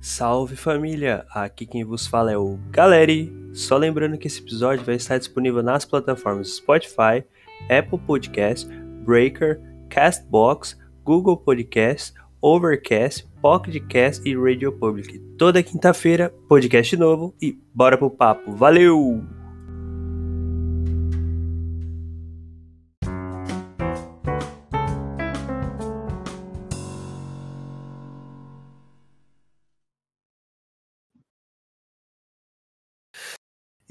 [0.00, 1.26] Salve família!
[1.30, 3.32] Aqui quem vos fala é o Galeri.
[3.52, 7.24] Só lembrando que esse episódio vai estar disponível nas plataformas Spotify,
[7.68, 8.68] Apple Podcast,
[9.04, 15.18] Breaker, Castbox, Google Podcast, Overcast, Pocketcast e Radio Public.
[15.36, 18.52] Toda quinta-feira, podcast novo e bora pro papo.
[18.52, 19.37] Valeu!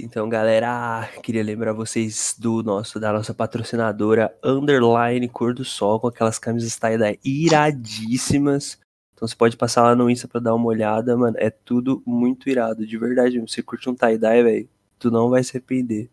[0.07, 6.07] Então, galera, queria lembrar vocês do nosso da nossa patrocinadora Underline Cor do Sol com
[6.07, 8.79] aquelas camisas tie-dye iradíssimas.
[9.13, 11.35] Então você pode passar lá no Insta pra dar uma olhada, mano.
[11.37, 13.37] É tudo muito irado, de verdade.
[13.41, 16.09] Você curte um tie-dye, velho, tu não vai se arrepender.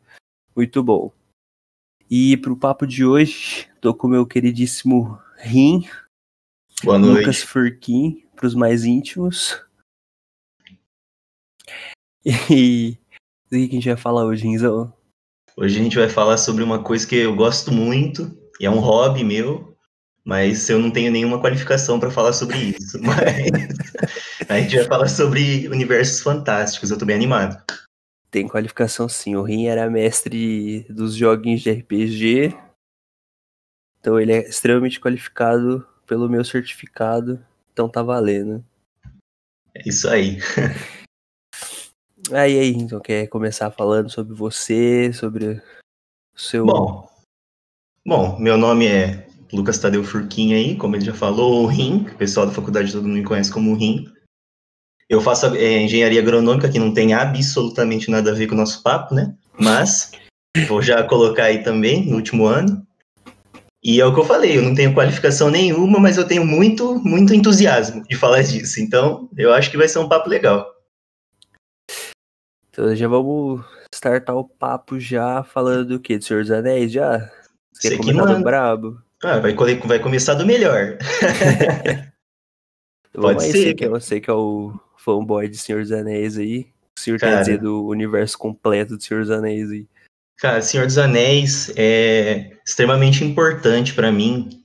[0.57, 1.13] Muito bom.
[2.11, 5.89] E pro papo de hoje, tô com o meu queridíssimo Rim.
[6.83, 7.21] Boa noite.
[7.21, 9.65] Lucas Furquim, pros mais íntimos.
[12.51, 12.99] E
[13.63, 14.93] o que a gente vai falar hoje, Rinzão?
[15.57, 18.81] Hoje a gente vai falar sobre uma coisa que eu gosto muito, e é um
[18.81, 19.77] hobby meu,
[20.25, 22.99] mas eu não tenho nenhuma qualificação para falar sobre isso.
[23.05, 27.63] Mas a gente vai falar sobre universos fantásticos, eu tô bem animado.
[28.31, 32.57] Tem qualificação sim, o Rin era mestre dos joguinhos de RPG,
[34.01, 38.65] então ele é extremamente qualificado pelo meu certificado, então tá valendo.
[39.75, 40.39] É isso aí.
[42.33, 45.61] Aí, aí, então quer começar falando sobre você, sobre
[46.35, 46.65] o seu.
[46.65, 47.07] Bom,
[48.07, 52.17] bom, meu nome é Lucas Tadeu Furquim aí, como ele já falou, o RIM, o
[52.17, 54.07] pessoal da faculdade todo mundo me conhece como RIM.
[55.09, 58.83] Eu faço é, engenharia agronômica, que não tem absolutamente nada a ver com o nosso
[58.83, 59.35] papo, né?
[59.61, 60.13] Mas
[60.67, 62.87] vou já colocar aí também, no último ano.
[63.83, 66.99] E é o que eu falei, eu não tenho qualificação nenhuma, mas eu tenho muito,
[67.05, 68.81] muito entusiasmo de falar disso.
[68.81, 70.74] Então, eu acho que vai ser um papo legal.
[72.75, 73.65] Então já vamos
[73.95, 76.19] startar o papo já falando do que?
[76.19, 77.31] Do Senhor dos Anéis já?
[77.73, 79.01] Você quer que começar do brabo?
[79.23, 80.99] Ah, vai, vai começar do melhor.
[83.15, 86.67] Pode ser, você que, é, você que é o fanboy de Senhor dos Anéis aí.
[86.99, 87.41] O senhor quer Cara.
[87.43, 89.87] dizer do universo completo do Senhor dos Anéis aí.
[90.37, 94.65] Cara, Senhor dos Anéis é extremamente importante pra mim.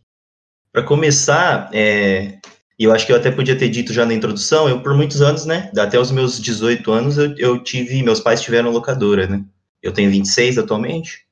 [0.71, 2.39] Pra começar, é,
[2.79, 5.22] e eu acho que eu até podia ter dito já na introdução, eu por muitos
[5.22, 9.44] anos, né, até os meus 18 anos, eu, eu tive, meus pais tiveram locadora, né?
[9.81, 11.25] Eu tenho 26 atualmente.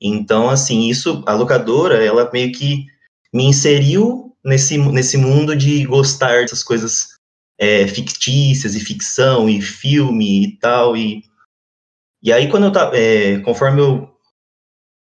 [0.00, 2.86] Então, assim, isso, a locadora, ela meio que
[3.32, 7.08] me inseriu nesse, nesse mundo de gostar dessas coisas
[7.58, 11.22] é, fictícias e ficção e filme e tal, e
[12.22, 12.96] e aí, quando eu tava.
[12.96, 14.10] é, conforme eu.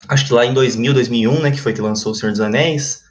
[0.09, 3.05] Acho que lá em 2000, 2001, né, que foi que lançou O Senhor dos Anéis,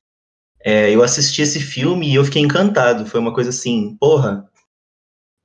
[0.59, 3.05] é, eu assisti esse filme e eu fiquei encantado.
[3.05, 4.49] Foi uma coisa assim, porra.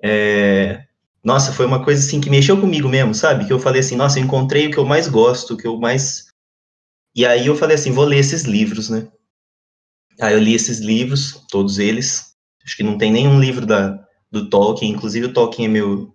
[0.03, 0.85] é,
[1.25, 3.47] nossa, foi uma coisa assim que mexeu comigo mesmo, sabe?
[3.47, 5.79] Que eu falei assim, nossa, eu encontrei o que eu mais gosto, o que eu
[5.79, 6.27] mais.
[7.15, 9.09] E aí eu falei assim, vou ler esses livros, né?
[10.21, 12.35] Aí eu li esses livros, todos eles.
[12.65, 16.15] Acho que não tem nenhum livro da, do Tolkien, inclusive o Tolkien é meu,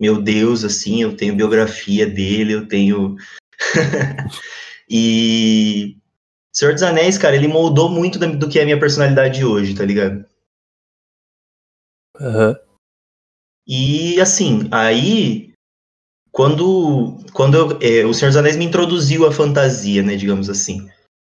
[0.00, 3.16] meu Deus, assim, eu tenho biografia dele, eu tenho.
[4.88, 5.97] e.
[6.58, 9.84] Senhor dos Anéis, cara, ele moldou muito do que é a minha personalidade hoje, tá
[9.84, 10.24] ligado?
[12.20, 12.58] Aham.
[13.64, 15.52] E assim, aí.
[16.32, 20.88] Quando, quando eu, é, o Senhor dos Anéis me introduziu à fantasia, né, digamos assim.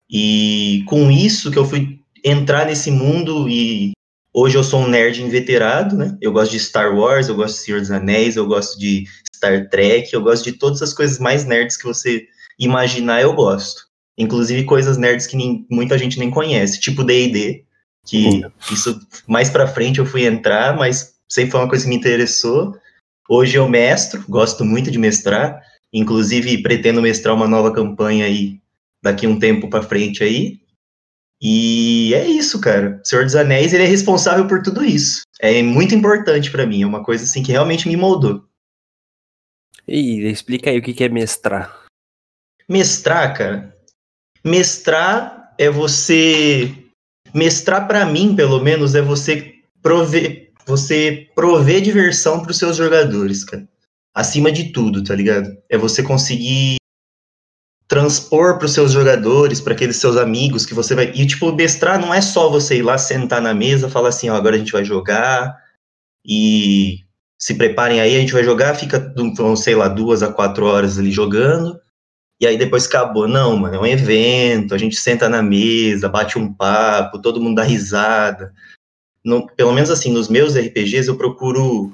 [0.07, 3.93] E com isso que eu fui entrar nesse mundo e
[4.31, 6.15] hoje eu sou um nerd inveterado, né?
[6.21, 9.05] Eu gosto de Star Wars, eu gosto de Senhor dos Anéis, eu gosto de
[9.35, 12.27] Star Trek, eu gosto de todas as coisas mais nerds que você
[12.59, 13.94] imaginar, eu gosto.
[14.17, 17.65] Inclusive coisas nerds que nem- muita gente nem conhece, tipo D&D,
[18.05, 21.95] que isso mais pra frente eu fui entrar, mas sempre foi uma coisa que me
[21.95, 22.77] interessou.
[23.27, 25.59] Hoje eu mestro, gosto muito de mestrar,
[25.91, 28.59] inclusive pretendo mestrar uma nova campanha aí
[29.03, 30.59] daqui um tempo pra frente aí.
[31.41, 33.01] E é isso, cara.
[33.03, 35.21] O Senhor dos Anéis, ele é responsável por tudo isso.
[35.41, 38.45] É muito importante pra mim, é uma coisa assim que realmente me moldou.
[39.87, 41.85] E explica aí o que que é mestrar.
[42.67, 43.74] Mestrar, cara.
[44.45, 46.71] Mestrar é você
[47.33, 53.67] mestrar pra mim, pelo menos, é você prover, você prover diversão pros seus jogadores, cara.
[54.13, 55.57] Acima de tudo, tá ligado?
[55.69, 56.77] É você conseguir
[57.87, 61.11] transpor pros seus jogadores, para aqueles seus amigos que você vai.
[61.13, 64.35] E tipo, mestrar não é só você ir lá sentar na mesa, falar assim, ó,
[64.35, 65.55] agora a gente vai jogar
[66.25, 66.99] e
[67.37, 69.13] se preparem aí, a gente vai jogar, fica,
[69.57, 71.79] sei lá, duas a quatro horas ali jogando.
[72.39, 73.27] E aí depois acabou.
[73.27, 77.55] Não, mano, é um evento, a gente senta na mesa, bate um papo, todo mundo
[77.55, 78.53] dá risada.
[79.23, 81.93] no, pelo menos assim, nos meus RPGs, eu procuro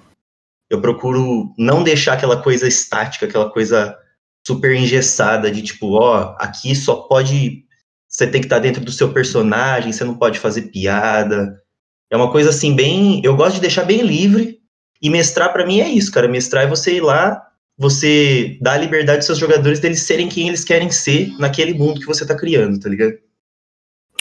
[0.69, 3.97] eu procuro não deixar aquela coisa estática, aquela coisa
[4.45, 7.65] super engessada de tipo, ó, aqui só pode
[8.11, 11.61] você tem que estar dentro do seu personagem, você não pode fazer piada.
[12.09, 14.59] É uma coisa assim bem, eu gosto de deixar bem livre.
[15.01, 16.27] E mestrar para mim é isso, cara.
[16.27, 17.41] Mestrar é você ir lá,
[17.81, 21.99] você dar a liberdade aos seus jogadores deles serem quem eles querem ser naquele mundo
[21.99, 23.17] que você tá criando, tá ligado?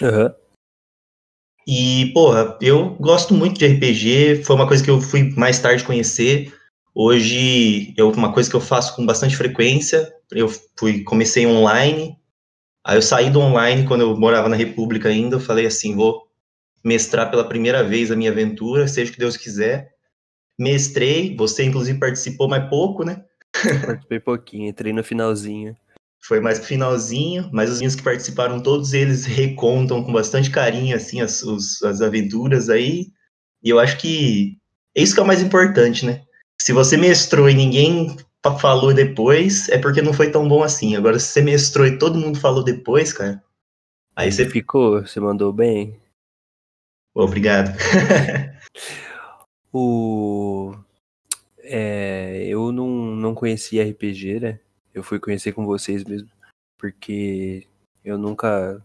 [0.00, 0.34] Uhum.
[1.66, 5.84] E, porra, eu gosto muito de RPG, foi uma coisa que eu fui mais tarde
[5.84, 6.50] conhecer.
[6.94, 10.10] Hoje, é uma coisa que eu faço com bastante frequência.
[10.32, 10.48] Eu
[10.78, 12.16] fui, comecei online,
[12.82, 15.36] aí eu saí do online quando eu morava na República ainda.
[15.36, 16.22] Eu falei assim: vou
[16.82, 19.90] mestrar pela primeira vez a minha aventura, seja o que Deus quiser.
[20.58, 23.22] Mestrei, você inclusive participou mais pouco, né?
[23.52, 25.76] Participei pouquinho, entrei no finalzinho.
[26.22, 30.94] Foi mais pro finalzinho, mas os meninos que participaram, todos eles recontam com bastante carinho,
[30.94, 33.06] assim, as, os, as aventuras aí.
[33.62, 34.58] E eu acho que
[34.94, 36.22] é isso que é o mais importante, né?
[36.60, 38.16] Se você mestrou e ninguém
[38.60, 40.94] falou depois, é porque não foi tão bom assim.
[40.94, 43.42] Agora, se você mestrou e todo mundo falou depois, cara,
[44.14, 45.98] aí você ficou, você mandou bem.
[47.14, 47.76] Obrigado.
[49.72, 50.74] o
[51.72, 54.60] é, eu não, não conhecia RPG, né?
[54.92, 56.28] Eu fui conhecer com vocês mesmo,
[56.76, 57.66] porque
[58.04, 58.84] eu nunca.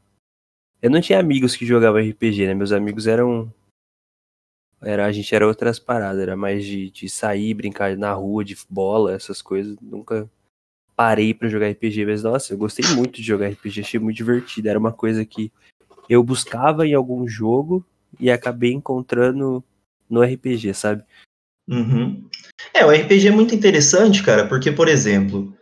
[0.82, 2.54] Eu não tinha amigos que jogavam RPG, né?
[2.54, 3.52] Meus amigos eram.
[4.82, 8.56] Era, a gente era outras paradas, era mais de, de sair, brincar na rua, de
[8.70, 9.76] bola, essas coisas.
[9.82, 10.30] Nunca
[10.96, 14.70] parei para jogar RPG, mas nossa, eu gostei muito de jogar RPG, achei muito divertido.
[14.70, 15.52] Era uma coisa que
[16.08, 17.84] eu buscava em algum jogo
[18.20, 19.64] e acabei encontrando
[20.08, 21.04] no RPG, sabe?
[21.68, 22.28] Uhum.
[22.74, 25.56] É, o RPG é muito interessante, cara, porque, por exemplo,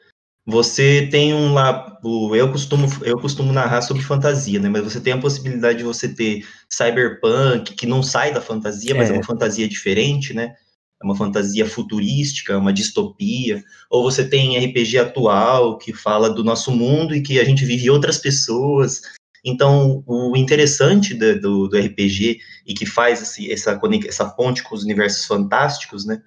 [0.45, 1.99] você tem um lá,
[2.35, 4.67] eu costumo, eu costumo narrar sobre fantasia, né?
[4.67, 9.09] Mas você tem a possibilidade de você ter cyberpunk, que não sai da fantasia, mas
[9.09, 10.53] é, é uma fantasia diferente, né?
[11.01, 13.63] É uma fantasia futurística, uma distopia.
[13.89, 17.89] Ou você tem RPG atual, que fala do nosso mundo e que a gente vive
[17.89, 19.01] outras pessoas.
[19.43, 24.73] Então, o interessante do, do, do RPG e que faz esse, essa, essa ponte com
[24.73, 26.21] os universos fantásticos, né?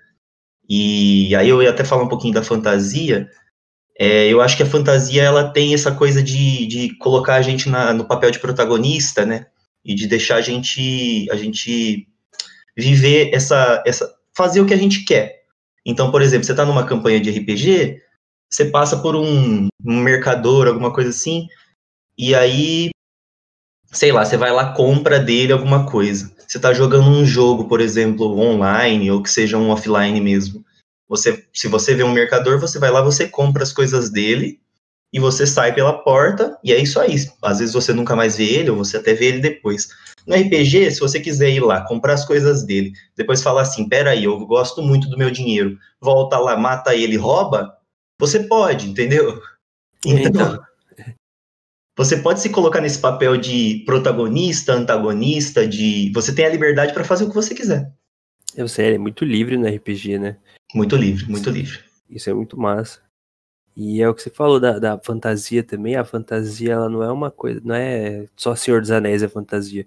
[0.69, 3.29] E aí eu ia até falar um pouquinho da fantasia,
[3.99, 7.69] é, eu acho que a fantasia ela tem essa coisa de, de colocar a gente
[7.69, 9.47] na, no papel de protagonista, né?
[9.85, 12.07] E de deixar a gente a gente
[12.77, 15.45] viver essa essa fazer o que a gente quer.
[15.85, 18.03] Então, por exemplo, você está numa campanha de RPG,
[18.51, 21.47] você passa por um, um mercador, alguma coisa assim,
[22.19, 22.91] e aí
[23.93, 26.31] sei lá, você vai lá compra dele alguma coisa.
[26.47, 30.65] Você está jogando um jogo, por exemplo, online ou que seja um offline mesmo.
[31.09, 34.61] Você, se você vê um mercador, você vai lá, você compra as coisas dele
[35.12, 37.15] e você sai pela porta e é isso aí.
[37.43, 39.88] Às vezes você nunca mais vê ele ou você até vê ele depois.
[40.27, 44.25] No RPG, se você quiser ir lá, comprar as coisas dele, depois falar assim, peraí,
[44.25, 47.73] eu gosto muito do meu dinheiro, volta lá, mata ele, rouba,
[48.21, 49.41] você pode, entendeu?
[50.05, 50.67] Então, então.
[51.97, 57.05] Você pode se colocar nesse papel de protagonista, antagonista, de você tem a liberdade para
[57.05, 57.91] fazer o que você quiser.
[58.55, 60.37] Eu sei, é muito livre no RPG, né?
[60.75, 61.81] Muito livre, muito livre.
[62.09, 63.01] Isso é muito massa.
[63.75, 65.97] E é o que você falou da, da fantasia também.
[65.97, 69.87] A fantasia, ela não é uma coisa, não é só Senhor dos Anéis é fantasia.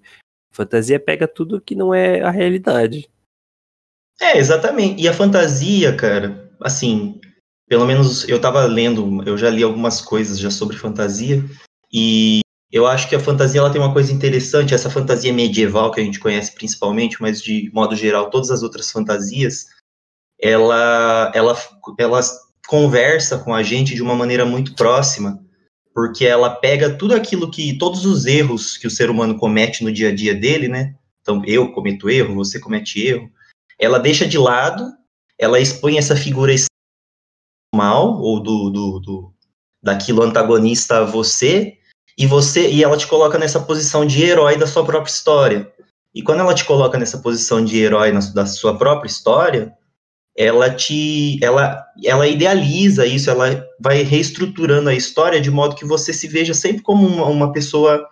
[0.52, 3.08] Fantasia pega tudo que não é a realidade.
[4.20, 5.02] É, exatamente.
[5.02, 7.20] E a fantasia, cara, assim,
[7.68, 11.42] pelo menos eu tava lendo, eu já li algumas coisas já sobre fantasia,
[11.92, 12.40] e
[12.72, 16.04] eu acho que a fantasia ela tem uma coisa interessante, essa fantasia medieval que a
[16.04, 19.66] gente conhece principalmente, mas de modo geral todas as outras fantasias,
[20.40, 21.60] ela, ela,
[21.98, 22.20] ela
[22.68, 25.44] conversa com a gente de uma maneira muito próxima,
[25.92, 29.92] porque ela pega tudo aquilo que, todos os erros que o ser humano comete no
[29.92, 30.94] dia a dia dele, né?
[31.20, 33.30] Então, eu cometo erro, você comete erro.
[33.78, 34.90] Ela deixa de lado,
[35.36, 36.54] ela expõe essa figura
[37.74, 39.34] mal, ou do, do, do
[39.82, 41.79] daquilo antagonista a você,
[42.16, 45.72] e você e ela te coloca nessa posição de herói da sua própria história.
[46.14, 49.72] E quando ela te coloca nessa posição de herói na, da sua própria história,
[50.36, 56.12] ela te ela ela idealiza isso, ela vai reestruturando a história de modo que você
[56.12, 58.04] se veja sempre como uma, uma pessoa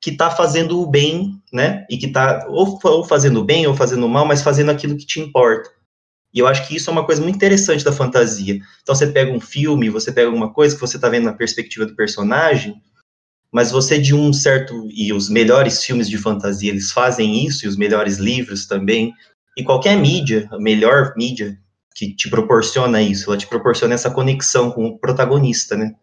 [0.00, 1.86] que está fazendo o bem, né?
[1.88, 4.96] E que está ou, ou fazendo o bem ou fazendo o mal, mas fazendo aquilo
[4.96, 5.70] que te importa.
[6.34, 8.58] E eu acho que isso é uma coisa muito interessante da fantasia.
[8.82, 11.86] Então você pega um filme, você pega alguma coisa que você está vendo na perspectiva
[11.86, 12.74] do personagem,
[13.52, 17.68] mas você de um certo e os melhores filmes de fantasia eles fazem isso e
[17.68, 19.12] os melhores livros também
[19.56, 21.58] e qualquer mídia, a melhor mídia
[21.94, 25.94] que te proporciona isso, ela te proporciona essa conexão com o protagonista, né?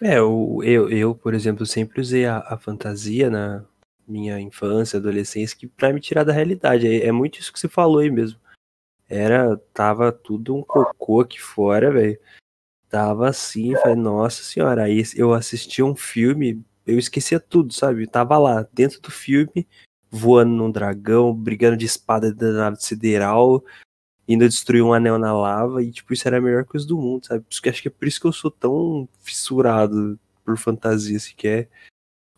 [0.00, 3.64] É, eu, eu, eu por exemplo, sempre usei a, a fantasia na,
[4.08, 6.86] minha infância, adolescência, que pra me tirar da realidade.
[6.86, 8.40] É, é muito isso que você falou aí mesmo.
[9.08, 12.18] Era, tava tudo um cocô aqui fora, velho.
[12.88, 14.84] Tava assim, falei, nossa senhora.
[14.84, 18.04] Aí eu assistia um filme, eu esquecia tudo, sabe?
[18.04, 19.66] Eu tava lá, dentro do filme,
[20.10, 23.62] voando num dragão, brigando de espada da nave sideral,
[24.26, 27.26] indo destruir um anel na lava, e tipo, isso era a melhor coisa do mundo,
[27.26, 27.44] sabe?
[27.50, 31.68] Acho que é por isso que eu sou tão fissurado por fantasia, assim, que é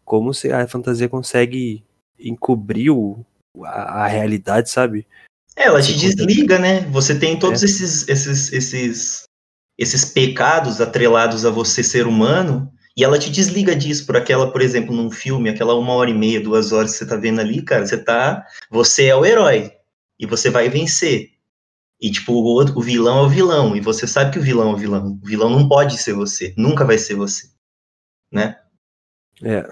[0.04, 1.84] como se a fantasia consegue
[2.18, 3.24] encobrir o,
[3.62, 5.06] a, a realidade, sabe?
[5.54, 6.80] É, ela te desliga, né?
[6.90, 7.66] Você tem todos é.
[7.66, 9.24] esses, esses, esses,
[9.80, 14.60] esses pecados atrelados a você ser humano, e ela te desliga disso por aquela, por
[14.60, 17.62] exemplo, num filme, aquela uma hora e meia, duas horas que você tá vendo ali,
[17.62, 18.46] cara, você tá.
[18.70, 19.72] Você é o herói.
[20.18, 21.30] E você vai vencer.
[21.98, 23.74] E, tipo, o, outro, o vilão é o vilão.
[23.74, 25.18] E você sabe que o vilão é o vilão.
[25.22, 26.52] O vilão não pode ser você.
[26.58, 27.48] Nunca vai ser você.
[28.30, 28.60] Né?
[29.42, 29.66] É.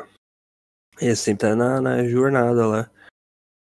[1.00, 2.90] É, sempre tá na, na jornada lá.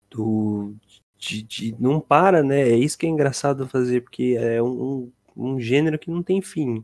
[0.09, 0.73] Do,
[1.17, 2.61] de, de, não para, né?
[2.61, 6.41] É isso que é engraçado fazer, porque é um, um, um gênero que não tem
[6.41, 6.83] fim.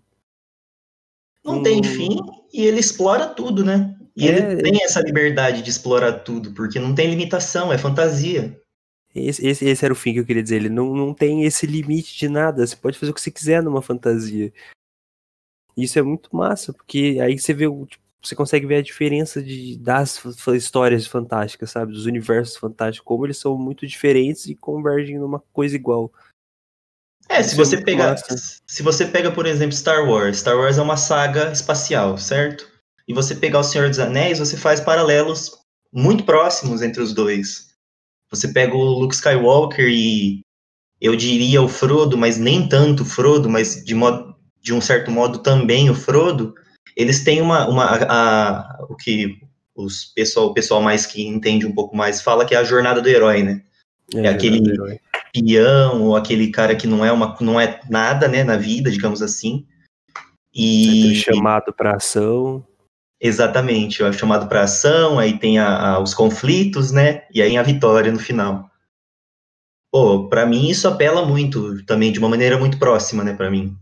[1.43, 1.63] Não um...
[1.63, 2.17] tem fim
[2.53, 3.97] e ele explora tudo, né?
[4.15, 8.59] E é, ele tem essa liberdade de explorar tudo, porque não tem limitação, é fantasia.
[9.15, 10.55] Esse, esse, esse, era o fim que eu queria dizer.
[10.57, 12.65] Ele não, não tem esse limite de nada.
[12.65, 14.51] Você pode fazer o que você quiser numa fantasia.
[15.75, 19.77] Isso é muito massa, porque aí você vê, tipo, você consegue ver a diferença de,
[19.77, 20.23] das
[20.55, 21.91] histórias fantásticas, sabe?
[21.91, 26.11] Dos universos fantásticos, como eles são muito diferentes e convergem numa coisa igual.
[27.33, 28.15] É, se você é pegar,
[28.67, 32.67] se você pega, por exemplo, Star Wars, Star Wars é uma saga espacial, certo?
[33.07, 35.51] E você pegar o Senhor dos Anéis, você faz paralelos
[35.91, 37.73] muito próximos entre os dois.
[38.29, 40.41] Você pega o Luke Skywalker e
[41.01, 45.09] eu diria o Frodo, mas nem tanto o Frodo, mas de, modo, de um certo
[45.09, 46.53] modo também o Frodo,
[46.95, 49.39] eles têm uma, uma a, a, o que
[49.75, 53.01] os pessoal, o pessoal mais que entende um pouco mais fala que é a jornada
[53.01, 53.63] do herói, né?
[54.13, 54.61] É, é aquele
[55.33, 59.21] peão ou aquele cara que não é uma não é nada, né, na vida, digamos
[59.21, 59.65] assim.
[60.53, 62.65] E é chamado para ação.
[63.19, 67.25] Exatamente, é chamado para ação, aí tem a, a, os conflitos, né?
[67.33, 68.69] E aí a vitória no final.
[69.91, 73.75] Pô, para mim isso apela muito, também de uma maneira muito próxima, né, para mim.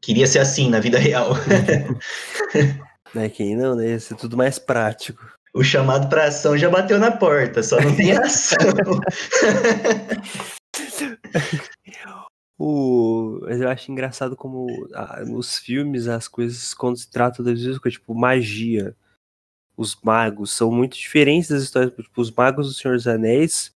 [0.00, 1.30] Queria ser assim na vida real.
[3.14, 3.90] é quem não, né?
[3.90, 5.31] Ia ser tudo mais prático.
[5.54, 8.56] O chamado para ação já bateu na porta, só não tem ação.
[12.58, 17.78] o, eu acho engraçado como ah, os filmes, as coisas, quando se trata das vezes,
[17.90, 18.96] tipo, magia.
[19.76, 21.92] Os magos são muito diferentes das histórias.
[21.94, 23.72] Tipo, os magos do Senhor dos Anéis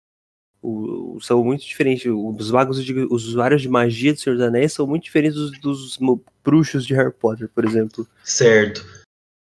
[0.63, 2.07] o, são muito diferentes.
[2.07, 5.99] Os magos, os usuários de magia do Senhor dos Anéis são muito diferentes dos, dos
[6.45, 8.07] bruxos de Harry Potter, por exemplo.
[8.23, 9.04] Certo.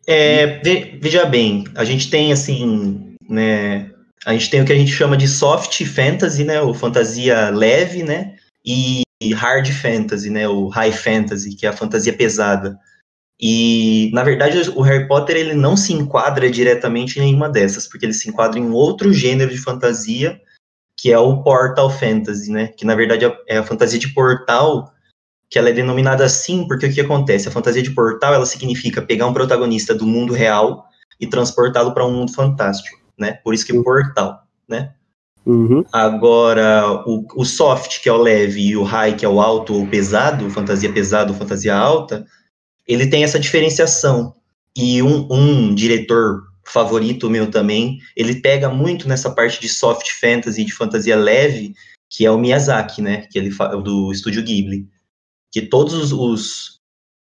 [0.08, 0.62] É,
[1.00, 3.92] veja bem, a gente tem assim, né?
[4.26, 6.62] A gente tem o que a gente chama de soft fantasy, né?
[6.62, 8.36] Ou fantasia leve, né?
[8.66, 10.48] E hard fantasy, né?
[10.48, 12.80] O high fantasy, que é a fantasia pesada.
[13.40, 18.06] E, na verdade, o Harry Potter ele não se enquadra diretamente em nenhuma dessas, porque
[18.06, 20.40] ele se enquadra em um outro gênero de fantasia,
[20.98, 22.68] que é o Portal Fantasy, né?
[22.68, 24.92] Que, na verdade, é a fantasia de portal,
[25.50, 27.48] que ela é denominada assim porque o que acontece?
[27.48, 30.86] A fantasia de portal, ela significa pegar um protagonista do mundo real
[31.20, 33.34] e transportá-lo para um mundo fantástico, né?
[33.44, 34.92] Por isso que é portal, né?
[35.46, 35.86] Uhum.
[35.94, 39.74] Agora, o, o, soft, que é o leve, e o high, que é o alto
[39.74, 42.26] ou pesado, fantasia pesado ou fantasia alta,
[42.86, 44.36] ele tem essa diferenciação.
[44.76, 50.66] E um, um, diretor favorito meu também, ele pega muito nessa parte de soft fantasy,
[50.66, 51.74] de fantasia leve,
[52.10, 53.26] que é o Miyazaki, né?
[53.32, 53.50] Que ele
[53.84, 54.86] do estúdio Ghibli.
[55.52, 56.78] Que todos os,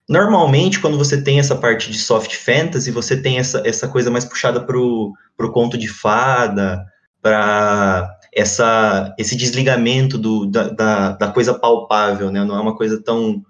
[0.09, 4.25] Normalmente, quando você tem essa parte de soft fantasy, você tem essa, essa coisa mais
[4.25, 6.85] puxada pro, pro conto de fada,
[7.23, 12.45] para essa esse desligamento do, da, da, da, coisa palpável, né?
[12.45, 13.43] Não é uma coisa tão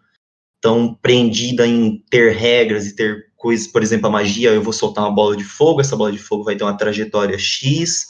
[0.60, 5.04] tão prendida em ter regras e ter coisas, por exemplo, a magia, eu vou soltar
[5.04, 8.06] uma bola de fogo, essa bola de fogo vai ter uma trajetória X,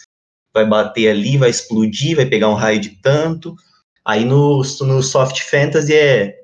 [0.53, 3.57] vai bater ali, vai explodir, vai pegar um raio de tanto.
[4.05, 6.44] Aí no, no soft fantasy é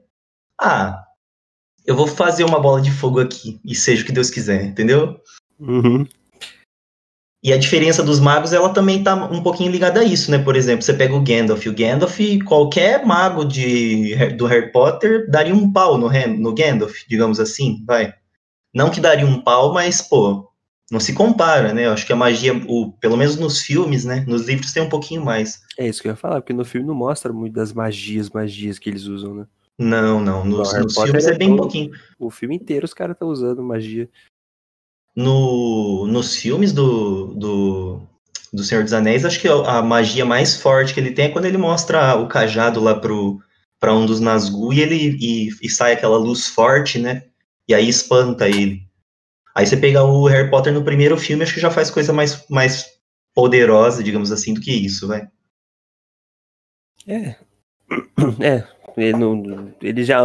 [0.60, 1.04] ah,
[1.86, 5.20] eu vou fazer uma bola de fogo aqui e seja o que Deus quiser, entendeu?
[5.58, 6.06] Uhum.
[7.42, 10.38] E a diferença dos magos, ela também tá um pouquinho ligada a isso, né?
[10.38, 11.64] Por exemplo, você pega o Gandalf.
[11.66, 17.40] O Gandalf, qualquer mago de, do Harry Potter daria um pau no, no Gandalf, digamos
[17.40, 18.12] assim, vai.
[18.74, 20.50] Não que daria um pau, mas, pô,
[20.90, 21.86] não se compara, né?
[21.86, 24.22] Eu acho que a magia, o, pelo menos nos filmes, né?
[24.28, 25.62] Nos livros tem um pouquinho mais.
[25.78, 28.78] É isso que eu ia falar, porque no filme não mostra muito das magias, magias
[28.78, 29.46] que eles usam, né?
[29.80, 30.44] Não, não.
[30.44, 31.90] Nos, nos filmes é, é bem todo, pouquinho.
[32.18, 34.10] O filme inteiro os caras estão usando magia.
[35.16, 38.02] no, nos filmes do, do,
[38.52, 41.46] do Senhor dos Anéis, acho que a magia mais forte que ele tem é quando
[41.46, 43.40] ele mostra o cajado lá pro
[43.78, 47.25] para um dos Nazgûl e ele e, e, sai aquela luz forte, né?
[47.66, 48.87] E aí espanta ele.
[49.54, 52.46] Aí você pega o Harry Potter no primeiro filme, acho que já faz coisa mais,
[52.50, 52.84] mais
[53.34, 55.26] poderosa, digamos assim, do que isso, vai.
[57.06, 57.37] É.
[58.38, 58.79] É.
[58.97, 60.20] Ele, não, ele já.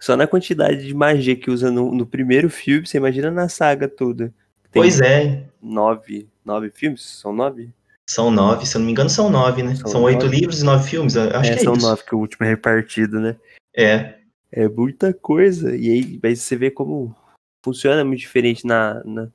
[0.00, 3.88] Só na quantidade de magia que usa no, no primeiro filme, você imagina na saga
[3.88, 4.32] toda.
[4.70, 5.44] Tem pois é.
[5.62, 6.28] Nove.
[6.44, 7.02] Nove filmes?
[7.02, 7.72] São nove?
[8.08, 9.74] São nove, se eu não me engano, são nove, né?
[9.76, 11.16] São, são oito livros e nove filmes.
[11.16, 11.86] Acho é, que é são isso.
[11.86, 13.36] nove, que o último é repartido, né?
[13.74, 14.16] É.
[14.52, 15.74] É muita coisa.
[15.74, 17.16] E aí, aí você vê como
[17.64, 19.02] funciona muito diferente na.
[19.04, 19.28] na...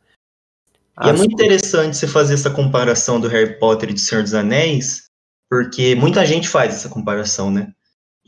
[1.03, 4.34] E é muito interessante você fazer essa comparação do Harry Potter e do Senhor dos
[4.34, 5.05] Anéis,
[5.50, 7.74] porque muita gente faz essa comparação, né?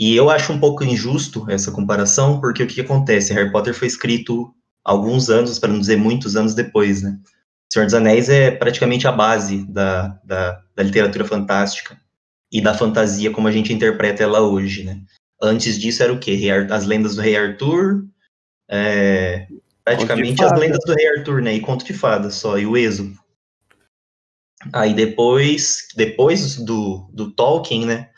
[0.01, 3.34] E eu acho um pouco injusto essa comparação, porque o que, acontece?
[3.34, 4.51] Harry Potter foi escrito
[4.84, 7.20] alguns anos, para não dizer muitos anos depois, né?
[7.72, 12.01] Senhor dos Anéis é praticamente a base da, da, da, literatura fantástica
[12.51, 15.03] e da fantasia como a gente interpreta ela hoje, né?
[15.39, 16.50] Antes disso era o quê?
[16.72, 18.08] As lendas do Rei Arthur,
[18.72, 19.46] é,
[19.86, 21.53] praticamente as lendas do Rei Arthur, né?
[21.53, 23.13] E conto de fadas só, e o Êxodo.
[24.74, 28.11] Aí depois, depois do, do Tolkien, né?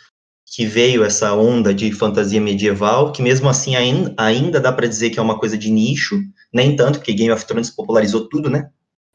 [0.54, 5.10] Que veio essa onda de fantasia medieval, que mesmo assim ainda, ainda dá para dizer
[5.10, 6.22] que é uma coisa de nicho,
[6.54, 8.70] nem tanto, porque Game of Thrones popularizou tudo, né?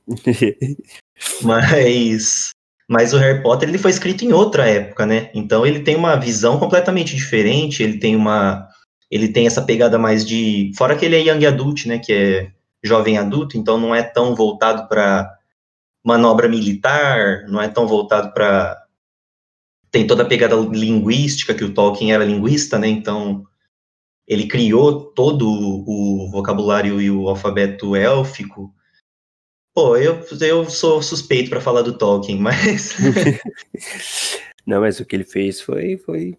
[1.43, 2.51] mas,
[2.89, 5.31] mas o Harry Potter ele foi escrito em outra época, né?
[5.35, 8.69] Então ele tem uma visão completamente diferente, ele tem uma
[9.11, 12.51] ele tem essa pegada mais de fora que ele é young adult, né, que é
[12.83, 15.31] jovem adulto, então não é tão voltado para
[16.05, 18.77] manobra militar, não é tão voltado para
[19.91, 22.89] tem toda a pegada linguística que o Tolkien era linguista, né?
[22.89, 23.45] Então
[24.27, 28.75] ele criou todo o vocabulário e o alfabeto élfico
[29.75, 32.97] Pô, eu, eu sou suspeito para falar do Tolkien, mas.
[34.67, 36.37] Não, mas o que ele fez foi, foi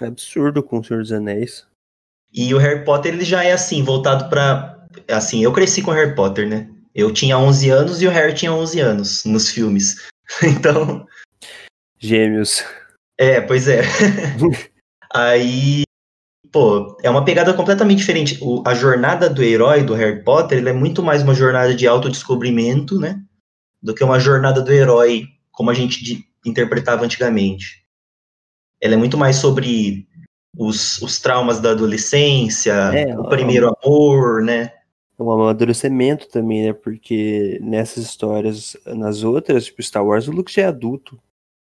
[0.00, 1.64] absurdo com o Senhor dos Anéis.
[2.32, 4.74] E o Harry Potter, ele já é assim, voltado para
[5.08, 6.68] Assim, eu cresci com Harry Potter, né?
[6.94, 9.96] Eu tinha 11 anos e o Harry tinha 11 anos nos filmes.
[10.42, 11.06] Então.
[12.04, 12.64] Gêmeos.
[13.18, 13.82] É, pois é.
[15.14, 15.84] Aí
[16.54, 18.38] pô, é uma pegada completamente diferente.
[18.40, 22.98] O, a jornada do herói do Harry Potter é muito mais uma jornada de autodescobrimento,
[23.00, 23.20] né?
[23.82, 27.84] Do que uma jornada do herói como a gente de, interpretava antigamente.
[28.80, 30.06] Ela é muito mais sobre
[30.56, 34.72] os, os traumas da adolescência, é, o primeiro é, amor, né?
[35.18, 36.72] É um amadurecimento também, né?
[36.72, 41.18] Porque nessas histórias, nas outras, tipo Star Wars, o Luke já é adulto.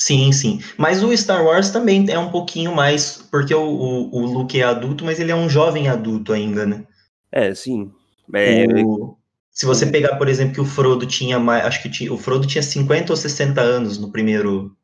[0.01, 0.61] Sim, sim.
[0.79, 3.19] Mas o Star Wars também é um pouquinho mais.
[3.31, 6.85] Porque o, o, o Luke é adulto, mas ele é um jovem adulto ainda, né?
[7.31, 7.93] É, sim.
[8.33, 8.65] É...
[8.83, 9.19] O,
[9.51, 11.67] se você pegar, por exemplo, que o Frodo tinha mais.
[11.67, 14.75] Acho que tinha, o Frodo tinha 50 ou 60 anos no primeiro.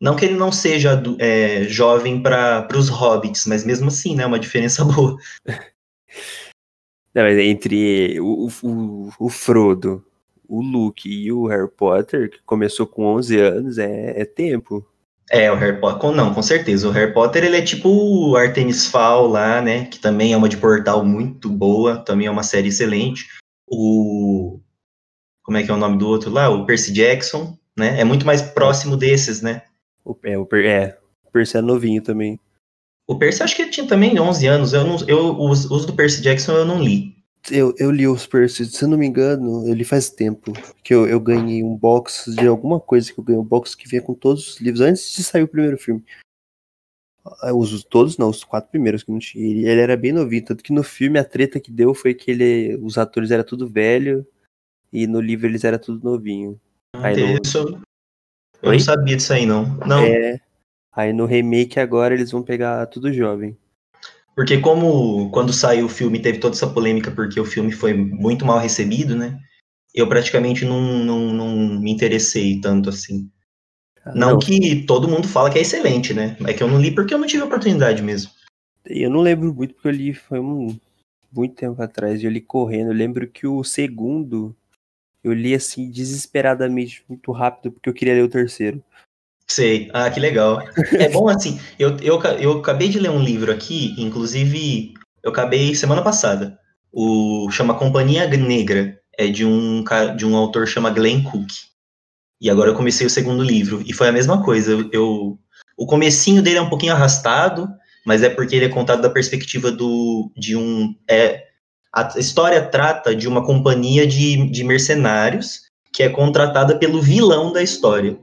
[0.00, 4.26] Não que ele não seja é, jovem para os hobbits, mas mesmo assim, né?
[4.26, 5.16] Uma diferença boa.
[7.14, 10.04] Não, mas entre o, o, o Frodo
[10.48, 14.86] o Luke e o Harry Potter, que começou com 11 anos, é, é tempo.
[15.30, 16.88] É, o Harry Potter, não, com certeza.
[16.88, 20.48] O Harry Potter, ele é tipo o Artemis Fowl lá, né, que também é uma
[20.48, 23.26] de portal muito boa, também é uma série excelente.
[23.66, 24.60] O,
[25.42, 26.48] como é que é o nome do outro lá?
[26.50, 29.62] O Percy Jackson, né, é muito mais próximo desses, né.
[30.04, 32.38] O, é, o, é, o Percy é novinho também.
[33.06, 35.94] O Percy acho que ele tinha também 11 anos, eu, não, eu os, os do
[35.94, 37.14] Percy Jackson eu não li.
[37.50, 40.52] Eu, eu li os Percy, se eu não me engano, eu li faz tempo
[40.82, 43.88] que eu, eu ganhei um box de alguma coisa que eu ganhei um box que
[43.88, 46.02] vinha com todos os livros antes de sair o primeiro filme.
[47.42, 49.44] Ah, os todos não, os quatro primeiros que não tinha.
[49.44, 52.30] Ele, ele era bem novinho, tanto que no filme a treta que deu foi que
[52.30, 54.26] ele, os atores eram tudo velho
[54.92, 56.58] e no livro eles eram tudo novinho.
[56.94, 57.38] Aí no...
[58.62, 58.76] Eu Oi?
[58.76, 59.66] não sabia disso aí não.
[59.86, 59.98] Não.
[60.02, 60.40] É.
[60.92, 63.56] Aí no remake agora eles vão pegar tudo jovem.
[64.34, 68.44] Porque como quando saiu o filme teve toda essa polêmica porque o filme foi muito
[68.44, 69.38] mal recebido, né?
[69.94, 73.30] Eu praticamente não, não, não me interessei tanto assim.
[74.04, 76.36] Ah, não, não, que todo mundo fala que é excelente, né?
[76.46, 78.30] É que eu não li porque eu não tive oportunidade mesmo.
[78.84, 80.76] Eu não lembro muito porque eu li foi um,
[81.32, 82.90] muito tempo atrás, eu li correndo.
[82.90, 84.54] Eu lembro que o segundo
[85.22, 88.82] eu li assim desesperadamente muito rápido porque eu queria ler o terceiro.
[89.46, 89.90] Sei.
[89.92, 90.62] Ah, que legal.
[90.98, 95.74] É bom assim, eu, eu, eu acabei de ler um livro aqui, inclusive eu acabei
[95.74, 96.58] semana passada.
[96.92, 99.84] O chama Companhia Negra, é de um
[100.16, 101.50] de um autor chama Glenn Cook.
[102.40, 104.72] E agora eu comecei o segundo livro e foi a mesma coisa.
[104.72, 105.38] Eu, eu
[105.76, 107.68] o comecinho dele é um pouquinho arrastado,
[108.06, 111.44] mas é porque ele é contado da perspectiva do de um é
[111.92, 117.62] A história trata de uma companhia de, de mercenários que é contratada pelo vilão da
[117.62, 118.18] história.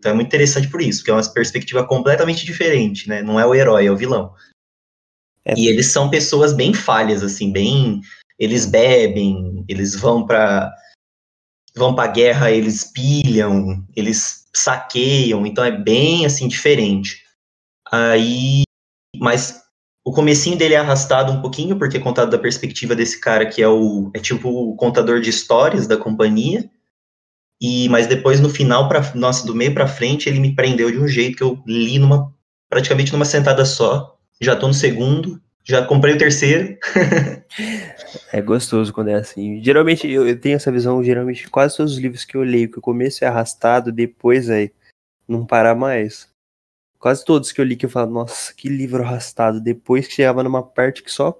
[0.00, 3.22] Então é muito interessante por isso, porque é uma perspectiva completamente diferente, né?
[3.22, 4.34] Não é o herói, é o vilão.
[5.44, 5.54] É.
[5.54, 8.00] E eles são pessoas bem falhas, assim, bem.
[8.38, 10.74] Eles bebem, eles vão para
[11.76, 17.22] vão para guerra, eles pilham, eles saqueiam, então é bem assim diferente.
[17.92, 18.62] Aí,
[19.16, 19.62] mas
[20.02, 23.62] o comecinho dele é arrastado um pouquinho porque é contado da perspectiva desse cara que
[23.62, 26.70] é o é tipo o contador de histórias da companhia.
[27.60, 30.98] E mas depois no final para nossa, do meio para frente, ele me prendeu de
[30.98, 32.32] um jeito que eu li numa
[32.68, 34.16] praticamente numa sentada só.
[34.40, 36.78] Já tô no segundo, já comprei o terceiro.
[38.32, 39.62] é gostoso quando é assim.
[39.62, 42.78] Geralmente eu, eu, tenho essa visão, geralmente quase todos os livros que eu leio, que
[42.78, 44.72] o começo é arrastado, depois aí
[45.28, 46.28] não para mais.
[46.98, 50.42] Quase todos que eu li que eu falo, nossa, que livro arrastado, depois que chegava
[50.42, 51.38] numa parte que só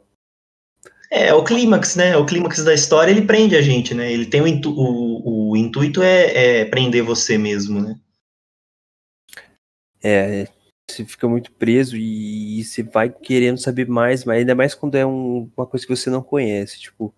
[1.10, 2.16] é, é, o clímax, né?
[2.16, 4.12] O clímax da história, ele prende a gente, né?
[4.12, 7.98] Ele tem o, intu o, o intuito é, é, prender você mesmo, né?
[10.02, 10.46] É,
[10.88, 14.94] você fica muito preso e, e você vai querendo saber mais, mas ainda mais quando
[14.94, 16.78] é um, uma coisa que você não conhece.
[16.80, 17.12] Tipo,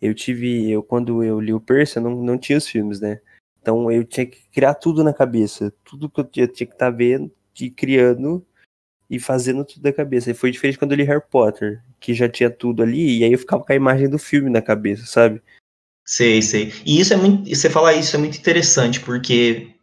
[0.00, 3.20] eu tive, eu quando eu li o Persa, não, não tinha os filmes, né?
[3.60, 6.90] Então eu tinha que criar tudo na cabeça, tudo que eu tinha, tinha que estar
[6.92, 8.46] tá vendo e criando
[9.08, 10.30] e fazendo tudo da cabeça.
[10.30, 13.32] E foi diferente quando eu li Harry Potter, que já tinha tudo ali, e aí
[13.32, 15.40] eu ficava com a imagem do filme na cabeça, sabe?
[16.04, 16.72] Sei, sei.
[16.84, 17.48] E isso é muito.
[17.48, 19.74] Você falar isso é muito interessante, porque,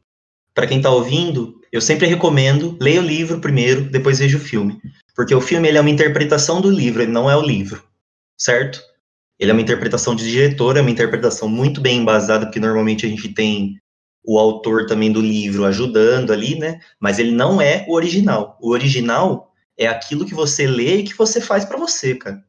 [0.54, 4.80] para quem tá ouvindo, eu sempre recomendo, leia o livro primeiro, depois veja o filme.
[5.16, 7.84] Porque o filme ele é uma interpretação do livro, ele não é o livro,
[8.38, 8.82] certo?
[9.38, 13.10] Ele é uma interpretação de diretor, é uma interpretação muito bem embasada, porque normalmente a
[13.10, 13.78] gente tem
[14.24, 16.80] o autor também do livro ajudando ali, né?
[17.00, 18.58] Mas ele não é o original.
[18.62, 22.42] O original é aquilo que você lê e que você faz para você, cara.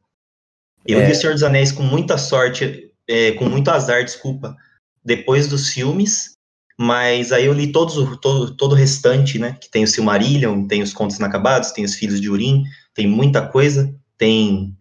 [0.85, 1.05] Eu é.
[1.05, 4.55] li O Senhor dos Anéis com muita sorte, é, com muito azar, desculpa,
[5.03, 6.35] depois dos filmes,
[6.77, 9.57] mas aí eu li todos, todo, todo o restante, né?
[9.59, 13.45] Que tem o Silmarillion, tem os Contos Inacabados, tem os Filhos de Urim, tem muita
[13.45, 14.75] coisa, tem...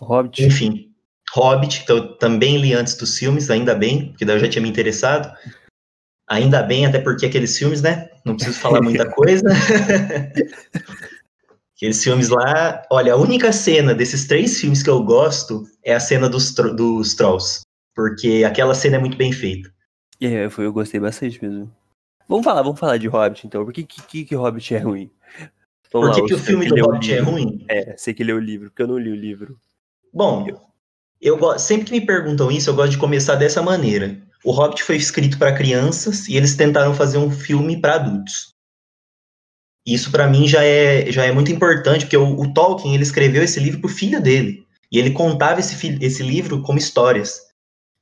[0.00, 0.44] Hobbit.
[0.44, 0.90] Enfim,
[1.34, 4.62] Hobbit, que eu também li antes dos filmes, ainda bem, porque daí eu já tinha
[4.62, 5.30] me interessado.
[6.30, 8.08] Ainda bem, até porque aqueles filmes, né?
[8.24, 9.42] Não preciso falar muita coisa.
[11.74, 12.82] aqueles filmes lá.
[12.88, 17.16] Olha, a única cena desses três filmes que eu gosto é a cena dos, dos
[17.16, 17.62] Trolls.
[17.96, 19.68] Porque aquela cena é muito bem feita.
[20.20, 21.68] É, foi, eu gostei bastante mesmo.
[22.28, 23.64] Vamos falar, vamos falar de Hobbit então.
[23.64, 25.10] Por que, que, que Hobbit é ruim?
[25.92, 27.64] Vamos Por que, lá, que o filme do Hobbit é ruim?
[27.68, 29.58] É, sei que leu o livro, porque eu não li o livro.
[30.14, 30.60] Bom, eu,
[31.20, 34.29] eu sempre que me perguntam isso, eu gosto de começar dessa maneira.
[34.44, 38.54] O Hobbit foi escrito para crianças e eles tentaram fazer um filme para adultos.
[39.86, 43.42] Isso para mim já é, já é muito importante, porque o, o Tolkien ele escreveu
[43.42, 44.66] esse livro para o filho dele.
[44.92, 47.40] E ele contava esse, esse livro como histórias.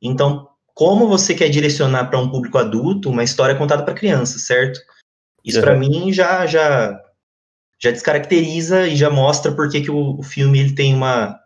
[0.02, 4.80] Então, como você quer direcionar para um público adulto uma história contada para crianças, certo?
[5.44, 5.64] Isso uhum.
[5.64, 7.00] para mim já, já
[7.80, 11.38] já descaracteriza e já mostra porque que o, o filme ele tem uma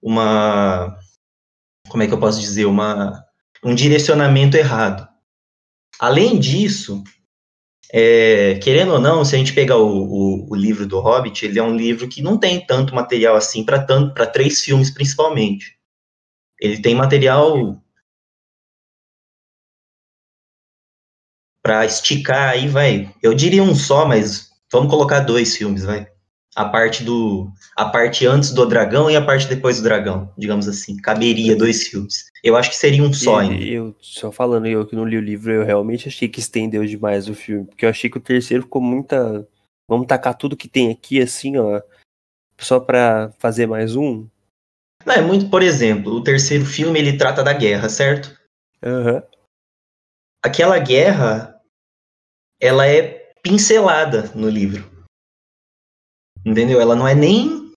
[0.00, 0.96] uma
[1.88, 3.24] como é que eu posso dizer uma
[3.64, 5.08] um direcionamento errado.
[5.98, 7.02] Além disso,
[7.92, 11.58] é, querendo ou não, se a gente pegar o, o, o, livro do Hobbit, ele
[11.58, 15.76] é um livro que não tem tanto material assim para tanto para três filmes principalmente.
[16.60, 17.80] Ele tem material
[21.62, 23.14] para esticar aí, vai.
[23.22, 26.11] Eu diria um só, mas vamos colocar dois filmes, vai
[26.54, 30.68] a parte do a parte antes do dragão e a parte depois do dragão, digamos
[30.68, 30.96] assim.
[30.96, 32.30] Caberia dois filmes.
[32.44, 33.62] Eu acho que seria um só ainda.
[33.62, 37.28] Eu, só falando eu que não li o livro, eu realmente achei que estendeu demais
[37.28, 39.46] o filme, porque eu achei que o terceiro ficou muita
[39.88, 41.80] vamos tacar tudo que tem aqui assim, ó,
[42.58, 44.26] só para fazer mais um.
[45.04, 48.38] Não, é muito, por exemplo, o terceiro filme ele trata da guerra, certo?
[48.82, 49.22] Uhum.
[50.42, 51.60] Aquela guerra
[52.60, 54.91] ela é pincelada no livro.
[56.44, 56.80] Entendeu?
[56.80, 57.72] Ela não é nem.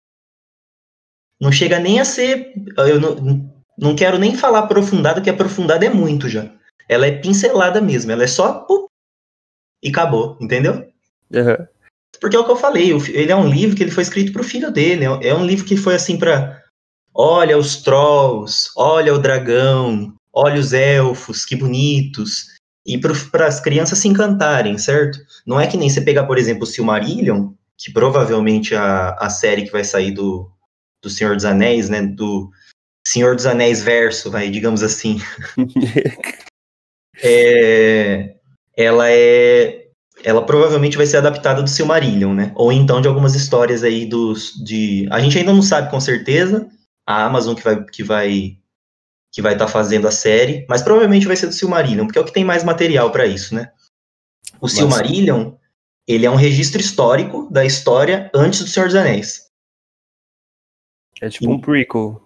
[1.39, 2.54] Não chega nem a ser.
[2.78, 6.51] Eu não, não quero nem falar aprofundado, que aprofundada é muito já.
[6.88, 8.12] Ela é pincelada mesmo.
[8.12, 8.65] Ela é só.
[9.84, 10.88] E acabou, entendeu?
[11.32, 11.67] Uhum.
[12.19, 12.91] Porque é o que eu falei.
[12.91, 15.06] Ele é um livro que ele foi escrito para o filho dele.
[15.06, 16.62] É, é um livro que foi assim para.
[17.13, 22.47] Olha os trolls, olha o dragão, olha os elfos, que bonitos.
[22.86, 25.17] E para as crianças se encantarem, certo?
[25.45, 29.66] Não é que nem você pegar, por exemplo, o Silmarillion, que provavelmente a, a série
[29.66, 30.50] que vai sair do,
[31.02, 32.50] do Senhor dos Anéis, né, do
[33.06, 35.20] Senhor dos Anéis verso, vai, digamos assim,
[37.24, 38.36] é,
[38.76, 39.86] ela é
[40.24, 42.52] ela provavelmente vai ser adaptada do Silmarillion, né?
[42.56, 46.68] Ou então de algumas histórias aí dos de a gente ainda não sabe com certeza,
[47.06, 48.58] a Amazon que vai que vai
[49.32, 52.22] que vai estar tá fazendo a série, mas provavelmente vai ser do Silmarillion, porque é
[52.22, 53.70] o que tem mais material para isso, né?
[54.62, 55.54] O Silmarillion,
[56.08, 59.46] ele é um registro histórico da história antes do Senhor dos Anéis.
[61.22, 62.22] É tipo um prequel.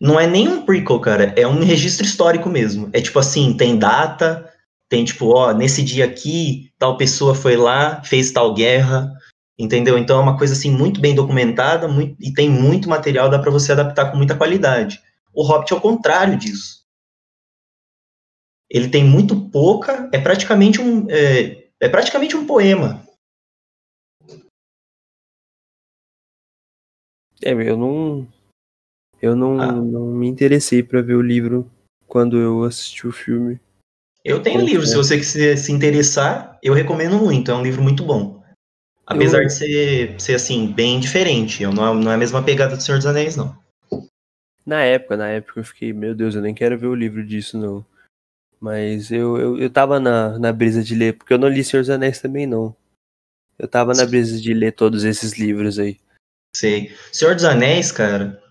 [0.00, 2.88] Não é nem um prequel, cara, é um registro histórico mesmo.
[2.92, 4.50] É tipo assim, tem data,
[4.88, 9.12] tem tipo, ó, nesse dia aqui, tal pessoa foi lá, fez tal guerra,
[9.58, 9.98] entendeu?
[9.98, 13.50] Então é uma coisa assim muito bem documentada muito, e tem muito material, dá para
[13.50, 15.00] você adaptar com muita qualidade.
[15.32, 16.80] O Hobbit é o contrário disso.
[18.68, 23.02] Ele tem muito pouca, é praticamente um, é, é praticamente um poema.
[27.42, 28.28] É, eu não,
[29.20, 29.72] eu não, ah.
[29.72, 31.70] não me interessei para ver o livro
[32.06, 33.58] quando eu assisti o filme.
[34.22, 38.04] Eu tenho livro, se você quiser se interessar, eu recomendo muito, é um livro muito
[38.04, 38.42] bom.
[39.06, 39.46] Apesar eu...
[39.46, 42.98] de ser, ser, assim, bem diferente, não é, não é a mesma pegada do Senhor
[42.98, 43.58] dos Anéis, não.
[44.66, 47.56] Na época, na época eu fiquei, meu Deus, eu nem quero ver o livro disso,
[47.58, 47.84] não.
[48.60, 51.82] Mas eu, eu, eu tava na, na brisa de ler, porque eu não li Senhor
[51.82, 52.76] dos Anéis também, não.
[53.58, 55.98] Eu tava na brisa de ler todos esses livros aí.
[56.54, 56.94] Sei.
[57.10, 58.42] Senhor dos Anéis, cara,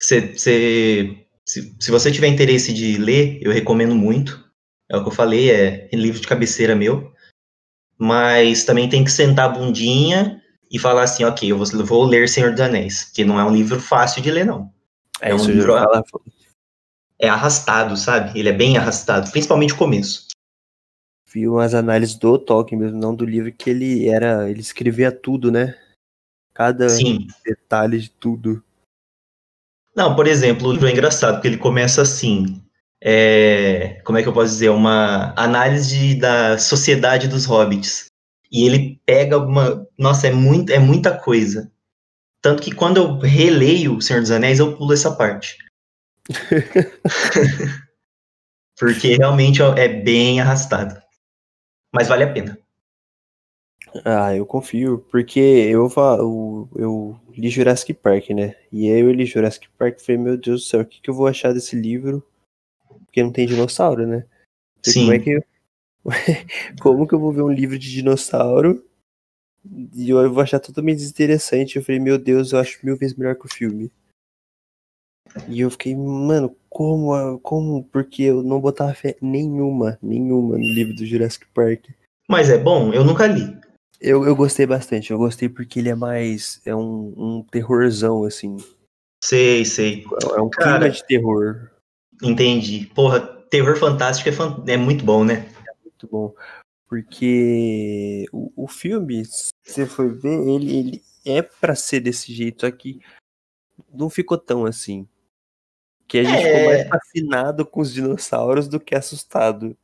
[0.00, 4.44] cê, cê, se, se você tiver interesse de ler, eu recomendo muito.
[4.88, 7.12] É o que eu falei, é livro de cabeceira meu.
[7.98, 12.28] Mas também tem que sentar a bundinha e falar assim, ok, eu vou, vou ler
[12.28, 14.72] Senhor dos Anéis, que não é um livro fácil de ler, não.
[15.20, 15.74] É, é um livro
[17.20, 18.38] é arrastado, sabe?
[18.38, 20.26] Ele é bem arrastado, principalmente o começo.
[21.32, 24.50] Vi umas análises do Tolkien mesmo, não do livro, que ele era.
[24.50, 25.76] Ele escrevia tudo, né?
[26.52, 27.28] Cada Sim.
[27.44, 28.62] detalhe de tudo.
[29.94, 32.60] Não, por exemplo, o livro é engraçado, porque ele começa assim.
[33.02, 34.70] É, como é que eu posso dizer?
[34.70, 38.06] Uma análise da sociedade dos hobbits.
[38.50, 39.86] E ele pega uma.
[39.96, 41.70] Nossa, é, muito, é muita coisa.
[42.42, 45.58] Tanto que quando eu releio O Senhor dos Anéis, eu pulo essa parte.
[48.78, 51.00] Porque realmente é bem arrastado.
[51.92, 52.58] Mas vale a pena.
[54.04, 58.54] Ah, eu confio, porque eu, eu, eu li Jurassic Park, né?
[58.70, 61.10] E aí eu li Jurassic Park e falei, meu Deus do céu, o que, que
[61.10, 62.24] eu vou achar desse livro?
[63.04, 64.24] Porque não tem dinossauro, né?
[64.82, 65.00] Sim.
[65.00, 65.44] Como é que eu...
[66.80, 68.82] como que eu vou ver um livro de dinossauro
[69.94, 71.76] e eu vou achar totalmente desinteressante.
[71.76, 73.90] Eu falei, meu Deus, eu acho mil vezes melhor que o filme.
[75.48, 80.94] E eu fiquei, mano, como, como, porque eu não botava fé nenhuma, nenhuma no livro
[80.94, 81.86] do Jurassic Park.
[82.28, 83.58] Mas é bom, eu nunca li.
[84.00, 88.56] Eu, eu gostei bastante, eu gostei porque ele é mais, é um, um terrorzão, assim.
[89.22, 90.04] Sei, sei.
[90.34, 91.70] É um Cara, clima de terror.
[92.22, 92.86] Entendi.
[92.94, 94.64] Porra, terror fantástico é, fan...
[94.66, 95.46] é muito bom, né?
[95.68, 96.34] É muito bom.
[96.88, 102.62] Porque o, o filme, se você for ver, ele, ele é para ser desse jeito,
[102.62, 103.00] só que
[103.92, 105.06] não ficou tão assim.
[106.10, 106.52] Que a gente é...
[106.52, 109.76] ficou mais fascinado com os dinossauros do que assustado.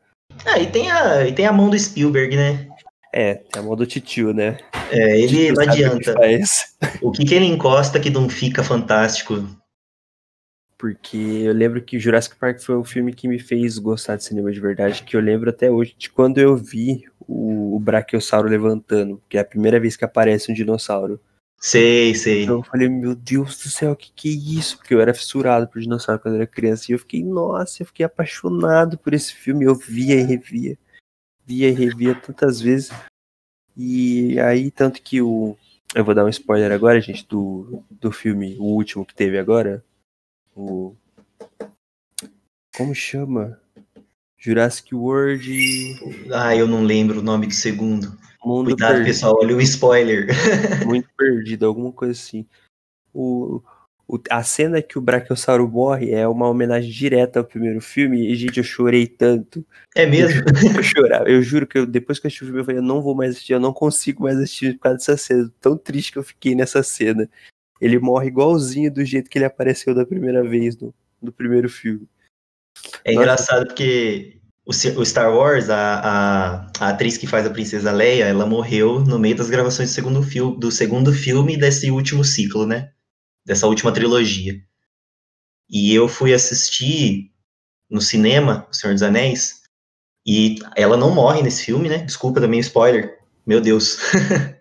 [0.45, 2.69] Ah, e tem a, e tem a mão do Spielberg, né?
[3.13, 4.59] É, tem a mão do titio, né?
[4.91, 6.15] É, ele não adianta.
[7.01, 9.49] O que, que ele encosta que não fica fantástico?
[10.77, 14.51] Porque eu lembro que Jurassic Park foi o filme que me fez gostar de cinema
[14.51, 19.23] de verdade, que eu lembro até hoje de quando eu vi o, o Brachiosauro levantando,
[19.29, 21.21] que é a primeira vez que aparece um dinossauro.
[21.59, 22.45] Sei, sei.
[22.45, 24.77] Então eu falei, meu Deus do céu, o que, que é isso?
[24.77, 26.87] Porque eu era fissurado por dinossauro quando eu era criança.
[26.89, 29.65] E eu fiquei, nossa, eu fiquei apaixonado por esse filme.
[29.65, 30.79] Eu via e revia.
[31.45, 32.91] Via e revia tantas vezes.
[33.77, 35.57] E aí, tanto que o.
[35.95, 39.85] Eu vou dar um spoiler agora, gente, do, do filme, o último que teve agora,
[40.55, 40.95] o.
[42.77, 43.61] Como chama?
[44.39, 45.51] Jurassic World.
[46.33, 48.17] Ah, eu não lembro o nome do segundo.
[48.47, 49.07] Mundo Cuidado, perdido.
[49.07, 50.29] pessoal, olha o spoiler.
[50.87, 52.47] Muito perdido, alguma coisa assim.
[53.13, 53.61] O,
[54.07, 58.31] o, a cena que o Brachiosauro morre é uma homenagem direta ao primeiro filme.
[58.31, 59.67] E, gente, eu chorei tanto.
[59.97, 60.43] É mesmo?
[60.43, 60.45] Eu,
[60.79, 61.29] eu chorava.
[61.29, 63.17] Eu juro que eu, depois que eu assisti o filme, eu falei, eu não vou
[63.17, 65.53] mais assistir, eu não consigo mais assistir por causa dessa cena.
[65.61, 67.29] Tão triste que eu fiquei nessa cena.
[67.81, 72.09] Ele morre igualzinho do jeito que ele apareceu da primeira vez no, no primeiro filme.
[73.03, 73.23] É Nossa.
[73.23, 74.36] engraçado porque
[74.67, 79.17] o, Star Wars, a, a, a, atriz que faz a Princesa Leia, ela morreu no
[79.17, 82.91] meio das gravações do segundo, fil, do segundo filme desse último ciclo, né?
[83.45, 84.61] Dessa última trilogia.
[85.71, 87.31] E eu fui assistir
[87.89, 89.63] no cinema, O Senhor dos Anéis,
[90.27, 91.99] e ela não morre nesse filme, né?
[91.99, 93.21] Desculpa também o spoiler.
[93.47, 93.99] Meu Deus.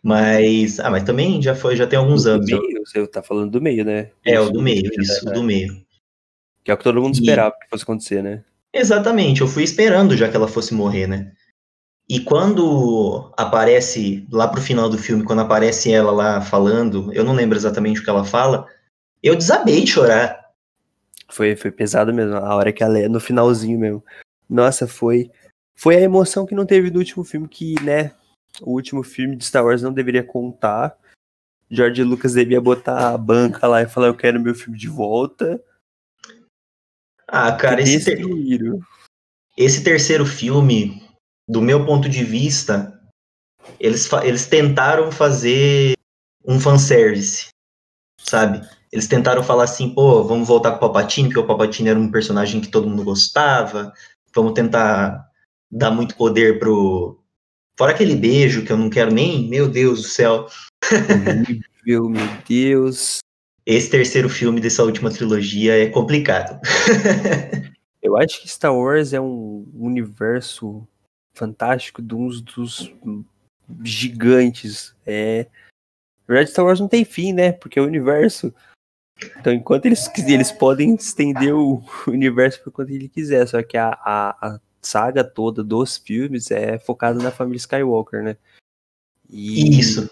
[0.00, 2.46] Mas, ah, mas também já foi, já tem alguns do anos.
[2.46, 4.12] Meio, você tá falando do meio, né?
[4.24, 5.84] É, o do meio, isso, o do meio.
[6.62, 7.18] Que é o que todo mundo e...
[7.18, 8.44] esperava que fosse acontecer, né?
[8.72, 11.32] Exatamente, eu fui esperando já que ela fosse morrer, né?
[12.08, 17.34] E quando aparece, lá pro final do filme, quando aparece ela lá falando, eu não
[17.34, 18.66] lembro exatamente o que ela fala,
[19.22, 20.38] eu desabei de chorar.
[21.30, 24.04] Foi, foi pesado mesmo, a hora que ela é no finalzinho mesmo.
[24.48, 25.30] Nossa, foi
[25.78, 28.10] foi a emoção que não teve no último filme que, né,
[28.60, 30.96] o último filme de Star Wars não deveria contar.
[31.70, 35.62] George Lucas devia botar a banca lá e falar eu quero meu filme de volta.
[37.28, 38.24] Ah, cara, esse, ter...
[39.56, 41.02] esse terceiro filme,
[41.46, 42.98] do meu ponto de vista,
[43.78, 45.92] eles, eles tentaram fazer
[46.46, 47.48] um fanservice,
[48.18, 48.66] sabe?
[48.90, 52.10] Eles tentaram falar assim, pô, vamos voltar com o Palpatine, porque o Palpatine era um
[52.10, 53.92] personagem que todo mundo gostava,
[54.34, 55.28] vamos tentar
[55.70, 57.22] dar muito poder pro...
[57.78, 60.48] Fora aquele beijo que eu não quero nem, meu Deus do céu.
[60.90, 63.18] Horrível, meu Deus.
[63.68, 66.58] Esse terceiro filme dessa última trilogia é complicado.
[68.00, 70.88] eu acho que Star Wars é um universo
[71.34, 72.90] fantástico de uns dos
[73.84, 74.96] gigantes.
[75.04, 75.48] É...
[76.26, 77.52] Na verdade, Star Wars não tem fim, né?
[77.52, 78.54] Porque é o universo.
[79.38, 83.90] Então, enquanto eles eles podem estender o universo por quanto ele quiser, só que a,
[83.90, 88.38] a, a saga toda dos filmes é focada na família Skywalker, né?
[89.28, 90.10] E Isso.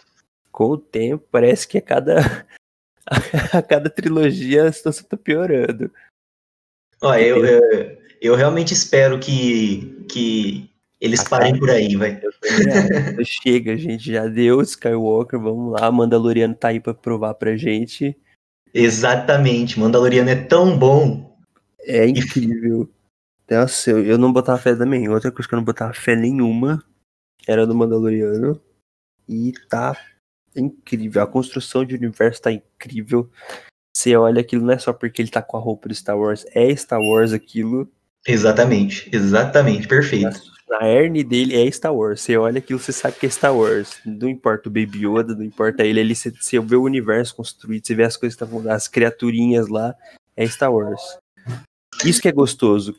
[0.52, 2.46] Com o tempo, parece que a cada,
[3.52, 5.90] a cada trilogia a situação tá piorando.
[7.02, 12.20] Ó, eu, eu, eu, realmente espero que, que eles a parem por aí, vai.
[13.24, 18.16] Chega, gente, já deu Skywalker, vamos lá, Mandaloriano tá aí pra provar pra gente.
[18.72, 21.36] Exatamente, Mandaloriano é tão bom.
[21.80, 22.90] É incrível.
[23.48, 25.08] Nossa, eu, eu não botava fé também.
[25.08, 26.82] Outra coisa que eu não botava fé nenhuma
[27.46, 28.60] era do Mandaloriano.
[29.28, 29.96] E tá
[30.60, 31.22] incrível.
[31.22, 33.30] A construção de universo tá incrível.
[33.96, 36.44] Você olha aquilo não é só porque ele tá com a roupa do Star Wars,
[36.54, 37.90] é Star Wars aquilo.
[38.26, 40.38] Exatamente, exatamente, perfeito.
[40.68, 42.20] Na hernia dele é Star Wars.
[42.20, 43.98] Você olha aquilo, você sabe que é Star Wars.
[44.04, 46.00] Não importa o Baby Yoda, não importa ele.
[46.00, 49.68] ele você, você vê o universo construído, você vê as coisas que estão as criaturinhas
[49.68, 49.94] lá,
[50.36, 51.00] é Star Wars.
[52.04, 52.96] Isso que é gostoso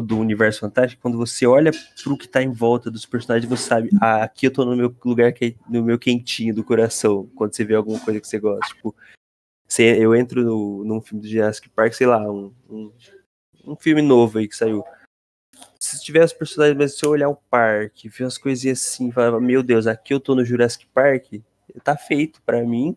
[0.00, 1.70] do universo fantástico, quando você olha
[2.02, 4.94] pro que tá em volta dos personagens, você sabe, ah, aqui eu tô no meu
[5.04, 8.74] lugar, que, no meu quentinho do coração, quando você vê alguma coisa que você gosta.
[8.74, 8.94] Tipo,
[9.66, 12.92] você, eu entro no, num filme do Jurassic Park, sei lá, um, um,
[13.66, 14.84] um filme novo aí que saiu.
[15.78, 19.40] Se tiver os personagens, mas se eu olhar o parque, ver umas coisinhas assim, falar,
[19.40, 21.34] meu Deus, aqui eu tô no Jurassic Park,
[21.82, 22.96] tá feito para mim,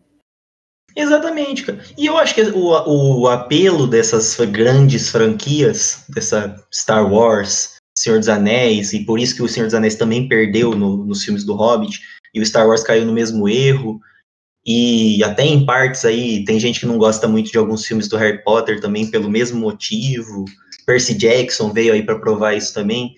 [0.98, 1.78] Exatamente, cara.
[1.96, 8.28] E eu acho que o, o apelo dessas grandes franquias, dessa Star Wars, Senhor dos
[8.28, 11.54] Anéis, e por isso que o Senhor dos Anéis também perdeu no, nos filmes do
[11.54, 12.00] Hobbit,
[12.34, 14.00] e o Star Wars caiu no mesmo erro,
[14.66, 18.16] e até em partes aí, tem gente que não gosta muito de alguns filmes do
[18.16, 20.46] Harry Potter também pelo mesmo motivo,
[20.84, 23.14] Percy Jackson veio aí para provar isso também,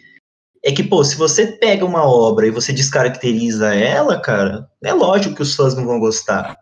[0.62, 5.36] é que, pô, se você pega uma obra e você descaracteriza ela, cara, é lógico
[5.36, 6.59] que os fãs não vão gostar.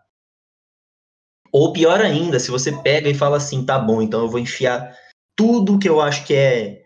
[1.51, 4.95] Ou pior ainda, se você pega e fala assim, tá bom, então eu vou enfiar
[5.35, 6.83] tudo que eu acho que é.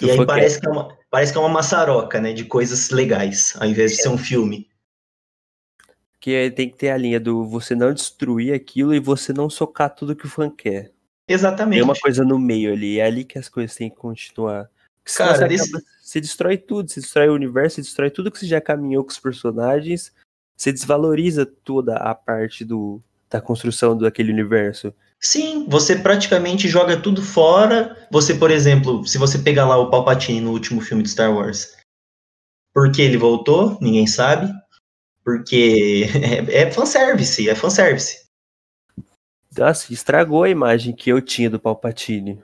[0.00, 2.32] E aí parece que é, uma, parece que é uma maçaroca, né?
[2.32, 4.02] De coisas legais, ao invés de é.
[4.02, 4.68] ser um filme.
[6.20, 9.94] Que tem que ter a linha do você não destruir aquilo e você não socar
[9.94, 10.92] tudo que o fã quer.
[11.26, 11.78] Exatamente.
[11.78, 14.70] Tem uma coisa no meio ali, é ali que as coisas têm que continuar.
[15.16, 15.68] Cara, você, desse...
[15.68, 19.04] acaba, você destrói tudo, você destrói o universo, você destrói tudo que você já caminhou
[19.04, 20.12] com os personagens,
[20.56, 24.92] você desvaloriza toda a parte do, da construção daquele universo.
[25.20, 28.06] Sim, você praticamente joga tudo fora.
[28.10, 31.76] Você, por exemplo, se você pegar lá o Palpatine no último filme de Star Wars,
[32.72, 33.76] por que ele voltou?
[33.80, 34.52] Ninguém sabe.
[35.24, 36.06] Porque
[36.48, 38.28] é, é fanservice, é fanservice.
[39.56, 42.40] Nossa, estragou a imagem que eu tinha do Palpatine.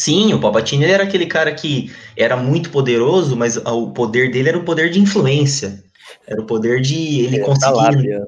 [0.00, 4.58] Sim, o Palpatine era aquele cara que era muito poderoso, mas o poder dele era
[4.58, 5.82] o poder de influência.
[6.26, 8.22] Era o poder de ele conseguir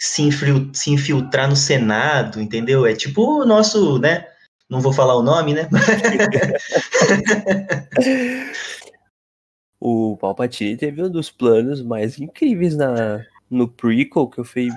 [0.00, 2.86] se, infil, se infiltrar no Senado, entendeu?
[2.86, 4.26] É tipo o nosso, né?
[4.68, 5.68] Não vou falar o nome, né?
[9.78, 14.68] o Palpatine teve um dos planos mais incríveis na, no prequel, que eu fui.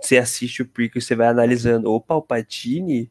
[0.00, 3.10] Você assiste o prequel e você vai analisando o Palpatine,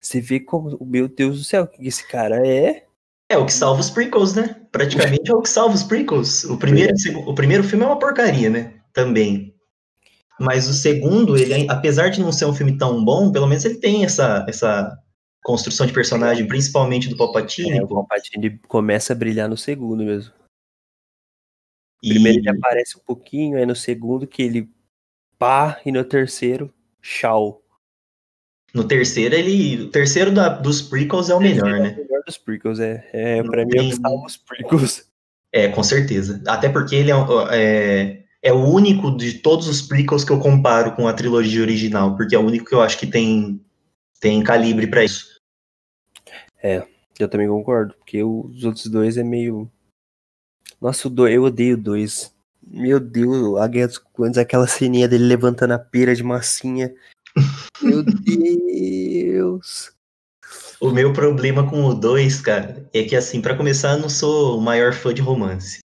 [0.00, 0.78] você vê como.
[0.84, 2.84] Meu Deus do céu, o que esse cara é.
[3.28, 4.60] É o que salva os prequels, né?
[4.70, 6.44] Praticamente é o que salva os prequels.
[6.44, 7.16] O primeiro, é.
[7.16, 8.74] o primeiro filme é uma porcaria, né?
[8.92, 9.53] Também.
[10.40, 13.76] Mas o segundo, ele, apesar de não ser um filme tão bom, pelo menos ele
[13.76, 14.98] tem essa, essa
[15.42, 17.78] construção de personagem, principalmente do Palpatine.
[17.78, 20.32] É, o Palpatine começa a brilhar no segundo mesmo.
[22.02, 22.10] E...
[22.10, 24.68] Primeiro ele aparece um pouquinho, aí no segundo que ele
[25.38, 27.62] pá, e no terceiro, tchau.
[28.74, 29.84] No terceiro, ele.
[29.84, 31.90] O terceiro da, dos prequels é o melhor, né?
[31.90, 33.08] É o melhor dos prequels, é.
[33.12, 35.08] é pra mim, é os prequels.
[35.52, 36.42] É, com certeza.
[36.48, 37.14] Até porque ele é,
[37.52, 42.14] é é o único de todos os prequels que eu comparo com a trilogia original,
[42.14, 43.58] porque é o único que eu acho que tem
[44.20, 45.40] tem calibre para isso.
[46.62, 46.86] É,
[47.18, 49.70] eu também concordo, porque os outros dois é meio.
[50.80, 52.34] Nossa, eu odeio dois.
[52.62, 56.94] Meu Deus, a Guerra dos Clones, aquela ceninha dele levantando a pera de massinha.
[57.80, 59.92] Meu Deus.
[60.80, 64.58] O meu problema com o 2, cara, é que assim, para começar, eu não sou
[64.58, 65.78] o maior fã de romance.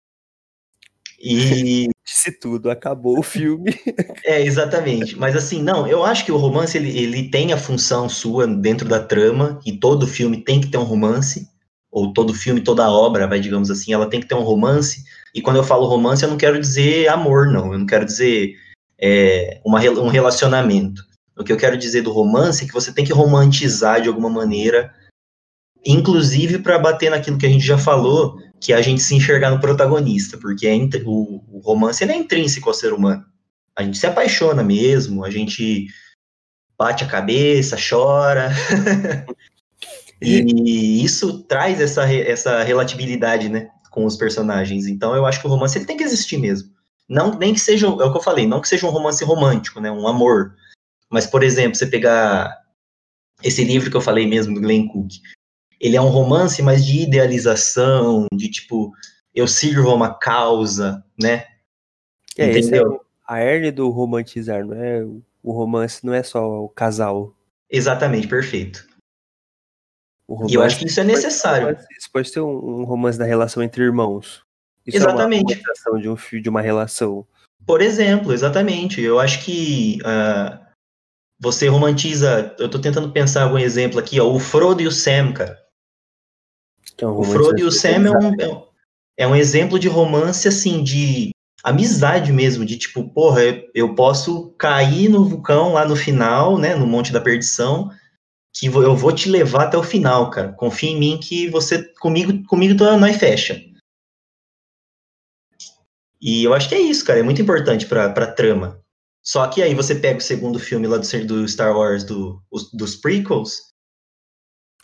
[1.22, 3.72] E disse tudo, acabou o filme.
[4.26, 5.18] é, exatamente.
[5.18, 8.88] Mas assim, não, eu acho que o romance ele, ele tem a função sua dentro
[8.88, 11.48] da trama e todo filme tem que ter um romance,
[11.92, 15.04] ou todo filme, toda obra, vai digamos assim, ela tem que ter um romance.
[15.34, 17.72] E quando eu falo romance, eu não quero dizer amor, não.
[17.72, 18.56] Eu não quero dizer
[19.00, 21.04] é, uma, um relacionamento.
[21.38, 24.30] O que eu quero dizer do romance é que você tem que romantizar de alguma
[24.30, 24.94] maneira,
[25.86, 29.60] inclusive para bater naquilo que a gente já falou, que a gente se enxergar no
[29.60, 33.26] protagonista, porque é, o, o romance é intrínseco ao ser humano.
[33.76, 35.88] A gente se apaixona mesmo, a gente
[36.78, 38.52] bate a cabeça, chora.
[40.22, 42.64] e isso traz essa, essa
[43.50, 44.88] né, com os personagens.
[44.88, 46.70] Então eu acho que o romance ele tem que existir mesmo.
[47.08, 49.80] Não, nem que seja, é o que eu falei, não que seja um romance romântico,
[49.80, 50.54] né, um amor,
[51.10, 52.56] mas, por exemplo, você pegar
[53.44, 55.14] esse livro que eu falei mesmo, do Glenn Cook,
[55.80, 58.94] ele é um romance, mas de idealização, de tipo,
[59.34, 61.46] eu sirvo a uma causa, né?
[62.38, 63.02] É, Entendeu?
[63.30, 65.06] É a hernia do romantizar, não é?
[65.44, 67.36] O romance não é só o casal.
[67.70, 68.88] Exatamente, perfeito.
[70.48, 71.78] e eu acho que isso é necessário.
[71.98, 74.42] Isso pode ser um, romance da relação entre irmãos.
[74.86, 75.54] Isso exatamente.
[75.54, 77.26] É uma de um fio de uma relação.
[77.66, 79.00] Por exemplo, exatamente.
[79.00, 80.60] Eu acho que uh,
[81.40, 82.56] você romantiza.
[82.58, 84.28] Eu tô tentando pensar algum exemplo aqui, ó.
[84.28, 85.69] O Frodo e o Sam, cara.
[87.00, 88.64] Então, o Frodo e o Sam é um, é,
[89.20, 91.32] é um exemplo de romance, assim, de
[91.64, 93.42] amizade mesmo, de tipo, porra,
[93.74, 97.90] eu posso cair no vulcão lá no final, né, no Monte da Perdição,
[98.54, 100.52] que eu vou te levar até o final, cara.
[100.52, 103.64] Confia em mim que você, comigo, comigo tu não fecha.
[106.22, 108.84] E eu acho que é isso, cara, é muito importante pra, pra trama.
[109.24, 112.70] Só que aí você pega o segundo filme lá do, do Star Wars, do, os,
[112.74, 113.70] dos prequels.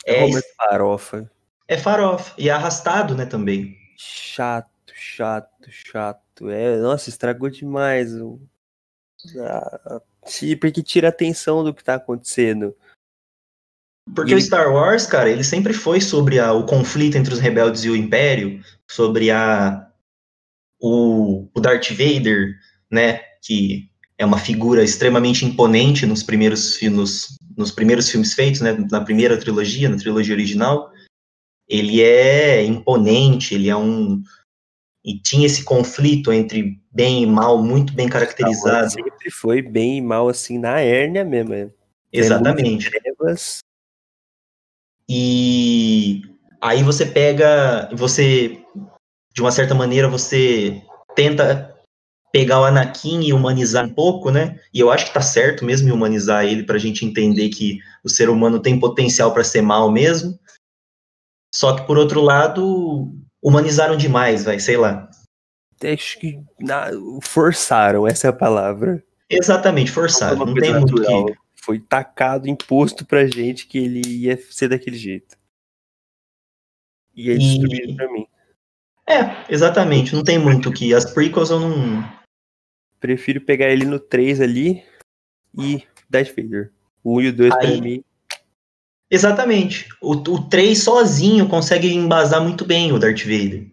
[0.06, 1.30] É, é farofa.
[1.68, 2.34] É farofa.
[2.38, 3.76] E é arrastado, né, também.
[3.96, 6.48] Chato, chato, chato.
[6.48, 8.14] É, nossa, estragou demais.
[8.14, 8.40] O...
[9.38, 10.00] Ah,
[10.60, 12.74] porque tira a atenção do que tá acontecendo.
[14.14, 14.36] Porque e...
[14.36, 17.90] o Star Wars, cara, ele sempre foi sobre a, o conflito entre os rebeldes e
[17.90, 19.90] o Império, sobre a
[20.80, 22.54] o, o Darth Vader,
[22.90, 28.76] né, que é uma figura extremamente imponente nos primeiros, nos, nos primeiros filmes feitos, né,
[28.90, 30.92] na primeira trilogia, na trilogia original.
[31.68, 34.22] Ele é imponente, ele é um.
[35.04, 38.90] E tinha esse conflito entre bem e mal muito bem caracterizado.
[38.90, 41.54] Sempre foi bem e mal, assim, na hérnia mesmo.
[41.54, 41.72] É.
[42.12, 42.90] Exatamente.
[45.08, 46.22] E
[46.60, 48.58] aí você pega, você,
[49.32, 50.82] de uma certa maneira, você
[51.14, 51.72] tenta
[52.32, 54.58] pegar o Anakin e humanizar um pouco, né?
[54.74, 58.28] E eu acho que tá certo mesmo humanizar ele pra gente entender que o ser
[58.28, 60.38] humano tem potencial para ser mal mesmo.
[61.54, 65.08] Só que por outro lado, humanizaram demais, vai, sei lá.
[65.82, 66.40] Acho que
[67.22, 69.04] forçaram, essa é a palavra.
[69.28, 70.38] Exatamente, forçaram.
[70.38, 71.46] Não, não tem muito que...
[71.54, 75.36] Foi tacado, imposto pra gente que ele ia ser daquele jeito.
[77.14, 77.96] E é destruído e...
[77.96, 78.26] pra mim.
[79.08, 80.14] É, exatamente.
[80.14, 80.94] Não tem muito que.
[80.94, 82.04] As prequels eu não,
[82.98, 84.82] Prefiro pegar ele no 3 ali
[85.56, 86.72] e Darth Vader.
[87.04, 88.04] O 1 e o 2 pra mim.
[89.10, 89.88] Exatamente.
[90.00, 93.70] O, o 3 sozinho consegue embasar muito bem o Darth Vader.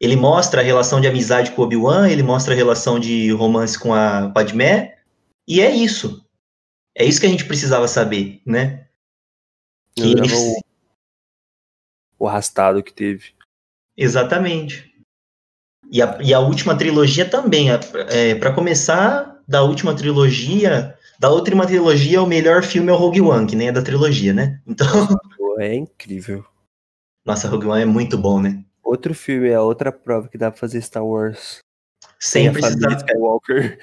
[0.00, 3.78] Ele mostra a relação de amizade com o Obi-Wan, ele mostra a relação de romance
[3.78, 4.98] com a Padmé,
[5.46, 6.26] e é isso.
[6.94, 8.86] É isso que a gente precisava saber, né?
[9.94, 10.60] Que o...
[12.18, 13.32] o arrastado que teve.
[13.96, 14.92] Exatamente.
[15.90, 17.68] E a, e a última trilogia também.
[17.70, 23.20] É, para começar, da última trilogia, da última trilogia, o melhor filme é o Rogue
[23.20, 24.60] One, que nem é da trilogia, né?
[24.66, 25.06] Então.
[25.58, 26.44] É incrível.
[27.24, 28.64] Nossa, Rogue One é muito bom, né?
[28.82, 31.58] Outro filme é outra prova que dá pra fazer Star Wars.
[32.18, 32.96] Sem, precisar.
[32.96, 33.78] Skywalker.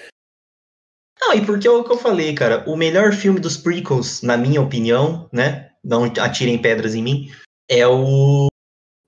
[1.21, 4.35] Não, e porque é o que eu falei, cara, o melhor filme dos prequels, na
[4.35, 5.69] minha opinião, né?
[5.81, 7.31] Não atirem pedras em mim,
[7.69, 8.47] é o,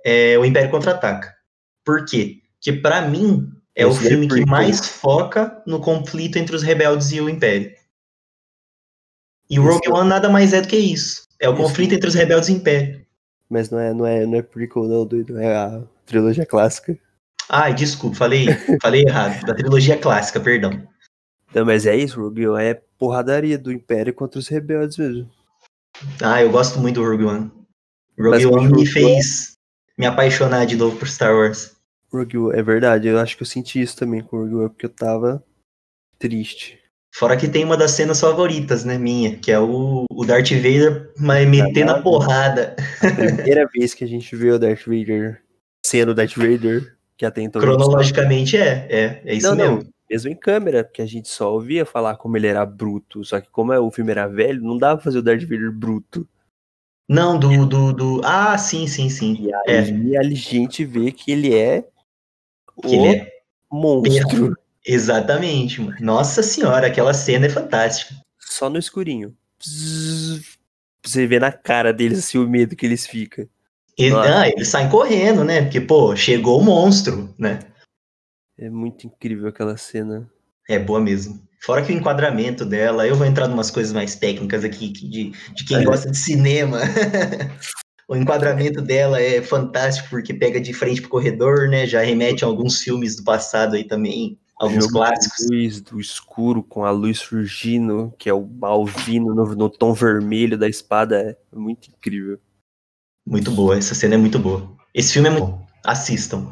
[0.06, 1.36] é o Império Contra-Ataca.
[1.84, 2.42] Por quê?
[2.62, 7.12] que para mim é Esse o filme que mais foca no conflito entre os rebeldes
[7.12, 7.74] e o Império.
[9.52, 11.28] E o Rogue One nada mais é do que isso.
[11.38, 13.06] É o conflito entre os rebeldes e o Império.
[13.50, 15.38] Mas não é, não é, não é prequel, não, doido.
[15.38, 16.98] É a trilogia clássica.
[17.50, 18.48] Ai, desculpa, falei,
[18.82, 19.46] falei errado.
[19.46, 20.88] Da trilogia clássica, perdão.
[21.54, 25.30] Não, mas é isso, Rogue One é porradaria do Império contra os rebeldes mesmo.
[26.24, 27.52] Ah, eu gosto muito do Rogue One.
[28.18, 29.58] Rogue One me fez
[29.98, 31.76] me apaixonar de novo por Star Wars.
[32.10, 34.86] Rogue One, é verdade, eu acho que eu senti isso também com Rogue One, porque
[34.86, 35.44] eu tava
[36.18, 36.81] triste.
[37.14, 41.12] Fora que tem uma das cenas favoritas, né, minha, que é o, o Darth Vader
[41.18, 42.76] mas metendo a porrada.
[43.02, 45.42] A primeira vez que a gente vê o Darth Vader
[45.86, 47.62] sendo o Darth Vader, que até então...
[47.62, 49.78] Cronologicamente é, é, é isso não, mesmo.
[49.78, 53.42] Não, mesmo em câmera, porque a gente só ouvia falar como ele era bruto, só
[53.42, 56.28] que como é, o filme era velho, não dava pra fazer o Darth Vader bruto.
[57.10, 58.22] Não, do, do, do...
[58.24, 59.36] Ah, sim, sim, sim.
[59.38, 60.18] E aí é.
[60.18, 61.82] a gente vê que ele é
[62.82, 64.56] que o ele é monstro.
[64.86, 65.96] Exatamente, mano.
[66.00, 68.16] Nossa senhora, aquela cena é fantástica.
[68.40, 69.36] Só no escurinho.
[71.04, 73.48] Você vê na cara deles assim, o medo que eles ficam.
[73.98, 75.62] E, ah, eles saem correndo, né?
[75.62, 77.60] Porque, pô, chegou o monstro, né?
[78.58, 80.30] É muito incrível aquela cena.
[80.68, 81.42] É boa mesmo.
[81.64, 85.32] Fora que o enquadramento dela, eu vou entrar em umas coisas mais técnicas aqui de,
[85.54, 86.80] de quem gosta de cinema.
[88.10, 91.86] o enquadramento dela é fantástico porque pega de frente pro corredor, né?
[91.86, 95.48] Já remete a alguns filmes do passado aí também alguns Jogo clássicos.
[95.50, 100.58] luz do escuro com a luz surgindo, que é o Malvino no, no, tom vermelho
[100.58, 102.40] da espada, é muito incrível.
[103.26, 104.72] Muito boa, essa cena é muito boa.
[104.94, 105.68] Esse filme é muito bom.
[105.84, 106.52] Assistam.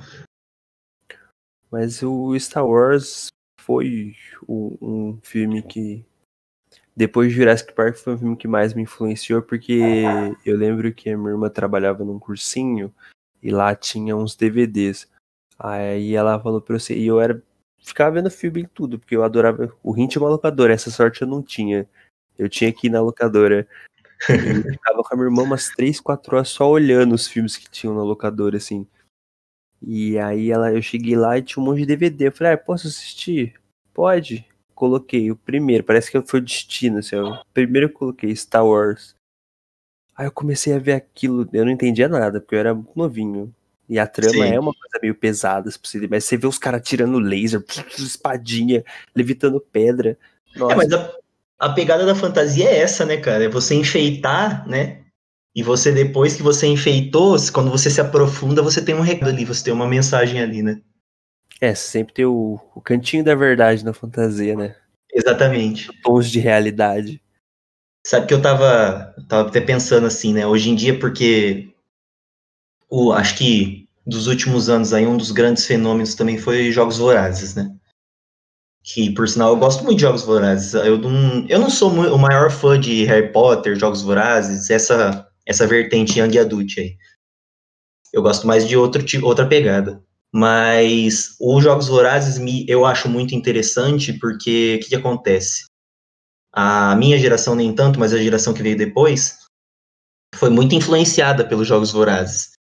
[1.72, 3.28] Mas o Star Wars
[3.62, 4.16] foi
[4.48, 6.04] um, um filme que
[6.96, 9.80] depois de Jurassic Park foi um filme que mais me influenciou porque
[10.44, 12.94] eu lembro que a minha irmã trabalhava num cursinho
[13.42, 15.08] e lá tinha uns DVDs.
[15.60, 17.44] Aí ela falou pra você, e eu era
[17.82, 19.74] ficava vendo filme em tudo, porque eu adorava.
[19.84, 21.88] O Rin tinha uma locadora, essa sorte eu não tinha.
[22.38, 23.68] Eu tinha que ir na locadora.
[24.30, 27.70] E ficava com a minha irmã umas 3, 4 horas só olhando os filmes que
[27.70, 28.88] tinham na locadora, assim.
[29.82, 32.28] E aí ela, eu cheguei lá e tinha um monte de DVD.
[32.28, 33.56] Eu falei, ah, posso assistir?
[33.94, 34.46] Pode.
[34.76, 39.14] Coloquei o primeiro, parece que foi o destino, assim, o primeiro eu coloquei Star Wars.
[40.16, 43.54] Aí eu comecei a ver aquilo, eu não entendia nada, porque eu era novinho.
[43.90, 44.54] E a trama Sim.
[44.54, 45.68] é uma coisa meio pesada,
[46.10, 47.64] mas você vê os caras tirando laser,
[47.98, 48.84] espadinha,
[49.16, 50.16] levitando pedra.
[50.56, 50.74] É, Nossa.
[50.74, 51.12] É, mas a,
[51.58, 53.44] a, pegada da fantasia é essa, né, cara?
[53.44, 55.02] É você enfeitar, né?
[55.56, 59.44] E você, depois que você enfeitou, quando você se aprofunda, você tem um recado ali,
[59.44, 60.80] você tem uma mensagem ali, né?
[61.60, 64.76] É, sempre tem o, o cantinho da verdade na fantasia, né?
[65.12, 65.90] Exatamente.
[66.04, 67.20] Tons de realidade.
[68.06, 70.46] Sabe que eu tava, tava até pensando assim, né?
[70.46, 71.74] Hoje em dia, porque
[72.90, 77.54] o, acho que dos últimos anos aí, um dos grandes fenômenos também foi Jogos Vorazes,
[77.56, 77.72] né?
[78.84, 80.74] Que, por sinal, eu gosto muito de Jogos Vorazes.
[80.74, 85.68] Eu não, eu não sou o maior fã de Harry Potter, Jogos Vorazes, essa, essa
[85.68, 86.98] vertente Young Adult aí.
[88.12, 90.04] Eu gosto mais de outro, outra pegada.
[90.34, 95.66] Mas os Jogos Vorazes me, eu acho muito interessante porque o que, que acontece?
[96.52, 99.38] A minha geração nem tanto, mas a geração que veio depois
[100.36, 102.59] foi muito influenciada pelos Jogos Vorazes.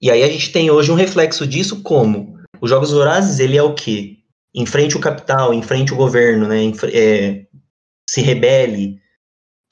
[0.00, 3.62] E aí a gente tem hoje um reflexo disso como os Jogos Vorazes, ele é
[3.62, 4.18] o quê?
[4.54, 6.58] Enfrente o capital, enfrente o governo, né?
[6.92, 7.46] É,
[8.08, 9.00] se rebele,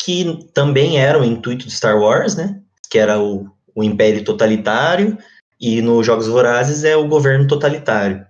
[0.00, 2.60] que também era o intuito de Star Wars, né?
[2.90, 5.18] Que era o, o império totalitário,
[5.60, 8.24] e nos Jogos Vorazes é o governo totalitário.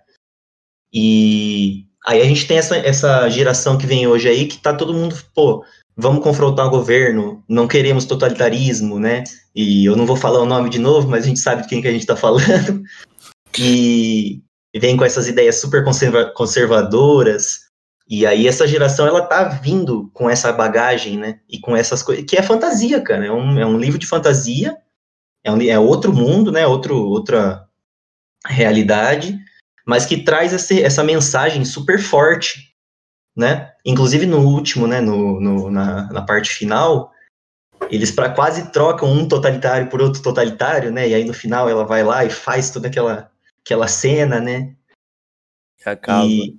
[0.93, 4.95] E aí a gente tem essa, essa geração que vem hoje aí que tá todo
[4.95, 5.65] mundo, pô,
[5.97, 9.25] vamos confrontar o governo, não queremos totalitarismo, né?
[9.55, 11.81] E eu não vou falar o nome de novo, mas a gente sabe de quem
[11.81, 12.83] que a gente está falando.
[13.59, 14.43] E
[14.79, 17.61] vem com essas ideias super conserva conservadoras.
[18.07, 21.41] E aí essa geração ela tá vindo com essa bagagem, né?
[21.49, 23.25] E com essas coisas que é fantasia, cara.
[23.25, 24.77] É um, é um livro de fantasia.
[25.43, 26.67] É, um, é outro mundo, né?
[26.67, 27.67] Outro, outra
[28.47, 29.39] realidade,
[29.87, 32.66] mas que traz esse, essa mensagem super forte
[33.37, 33.73] né?
[33.85, 37.13] Inclusive no último, né, no, no na, na parte final,
[37.91, 41.09] eles para quase trocam um totalitário por outro totalitário, né?
[41.09, 43.31] E aí no final ela vai lá e faz toda aquela
[43.65, 44.75] aquela cena, né?
[45.85, 46.25] Acaba.
[46.25, 46.57] E,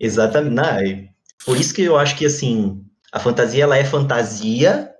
[0.00, 0.54] exatamente.
[0.54, 1.08] Não,
[1.44, 4.90] por isso que eu acho que assim a fantasia ela é fantasia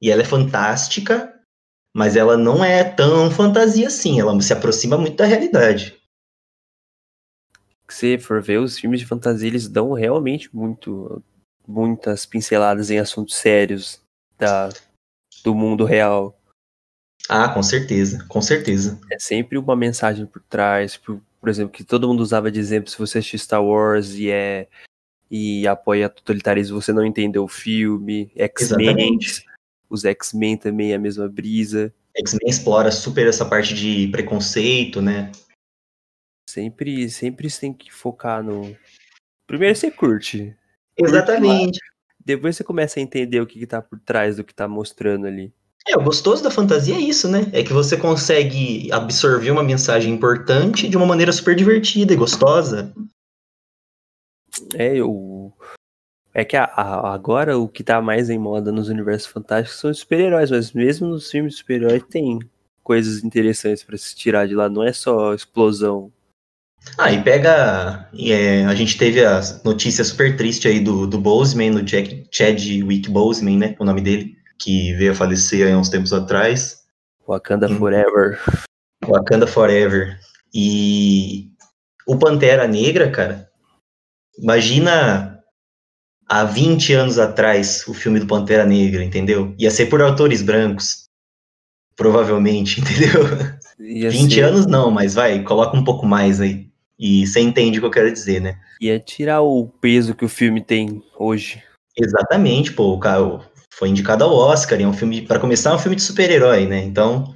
[0.00, 1.32] e ela é fantástica,
[1.94, 4.20] mas ela não é tão fantasia assim.
[4.20, 5.96] Ela se aproxima muito da realidade
[7.86, 11.22] que você for ver, os filmes de fantasia, eles dão realmente muito,
[11.66, 14.00] muitas pinceladas em assuntos sérios
[14.38, 14.70] da,
[15.44, 16.38] do mundo real.
[17.28, 18.98] Ah, com certeza, com certeza.
[19.10, 22.90] É sempre uma mensagem por trás, por, por exemplo, que todo mundo usava de exemplo,
[22.90, 24.68] se você assistir Star Wars e é
[25.28, 29.18] e apoia totalitarismo, você não entendeu o filme, X-Men,
[29.90, 31.92] os X-Men também é a mesma brisa.
[32.16, 35.32] X-Men explora super essa parte de preconceito, né?
[36.56, 38.74] Sempre, sempre você tem que focar no.
[39.46, 40.56] Primeiro você curte.
[40.96, 41.78] Exatamente.
[42.24, 45.26] depois você começa a entender o que, que tá por trás do que tá mostrando
[45.26, 45.52] ali.
[45.86, 47.50] É, o gostoso da fantasia é isso, né?
[47.52, 52.94] É que você consegue absorver uma mensagem importante de uma maneira super divertida e gostosa.
[54.74, 55.52] É, eu.
[56.32, 59.90] É que a, a, agora o que tá mais em moda nos universos fantásticos são
[59.90, 62.38] os super-heróis, mas mesmo nos filmes de super-herói tem
[62.82, 66.10] coisas interessantes para se tirar de lá, não é só explosão.
[66.98, 68.08] Ah, e pega.
[68.18, 73.10] É, a gente teve a notícia super triste aí do, do Boseman, do Jack, Chadwick
[73.10, 73.76] Boseman, né?
[73.78, 76.84] O nome dele, que veio a falecer há uns tempos atrás.
[77.26, 78.40] Wakanda Forever.
[79.04, 80.18] Wakanda Forever.
[80.54, 81.50] E
[82.06, 83.50] o Pantera Negra, cara,
[84.38, 85.42] imagina
[86.28, 89.54] há 20 anos atrás o filme do Pantera Negra, entendeu?
[89.58, 91.04] Ia ser por autores brancos.
[91.96, 93.22] Provavelmente, entendeu?
[93.78, 94.42] Ia 20 ser...
[94.42, 96.65] anos não, mas vai, coloca um pouco mais aí.
[96.98, 98.58] E você entende o que eu quero dizer, né?
[98.80, 101.62] Ia tirar o peso que o filme tem hoje.
[101.96, 103.40] Exatamente, pô, o cara
[103.72, 106.82] foi indicado ao Oscar, é um filme, para começar, é um filme de super-herói, né?
[106.82, 107.34] Então,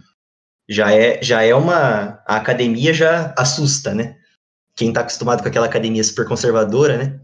[0.69, 2.23] já é, já é uma.
[2.27, 4.19] A academia já assusta, né?
[4.75, 7.21] Quem tá acostumado com aquela academia super conservadora, né?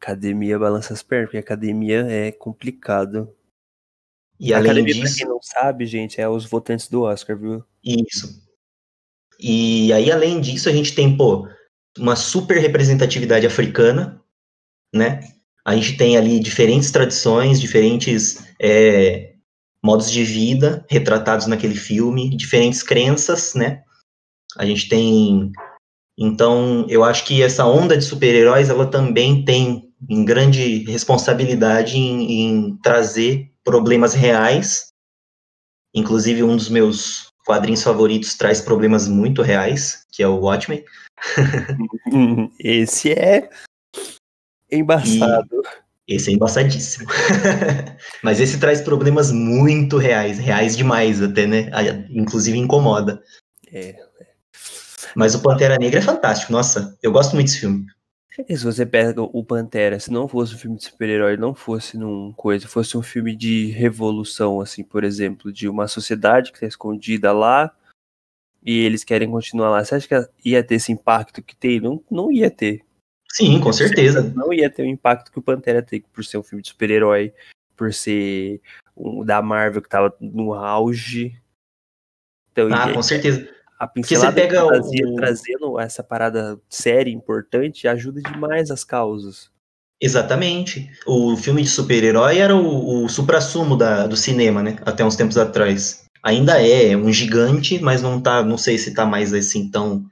[0.00, 3.34] Academia balança as pernas, porque academia é complicado.
[4.40, 5.16] E a além academia, disso.
[5.16, 7.64] Pra quem não sabe, gente, é os votantes do Oscar, viu?
[7.84, 8.46] Isso.
[9.40, 11.48] E aí, além disso, a gente tem, pô,
[11.98, 14.22] uma super representatividade africana,
[14.94, 15.20] né?
[15.64, 19.34] A gente tem ali diferentes tradições, diferentes é,
[19.82, 23.82] modos de vida retratados naquele filme, diferentes crenças, né?
[24.56, 25.52] A gente tem.
[26.18, 32.32] Então, eu acho que essa onda de super-heróis, ela também tem em grande responsabilidade em,
[32.32, 34.88] em trazer problemas reais.
[35.94, 40.84] Inclusive, um dos meus quadrinhos favoritos traz problemas muito reais, que é o Watchmen.
[42.58, 43.48] Esse é
[44.70, 45.62] embaçado.
[46.06, 47.06] E esse é embaçadíssimo.
[48.24, 51.70] Mas esse traz problemas muito reais, reais demais até, né?
[52.10, 53.22] Inclusive incomoda.
[53.70, 53.94] É.
[55.14, 56.50] Mas o Pantera Negra é fantástico.
[56.50, 57.86] Nossa, eu gosto muito desse filme.
[58.48, 61.98] E se você pega o Pantera, se não fosse um filme de super-herói, não fosse
[61.98, 66.66] num coisa, fosse um filme de revolução, assim, por exemplo, de uma sociedade que está
[66.66, 67.70] escondida lá
[68.62, 71.80] e eles querem continuar lá, você acha que ia ter esse impacto que tem?
[71.80, 72.82] Não, não ia ter.
[73.32, 74.22] Sim, com certeza.
[74.34, 77.32] Não ia ter o impacto que o Pantera tem por ser um filme de super-herói,
[77.76, 78.60] por ser
[78.96, 81.40] um da Marvel que tava no auge.
[82.50, 83.48] Então, ah, com certeza.
[83.78, 85.14] A pincelada você pega o...
[85.14, 89.50] trazendo essa parada séria, importante, ajuda demais as causas.
[90.00, 90.90] Exatamente.
[91.06, 94.76] O filme de super-herói era o, o supra-sumo do cinema, né?
[94.84, 99.06] Até uns tempos atrás ainda é um gigante, mas não tá, não sei se tá
[99.06, 100.06] mais assim tão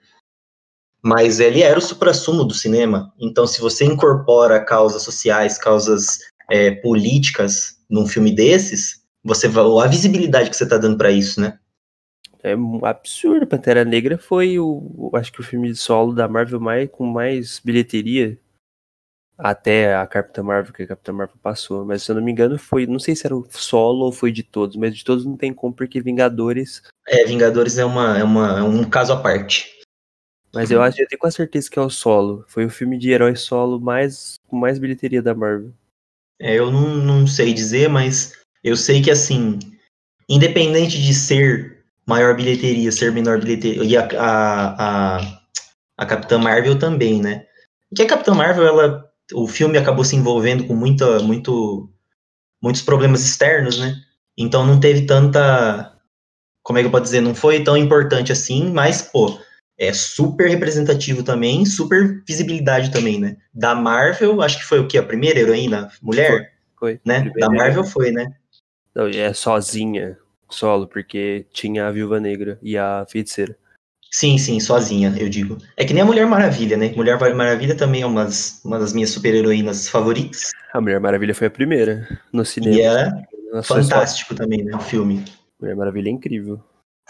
[1.02, 3.12] mas ele era o suprassumo do cinema.
[3.16, 6.18] Então, se você incorpora causas sociais, causas
[6.50, 11.60] é, políticas num filme desses, você a visibilidade que você está dando para isso, né?
[12.42, 13.46] É um absurdo.
[13.46, 17.60] Pantera Negra foi o, acho que o filme de solo da Marvel mais com mais
[17.64, 18.36] bilheteria
[19.38, 21.84] até a Capitã Marvel, que a Capitã Marvel passou.
[21.84, 22.86] Mas se eu não me engano, foi.
[22.86, 25.52] Não sei se era o solo ou foi de todos, mas de todos não tem
[25.52, 26.82] como, porque Vingadores.
[27.06, 29.76] É, Vingadores é, uma, é, uma, é um caso à parte.
[30.54, 32.44] Mas eu acho, eu tenho quase certeza que é o solo.
[32.48, 35.70] Foi o filme de herói solo mais, com mais bilheteria da Marvel.
[36.40, 38.32] É, eu não, não sei dizer, mas
[38.64, 39.58] eu sei que assim,
[40.28, 45.40] independente de ser maior bilheteria, ser menor bilheteria, e a, a, a,
[45.98, 47.46] a Capitã Marvel também, né?
[47.94, 51.90] Que a Capitã Marvel, ela o filme acabou se envolvendo com muita, muito,
[52.62, 53.96] muitos problemas externos, né?
[54.36, 55.92] Então não teve tanta.
[56.62, 57.20] Como é que eu posso dizer?
[57.20, 59.38] Não foi tão importante assim, mas, pô,
[59.78, 63.36] é super representativo também, super visibilidade também, né?
[63.52, 64.98] Da Marvel, acho que foi o que?
[64.98, 66.54] A primeira heroína mulher?
[66.78, 66.94] Foi.
[66.94, 67.00] foi.
[67.04, 67.30] Né?
[67.38, 68.34] Da Marvel foi, né?
[68.94, 70.18] Não, é sozinha,
[70.48, 73.56] solo, porque tinha a Viúva Negra e a Feiticeira.
[74.10, 75.58] Sim, sim, sozinha, eu digo.
[75.76, 76.92] É que nem a Mulher Maravilha, né?
[76.96, 80.52] Mulher Maravilha também é uma das, uma das minhas super-heroínas favoritas.
[80.72, 82.76] A Mulher Maravilha foi a primeira no cinema.
[82.76, 84.74] E é fantástico também, né?
[84.74, 85.24] O filme.
[85.60, 86.62] Mulher Maravilha é incrível.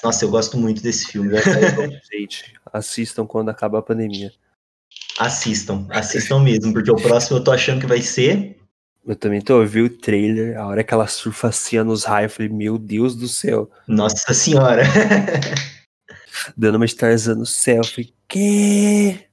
[0.03, 1.31] Nossa, eu gosto muito desse filme.
[2.13, 4.33] Gente, assistam quando acabar a pandemia.
[5.19, 8.57] Assistam, assistam mesmo, porque o próximo eu tô achando que vai ser.
[9.07, 12.37] Eu também tô ouvindo o trailer, a hora que ela surfa assim nos raios, eu
[12.37, 13.71] falei, meu Deus do céu.
[13.87, 14.83] Nossa senhora.
[16.57, 17.79] dando uma Tarzan no céu.
[17.79, 19.27] Eu falei, quê?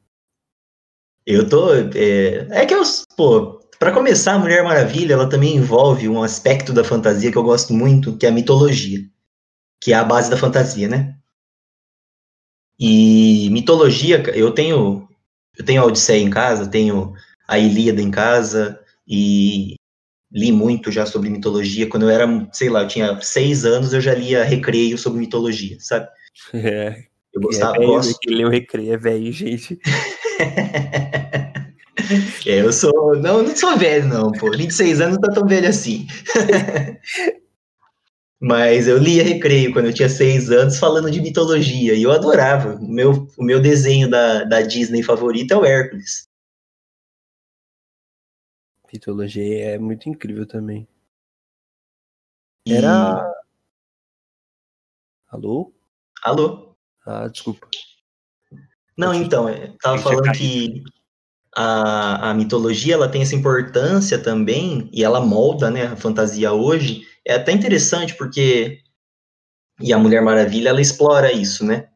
[1.26, 1.74] Eu tô.
[1.74, 2.82] É, é que eu.
[3.16, 7.44] Pô, pra começar, a Mulher Maravilha, ela também envolve um aspecto da fantasia que eu
[7.44, 9.00] gosto muito, que é a mitologia.
[9.82, 11.16] Que é a base da fantasia, né?
[12.80, 15.08] E mitologia, eu tenho.
[15.58, 17.14] Eu tenho a Odisseia em casa, tenho
[17.48, 19.76] a Ilíada em casa, e
[20.32, 21.88] li muito já sobre mitologia.
[21.88, 25.78] Quando eu era, sei lá, eu tinha seis anos, eu já lia recreio sobre mitologia,
[25.80, 26.08] sabe?
[26.54, 27.06] É.
[27.34, 28.20] Eu gostava, é velho, gosto.
[28.20, 29.80] que o recreio é velho, gente.
[32.46, 33.16] É, eu sou.
[33.16, 34.52] Não, não sou velho, não, pô.
[34.52, 36.06] 26 anos não tá tão velho assim.
[38.42, 42.76] Mas eu lia Recreio quando eu tinha 6 anos falando de mitologia e eu adorava.
[42.76, 46.28] O meu, o meu desenho da, da Disney favorito é o Hércules.
[48.92, 50.88] Mitologia é muito incrível também.
[52.68, 53.32] E- Era.
[55.30, 55.72] Alô?
[56.24, 56.76] Alô?
[57.06, 57.68] Ah, desculpa.
[58.98, 60.84] Não, então, eu tava Deixa falando que
[61.56, 67.02] a, a mitologia ela tem essa importância também, e ela molda né, a fantasia hoje.
[67.26, 68.80] É até interessante porque.
[69.82, 71.88] E a Mulher Maravilha ela explora isso, né?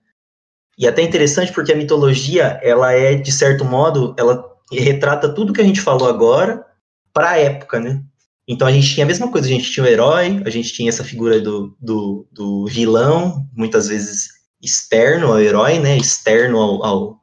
[0.77, 5.53] E é até interessante porque a mitologia ela é, de certo modo, ela retrata tudo
[5.53, 6.65] que a gente falou agora
[7.13, 8.03] para a época, né?
[8.47, 10.89] Então a gente tinha a mesma coisa, a gente tinha o herói, a gente tinha
[10.89, 14.29] essa figura do, do, do vilão, muitas vezes
[14.61, 15.97] externo ao herói, né?
[15.97, 17.21] Externo ao, ao,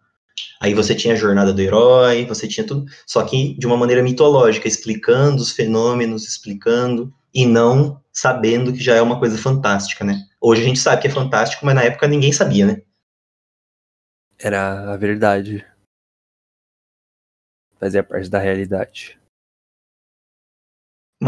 [0.60, 4.02] Aí você tinha a jornada do herói, você tinha tudo, só que de uma maneira
[4.02, 10.20] mitológica, explicando os fenômenos, explicando, e não sabendo que já é uma coisa fantástica, né?
[10.40, 12.82] Hoje a gente sabe que é fantástico, mas na época ninguém sabia, né?
[14.38, 15.66] Era a verdade.
[17.78, 19.18] Fazia parte da realidade.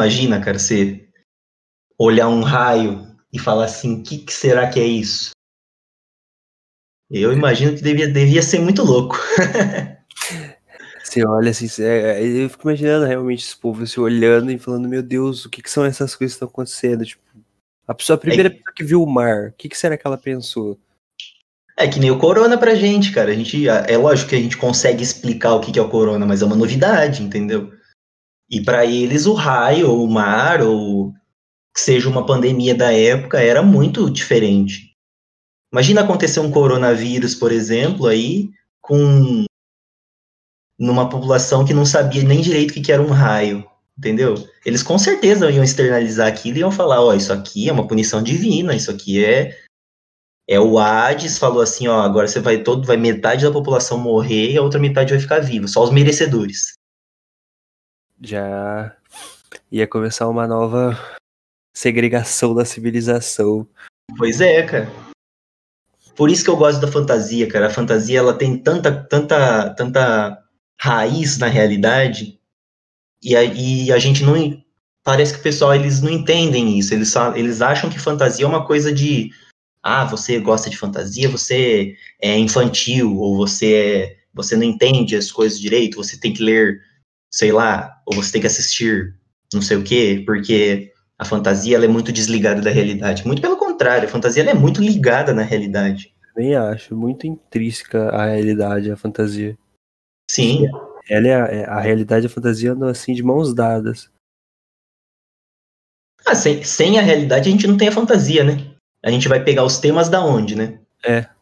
[0.01, 1.09] Imagina, cara, você
[1.99, 5.31] olhar um raio e falar assim, o que, que será que é isso?
[7.11, 9.17] Eu imagino que devia, devia ser muito louco.
[11.03, 14.89] Você olha assim, você- é, eu fico imaginando realmente esse povo se olhando e falando,
[14.89, 17.07] meu Deus, o que, que são essas coisas que estão acontecendo?
[17.07, 17.23] Tipo,
[17.87, 20.19] a pessoa, a primeira pessoa que viu o mar, o que, que será que ela
[20.19, 20.77] pensou?
[21.79, 23.31] É que nem o corona pra gente, cara.
[23.31, 26.27] A gente, é lógico que a gente consegue explicar o que que é o corona,
[26.27, 27.73] mas é uma novidade, entendeu?
[28.49, 31.13] E pra eles o raio, ou o mar, ou
[31.75, 34.93] que seja uma pandemia da época, era muito diferente.
[35.73, 39.45] Imagina acontecer um coronavírus, por exemplo, aí com
[40.79, 43.65] numa população que não sabia nem direito o que era um raio,
[43.99, 44.35] entendeu?
[44.65, 48.23] Eles com certeza iam externalizar aquilo e iam falar, ó, isso aqui é uma punição
[48.23, 49.57] divina, isso aqui é
[50.49, 54.53] é o Hades falou assim, ó, agora você vai todo, vai metade da população morrer
[54.53, 56.75] e a outra metade vai ficar viva, só os merecedores.
[58.21, 58.97] Já
[59.71, 60.99] ia começar uma nova
[61.75, 63.67] segregação da civilização.
[64.17, 64.91] Pois é, cara.
[66.15, 67.67] Por isso que eu gosto da fantasia, cara.
[67.67, 70.43] A fantasia ela tem tanta, tanta, tanta
[70.81, 72.41] raiz na realidade
[73.23, 74.35] e a, e a gente não
[75.05, 76.95] parece que o pessoal eles não entendem isso.
[76.95, 79.31] Eles eles acham que fantasia é uma coisa de
[79.83, 85.31] ah, você gosta de fantasia, você é infantil ou você é, você não entende as
[85.31, 86.81] coisas direito, você tem que ler,
[87.37, 89.15] sei lá, ou você tem que assistir
[89.53, 93.27] não sei o quê, porque a fantasia ela é muito desligada da realidade.
[93.27, 96.15] Muito pelo contrário, a fantasia ela é muito ligada na realidade.
[96.35, 99.57] Também acho, muito intrínseca a realidade, a fantasia.
[100.31, 100.67] Sim,
[101.09, 104.11] Ela é a, é- a realidade e a fantasia andam assim de mãos dadas.
[106.27, 108.75] ah, sem, sem a realidade a gente não tem a fantasia, né?
[109.05, 110.81] A gente vai pegar os temas da onde, né?
[111.05, 111.36] O,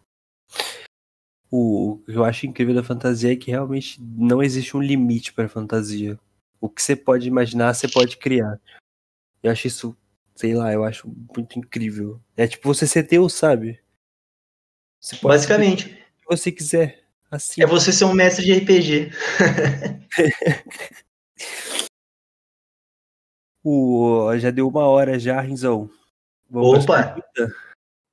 [1.56, 5.48] o que eu acho incrível da fantasia é que realmente não existe um limite para
[5.48, 6.18] fantasia.
[6.60, 8.60] O que você pode imaginar, você pode criar.
[9.40, 9.96] Eu acho isso,
[10.34, 12.20] sei lá, eu acho muito incrível.
[12.36, 13.80] É tipo você ser Deus, sabe?
[15.00, 17.04] Você pode ser Basicamente, o que você quiser.
[17.30, 17.62] Assim.
[17.62, 19.10] é você ser um mestre de RPG.
[23.66, 25.88] O, já deu uma hora já, Rinzão.
[26.50, 27.16] Vamos Opa!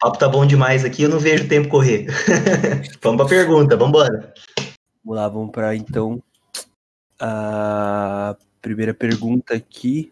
[0.02, 2.08] Papo tá bom demais aqui, eu não vejo o tempo correr.
[3.02, 4.34] vamos pra pergunta, vambora.
[5.06, 6.22] Vamos lá, vamos para então
[7.20, 10.12] a primeira pergunta aqui.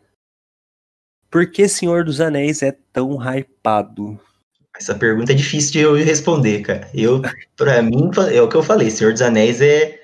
[1.29, 4.19] Por que Senhor dos Anéis é tão hypado?
[4.75, 6.89] Essa pergunta é difícil de eu responder, cara.
[6.93, 7.21] Eu,
[7.57, 9.99] pra mim, é o que eu falei, Senhor dos Anéis é.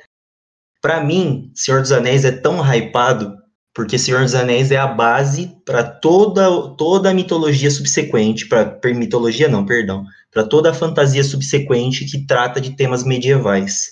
[0.82, 3.36] Pra mim, Senhor dos Anéis é tão hypado
[3.76, 9.50] porque Senhor dos Anéis é a base para toda, toda a mitologia subsequente, para mitologia
[9.50, 13.92] não, perdão, para toda a fantasia subsequente que trata de temas medievais.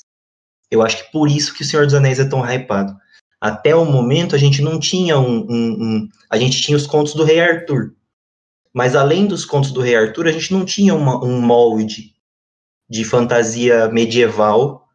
[0.72, 2.96] Eu acho que por isso que o Senhor dos Anéis é tão hypado.
[3.42, 7.14] Até o momento a gente não tinha um, um, um a gente tinha os contos
[7.14, 7.94] do Rei Arthur,
[8.74, 12.14] mas além dos contos do Rei Arthur, a gente não tinha uma, um molde
[12.90, 14.88] de fantasia medieval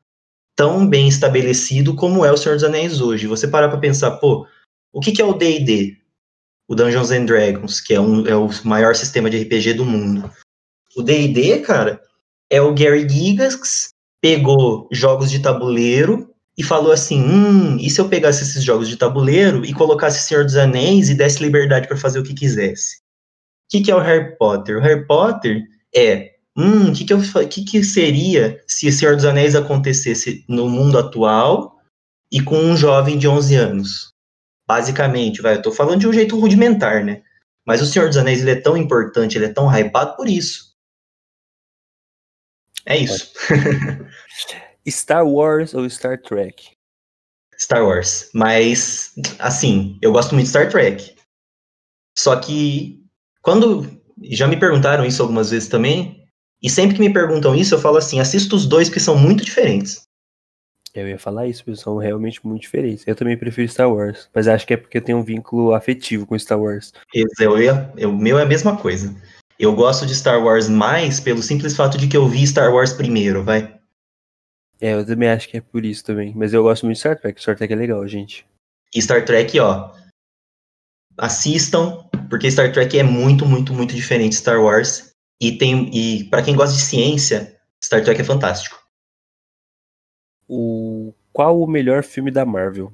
[0.57, 3.27] tão bem estabelecido como é o Senhor dos Anéis hoje.
[3.27, 4.47] Você parar para pensar, pô,
[4.93, 5.97] o que, que é o D&D?
[6.69, 10.31] O Dungeons and Dragons, que é, um, é o maior sistema de RPG do mundo.
[10.97, 12.01] O D&D, cara,
[12.51, 18.09] é o Gary Gygax pegou jogos de tabuleiro e falou assim: hum, e se eu
[18.09, 22.19] pegasse esses jogos de tabuleiro e colocasse Senhor dos Anéis e desse liberdade para fazer
[22.19, 22.97] o que quisesse?
[22.97, 24.79] O que, que é o Harry Potter?
[24.79, 25.63] O Harry Potter
[25.95, 30.99] é hum, o que, que, que, que seria se Senhor dos Anéis acontecesse no mundo
[30.99, 31.77] atual
[32.33, 34.13] e com um jovem de 11 anos?
[34.69, 37.23] Basicamente, vai, eu tô falando de um jeito rudimentar, né?
[37.67, 40.77] Mas o Senhor dos Anéis ele é tão importante, ele é tão hypado por isso.
[42.85, 43.33] É isso.
[44.87, 46.77] Star Wars ou Star Trek?
[47.59, 48.31] Star Wars.
[48.35, 51.15] Mas, assim, eu gosto muito de Star Trek.
[52.17, 53.03] Só que,
[53.43, 53.99] quando.
[54.23, 56.27] Já me perguntaram isso algumas vezes também.
[56.61, 59.45] E sempre que me perguntam isso, eu falo assim: assista os dois que são muito
[59.45, 60.08] diferentes.
[61.01, 63.05] Eu ia falar isso, porque são realmente muito diferentes.
[63.07, 66.27] Eu também prefiro Star Wars, mas acho que é porque eu tenho um vínculo afetivo
[66.27, 66.93] com Star Wars.
[67.15, 69.15] Eu ia, eu, o meu é a mesma coisa.
[69.59, 72.93] Eu gosto de Star Wars mais pelo simples fato de que eu vi Star Wars
[72.93, 73.79] primeiro, vai.
[74.81, 76.33] É, eu também acho que é por isso também.
[76.35, 77.41] Mas eu gosto muito de Star Trek.
[77.41, 78.47] Star Trek é legal, gente.
[78.95, 79.93] E Star Trek, ó.
[81.17, 85.13] Assistam, porque Star Trek é muito, muito, muito diferente de Star Wars.
[85.41, 88.79] E tem e para quem gosta de ciência, Star Trek é fantástico.
[90.47, 90.88] O
[91.39, 92.93] qual o melhor filme da Marvel?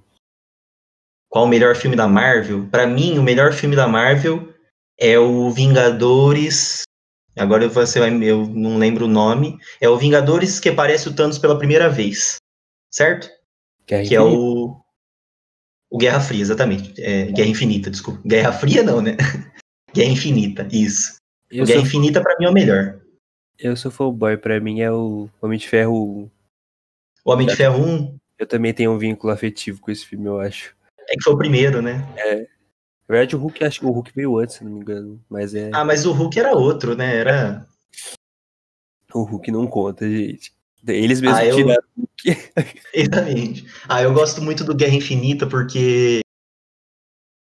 [1.31, 2.69] Qual o melhor filme da Marvel?
[2.69, 4.53] Para mim, o melhor filme da Marvel
[5.01, 6.83] é o Vingadores.
[7.35, 9.59] Agora você vai, eu não lembro o nome.
[9.81, 12.37] É o Vingadores que aparece o Thanos pela primeira vez,
[12.91, 13.31] certo?
[13.87, 14.79] Guerra que é o
[15.91, 17.03] o Guerra Fria, exatamente.
[17.03, 18.21] É, Guerra Infinita, desculpa.
[18.27, 19.17] Guerra Fria não, né?
[19.95, 21.17] Guerra Infinita, isso.
[21.51, 23.01] Eu o Guerra Infinita para mim é o melhor.
[23.59, 26.31] eu sou fanboy, pra mim é o Homem de Ferro.
[27.25, 30.41] O Homem de Ferro 1 Eu também tenho um vínculo afetivo com esse filme, eu
[30.41, 30.75] acho.
[31.09, 31.99] é que foi o primeiro, né?
[33.09, 35.23] Na verdade, o Hulk, acho que o Hulk veio antes, se não me engano.
[35.29, 35.71] Mas é.
[35.75, 37.17] Ah, mas o Hulk era outro, né?
[37.17, 37.67] Era
[39.13, 40.53] O Hulk não conta, gente.
[40.87, 42.25] Eles mesmos Ah, eu- tiraram o Hulk.
[42.93, 43.67] Exatamente.
[43.89, 46.21] Ah, eu gosto muito do Guerra Infinita porque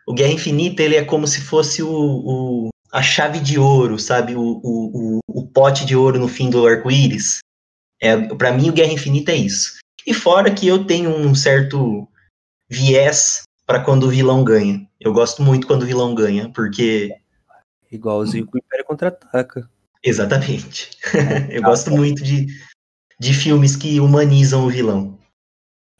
[0.06, 4.34] o Guerra Infinita ele é como se fosse o, o- a chave de ouro, sabe?
[4.36, 7.38] O, o, o, o pote de ouro no fim do arco-íris.
[8.00, 9.78] É, para mim, o Guerra Infinita é isso.
[10.06, 12.08] E fora que eu tenho um certo
[12.68, 14.86] viés para quando o vilão ganha.
[15.00, 17.14] Eu gosto muito quando o vilão ganha, porque
[17.94, 19.70] Igualzinho com o Império Contra-Ataca.
[20.02, 20.90] exatamente.
[21.50, 22.46] eu gosto muito de,
[23.18, 25.18] de filmes que humanizam o vilão.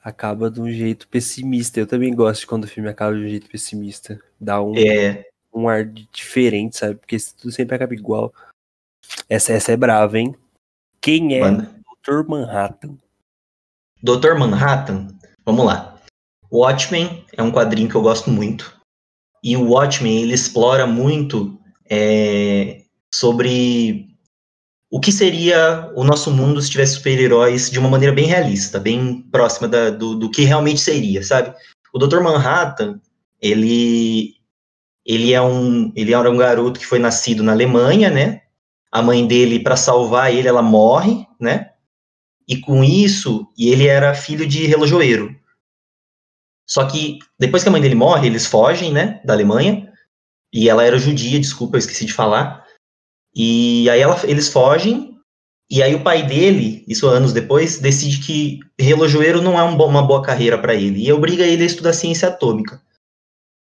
[0.03, 1.81] Acaba de um jeito pessimista.
[1.81, 4.21] Eu também gosto de quando o filme acaba de um jeito pessimista.
[4.41, 6.97] Dá um, É, um ar diferente, sabe?
[6.97, 8.35] Porque tudo sempre acaba igual.
[9.29, 10.35] Essa, essa é brava, hein?
[11.01, 11.75] Quem é manda.
[12.03, 12.29] Dr.
[12.29, 12.99] Manhattan?
[14.05, 14.35] Dr.
[14.39, 15.09] Manhattan,
[15.47, 15.97] vamos lá.
[16.53, 18.79] Watchmen é um quadrinho que eu gosto muito.
[19.43, 22.83] E o Watchmen, ele explora muito é,
[23.15, 24.15] sobre
[24.91, 29.23] o que seria o nosso mundo se tivesse super-heróis de uma maneira bem realista, bem
[29.33, 31.55] próxima da- do, do que realmente seria, sabe?
[31.93, 32.21] O Dr.
[32.21, 33.01] Manhattan,
[33.41, 34.35] ele,
[35.07, 38.43] ele, é um, ele era um garoto que foi nascido na Alemanha, né?
[38.93, 41.71] A mãe dele, para salvar ele, ela morre, né?
[42.47, 45.35] E com isso, e ele era filho de relojoeiro.
[46.69, 49.93] Só que depois que a mãe dele morre, eles fogem, né, da Alemanha.
[50.53, 52.65] E ela era judia, desculpa, eu esqueci de falar.
[53.35, 55.19] E aí ela- eles fogem.
[55.71, 59.87] E aí o pai dele, isso anos depois, decide que relojoeiro não é um bo-
[59.87, 62.81] uma boa carreira para ele e obriga ele a estudar ciência atômica.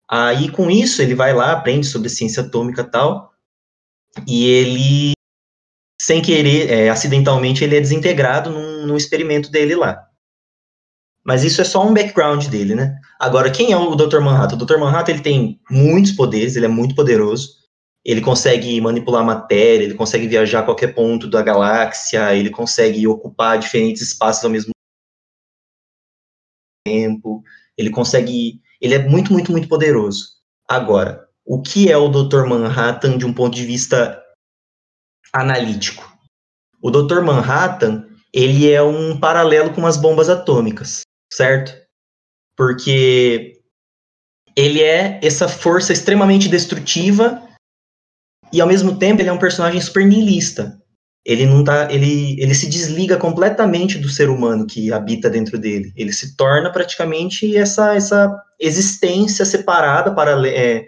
[0.10, 3.34] Aí com isso ele vai lá, aprende sobre ciência atômica e tal.
[4.28, 5.14] E ele
[6.06, 10.06] sem querer, é, acidentalmente, ele é desintegrado num, num experimento dele lá.
[11.24, 13.00] Mas isso é só um background dele, né?
[13.18, 14.20] Agora, quem é o Dr.
[14.20, 14.58] Manhattan?
[14.58, 14.78] O Dr.
[14.78, 17.52] Manhattan ele tem muitos poderes, ele é muito poderoso.
[18.04, 23.58] Ele consegue manipular matéria, ele consegue viajar a qualquer ponto da galáxia, ele consegue ocupar
[23.58, 24.74] diferentes espaços ao mesmo
[26.86, 27.42] tempo.
[27.78, 28.60] Ele consegue.
[28.82, 30.32] Ele é muito, muito, muito poderoso.
[30.68, 32.46] Agora, o que é o Dr.
[32.46, 34.22] Manhattan de um ponto de vista
[35.34, 36.12] analítico?
[36.82, 37.22] O Dr.
[37.22, 41.74] Manhattan, ele é um paralelo com as bombas atômicas, certo?
[42.56, 43.60] Porque
[44.56, 47.42] ele é essa força extremamente destrutiva
[48.52, 50.80] e ao mesmo tempo ele é um personagem super nihilista.
[51.26, 55.94] Ele não tá, ele, ele se desliga completamente do ser humano que habita dentro dele.
[55.96, 60.86] Ele se torna praticamente essa essa existência separada para é,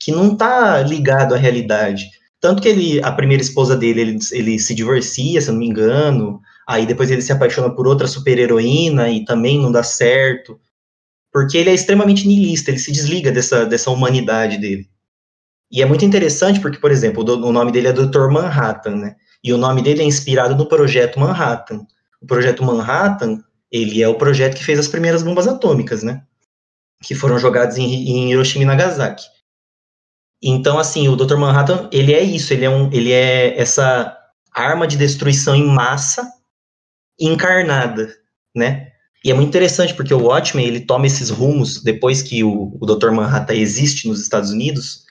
[0.00, 2.08] que não está ligado à realidade.
[2.40, 5.66] Tanto que ele, a primeira esposa dele, ele, ele se divorcia, se eu não me
[5.66, 6.40] engano.
[6.68, 10.60] Aí depois ele se apaixona por outra super-heroína e também não dá certo.
[11.32, 14.88] Porque ele é extremamente niilista, ele se desliga dessa, dessa humanidade dele.
[15.70, 18.28] E é muito interessante porque, por exemplo, o, o nome dele é Dr.
[18.30, 19.16] Manhattan, né?
[19.42, 21.86] E o nome dele é inspirado no projeto Manhattan.
[22.20, 26.22] O projeto Manhattan, ele é o projeto que fez as primeiras bombas atômicas, né?
[27.02, 29.24] Que foram jogadas em, em Hiroshima e Nagasaki.
[30.42, 31.36] Então, assim, o Dr.
[31.36, 34.16] Manhattan, ele é isso, ele é, um, ele é essa
[34.52, 36.30] arma de destruição em massa
[37.18, 38.14] encarnada,
[38.54, 38.92] né?
[39.24, 42.86] E é muito interessante porque o Watchmen, ele toma esses rumos depois que o, o
[42.86, 43.10] Dr.
[43.10, 45.04] Manhattan existe nos Estados Unidos,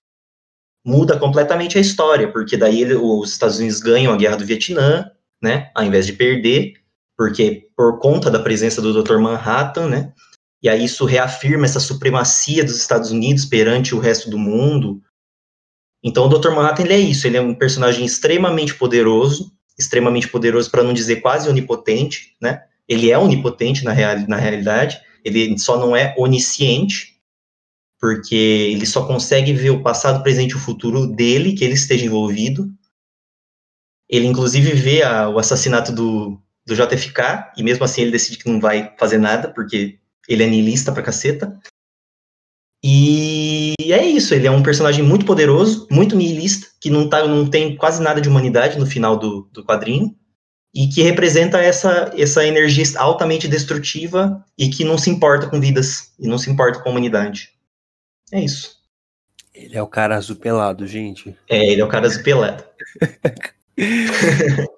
[0.85, 5.11] muda completamente a história, porque daí ele, os Estados Unidos ganham a guerra do Vietnã,
[5.41, 6.73] né, ao invés de perder,
[7.17, 9.17] porque por conta da presença do Dr.
[9.17, 10.13] Manhattan, né,
[10.61, 15.01] e aí isso reafirma essa supremacia dos Estados Unidos perante o resto do mundo.
[16.05, 16.51] Então o Dr.
[16.51, 21.15] Manhattan ele é isso, ele é um personagem extremamente poderoso, extremamente poderoso para não dizer
[21.15, 22.63] quase onipotente, né?
[22.87, 27.15] Ele é onipotente na, real, na realidade, ele só não é onisciente,
[27.99, 31.73] porque ele só consegue ver o passado, o presente e o futuro dele, que ele
[31.73, 32.71] esteja envolvido.
[34.07, 38.47] Ele, inclusive, vê a, o assassinato do, do JFK, e mesmo assim ele decide que
[38.47, 39.97] não vai fazer nada, porque
[40.29, 41.59] ele é niilista pra caceta.
[42.87, 47.49] E é isso, ele é um personagem muito poderoso, muito niilista, que não, tá, não
[47.49, 50.15] tem quase nada de humanidade no final do, do quadrinho,
[50.71, 56.13] e que representa essa, essa energia altamente destrutiva e que não se importa com vidas,
[56.19, 57.49] e não se importa com a humanidade.
[58.31, 58.75] É isso.
[59.51, 61.35] Ele é o cara azul pelado, gente.
[61.49, 62.63] É, ele é o cara azul pelado.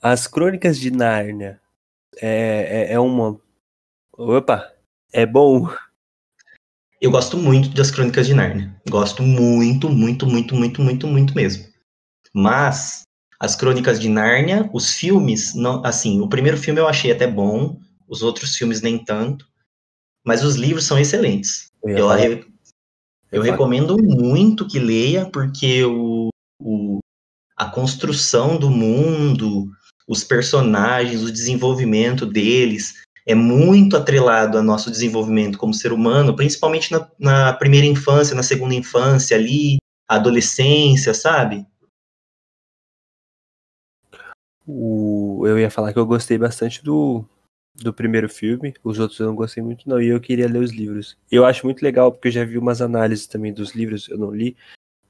[0.00, 1.60] As Crônicas de Nárnia
[2.16, 3.38] é, é, é, uma.
[4.16, 4.72] Opa!
[5.12, 5.68] É bom.
[7.02, 8.80] Eu gosto muito das Crônicas de Nárnia.
[8.88, 11.64] Gosto muito, muito, muito, muito, muito, muito mesmo.
[12.32, 13.02] Mas
[13.40, 17.76] as Crônicas de Nárnia, os filmes, não, assim, o primeiro filme eu achei até bom,
[18.08, 19.44] os outros filmes nem tanto,
[20.24, 21.72] mas os livros são excelentes.
[21.82, 22.44] Eu, eu,
[23.32, 26.28] eu recomendo muito que leia, porque o,
[26.60, 27.00] o,
[27.56, 29.68] a construção do mundo,
[30.06, 36.90] os personagens, o desenvolvimento deles é muito atrelado ao nosso desenvolvimento como ser humano, principalmente
[36.90, 41.66] na, na primeira infância, na segunda infância ali, adolescência, sabe?
[44.66, 47.24] O, eu ia falar que eu gostei bastante do,
[47.74, 50.72] do primeiro filme, os outros eu não gostei muito não, e eu queria ler os
[50.72, 51.16] livros.
[51.30, 54.30] Eu acho muito legal, porque eu já vi umas análises também dos livros, eu não
[54.30, 54.56] li,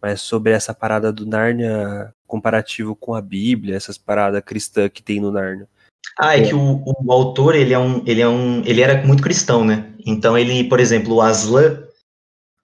[0.01, 5.21] mas sobre essa parada do Narnia comparativo com a Bíblia, essas paradas cristã que tem
[5.21, 5.69] no Narnia.
[6.19, 6.49] Ah, é, é.
[6.49, 9.93] que o, o, autor, ele é um, ele é um, ele era muito cristão, né?
[10.05, 11.83] Então ele, por exemplo, o Aslan,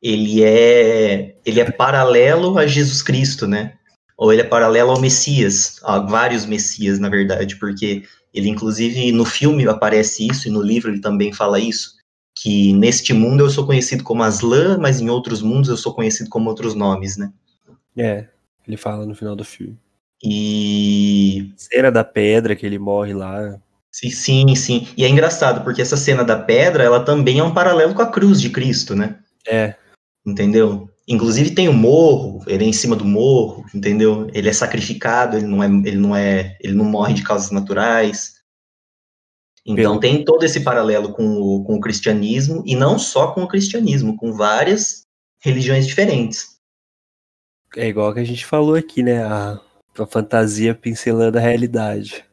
[0.03, 3.75] ele é, ele é paralelo a Jesus Cristo, né?
[4.17, 8.03] Ou ele é paralelo ao Messias, a vários Messias, na verdade, porque
[8.35, 11.95] ele, inclusive, no filme aparece isso, e no livro ele também fala isso,
[12.37, 16.29] que neste mundo eu sou conhecido como Aslan, mas em outros mundos eu sou conhecido
[16.29, 17.33] como outros nomes, né?
[17.97, 18.29] É,
[18.67, 19.79] ele fala no final do filme.
[20.23, 21.53] E.
[21.57, 23.59] Cena da pedra que ele morre lá.
[23.93, 24.89] Sim, sim, sim.
[24.97, 28.11] E é engraçado, porque essa cena da pedra, ela também é um paralelo com a
[28.11, 29.19] cruz de Cristo, né?
[29.47, 29.75] É.
[30.27, 30.89] Entendeu?
[31.07, 34.29] Inclusive tem o morro, ele é em cima do morro, entendeu?
[34.35, 38.35] Ele é sacrificado, ele não é, ele não é, ele não morre de causas naturais.
[39.65, 40.01] Então Pelo...
[40.01, 44.17] tem todo esse paralelo com o, com o cristianismo e não só com o cristianismo,
[44.17, 45.07] com várias
[45.41, 46.59] religiões diferentes.
[47.77, 49.25] É igual que a gente falou aqui, né?
[49.25, 49.61] A,
[50.03, 52.25] a fantasia pincelando a realidade.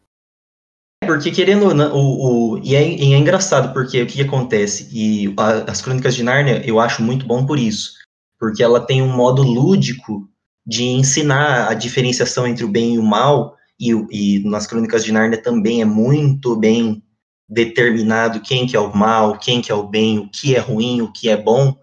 [1.05, 4.89] Porque querendo o, o e, é, e é engraçado porque o que, que acontece?
[4.91, 7.93] E a, as Crônicas de Nárnia eu acho muito bom por isso.
[8.39, 10.27] Porque ela tem um modo lúdico
[10.65, 15.11] de ensinar a diferenciação entre o bem e o mal, e, e nas Crônicas de
[15.11, 17.03] Nárnia também é muito bem
[17.47, 21.01] determinado quem que é o mal, quem que é o bem, o que é ruim,
[21.01, 21.77] o que é bom,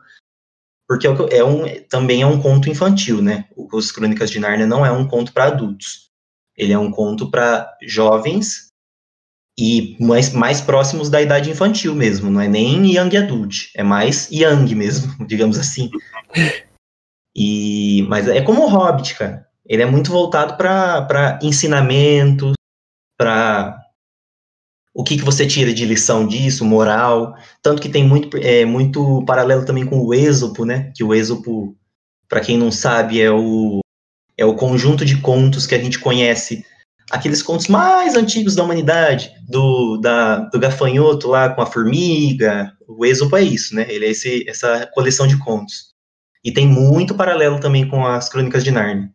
[0.92, 3.46] porque é, é um, também é um conto infantil, né?
[3.72, 6.10] Os Crônicas de Nárnia não é um conto para adultos.
[6.54, 8.68] Ele é um conto para jovens
[9.58, 14.30] e mais, mais próximos da idade infantil mesmo, não é nem young adult, é mais
[14.30, 15.90] young mesmo, digamos assim.
[17.34, 19.46] E, mas é como o Hobbit, cara.
[19.66, 22.52] Ele é muito voltado para ensinamentos,
[23.18, 23.81] para
[24.94, 27.34] o que, que você tira de lição disso, moral.
[27.62, 30.92] Tanto que tem muito, é, muito paralelo também com o Êxopo, né?
[30.94, 31.76] Que o Êxopo,
[32.28, 33.80] para quem não sabe, é o,
[34.36, 36.64] é o conjunto de contos que a gente conhece
[37.10, 43.04] aqueles contos mais antigos da humanidade, do, da, do gafanhoto lá com a formiga, o
[43.04, 43.86] Êxopo é isso, né?
[43.88, 45.92] Ele é esse, essa coleção de contos.
[46.42, 49.10] E tem muito paralelo também com as Crônicas de Narnia.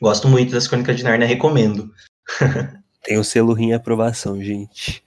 [0.00, 1.92] Gosto muito das Crônicas de Narnia, recomendo.
[3.02, 5.02] tem o selo rim aprovação, gente.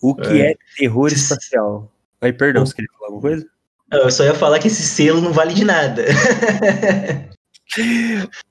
[0.00, 1.90] O que é, é terror espacial?
[2.20, 3.46] Ai, perdão, você queria falar alguma coisa?
[3.92, 6.04] Eu só ia falar que esse selo não vale de nada.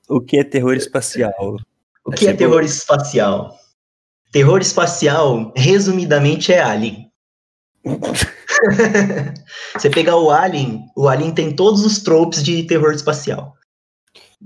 [0.08, 1.56] o que é terror espacial?
[2.04, 3.56] O que é, é terror espacial?
[4.32, 7.10] Terror espacial, resumidamente, é Alien.
[9.74, 13.54] Você pegar o Alien, o Alien tem todos os tropes de terror espacial.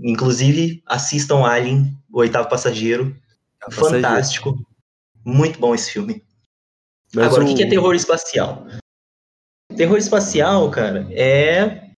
[0.03, 3.16] Inclusive, assistam Alien, o oitavo passageiro.
[3.71, 4.59] Fantástico.
[5.25, 6.25] Muito bom esse filme.
[7.14, 8.66] Mas Agora, o que é terror espacial?
[9.77, 11.91] Terror espacial, cara, é.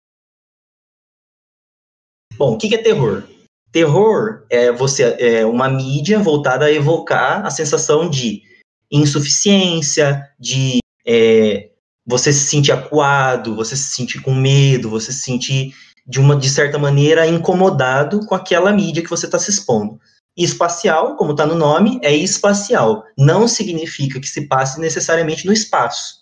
[2.35, 3.27] Bom, o que é terror?
[3.71, 8.43] Terror é você é uma mídia voltada a evocar a sensação de
[8.91, 11.69] insuficiência, de é,
[12.05, 15.73] você se sentir acuado, você se sentir com medo, você se sentir
[16.05, 19.99] de uma de certa maneira incomodado com aquela mídia que você está se expondo.
[20.35, 23.03] Espacial, como está no nome, é espacial.
[23.17, 26.21] Não significa que se passe necessariamente no espaço.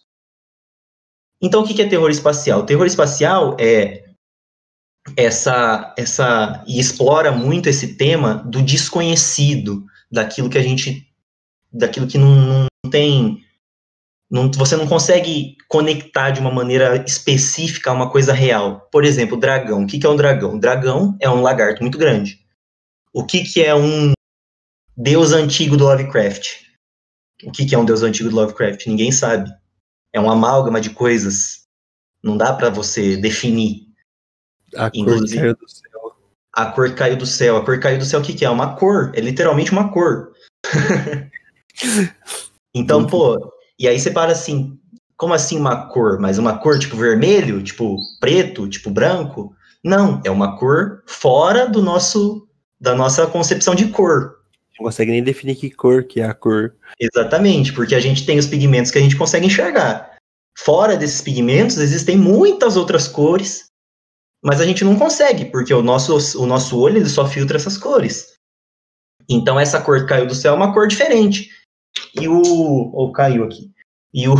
[1.42, 2.66] Então, o que é terror espacial?
[2.66, 4.04] Terror espacial é
[5.16, 11.08] essa, essa e explora muito esse tema do desconhecido, daquilo que a gente,
[11.72, 13.44] daquilo que não, não tem
[14.30, 18.88] não, você não consegue conectar de uma maneira específica a uma coisa real.
[18.92, 19.84] Por exemplo, dragão.
[19.84, 20.60] O que, é um dragão?
[20.60, 22.39] Dragão é um lagarto muito grande.
[23.14, 24.14] O que, que é um
[24.96, 26.62] deus antigo do Lovecraft?
[27.44, 28.86] O que, que é um deus antigo do Lovecraft?
[28.86, 29.50] Ninguém sabe.
[30.14, 31.64] É uma amálgama de coisas.
[32.22, 33.88] Não dá para você definir.
[34.76, 36.16] A Inclusive, cor caiu do céu.
[36.54, 37.58] A cor caiu do céu.
[37.58, 38.50] A cor caiu do céu, o que, que é?
[38.50, 39.12] Uma cor.
[39.16, 40.34] É literalmente uma cor.
[42.76, 44.78] então, pô, e aí você para assim,
[45.16, 46.20] como assim uma cor?
[46.20, 49.56] Mas uma cor tipo vermelho, tipo preto, tipo branco?
[49.84, 52.49] Não, é uma cor fora do nosso
[52.80, 54.40] da nossa concepção de cor.
[54.78, 56.76] Não consegue nem definir que cor que é a cor.
[57.00, 60.18] Exatamente, porque a gente tem os pigmentos que a gente consegue enxergar.
[60.58, 63.66] Fora desses pigmentos existem muitas outras cores,
[64.44, 67.78] mas a gente não consegue, porque o nosso, o nosso olho ele só filtra essas
[67.78, 68.34] cores.
[69.30, 71.50] Então essa cor que caiu do céu é uma cor diferente.
[72.16, 72.42] E o.
[72.94, 73.72] Ou caiu aqui.
[74.14, 74.36] E o,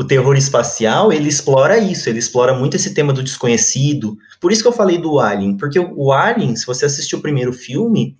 [0.00, 4.16] o terror espacial, ele explora isso, ele explora muito esse tema do desconhecido.
[4.40, 7.52] Por isso que eu falei do Alien, porque o Alien, se você assistiu o primeiro
[7.52, 8.18] filme,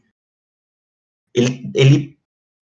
[1.35, 2.19] ele, ele,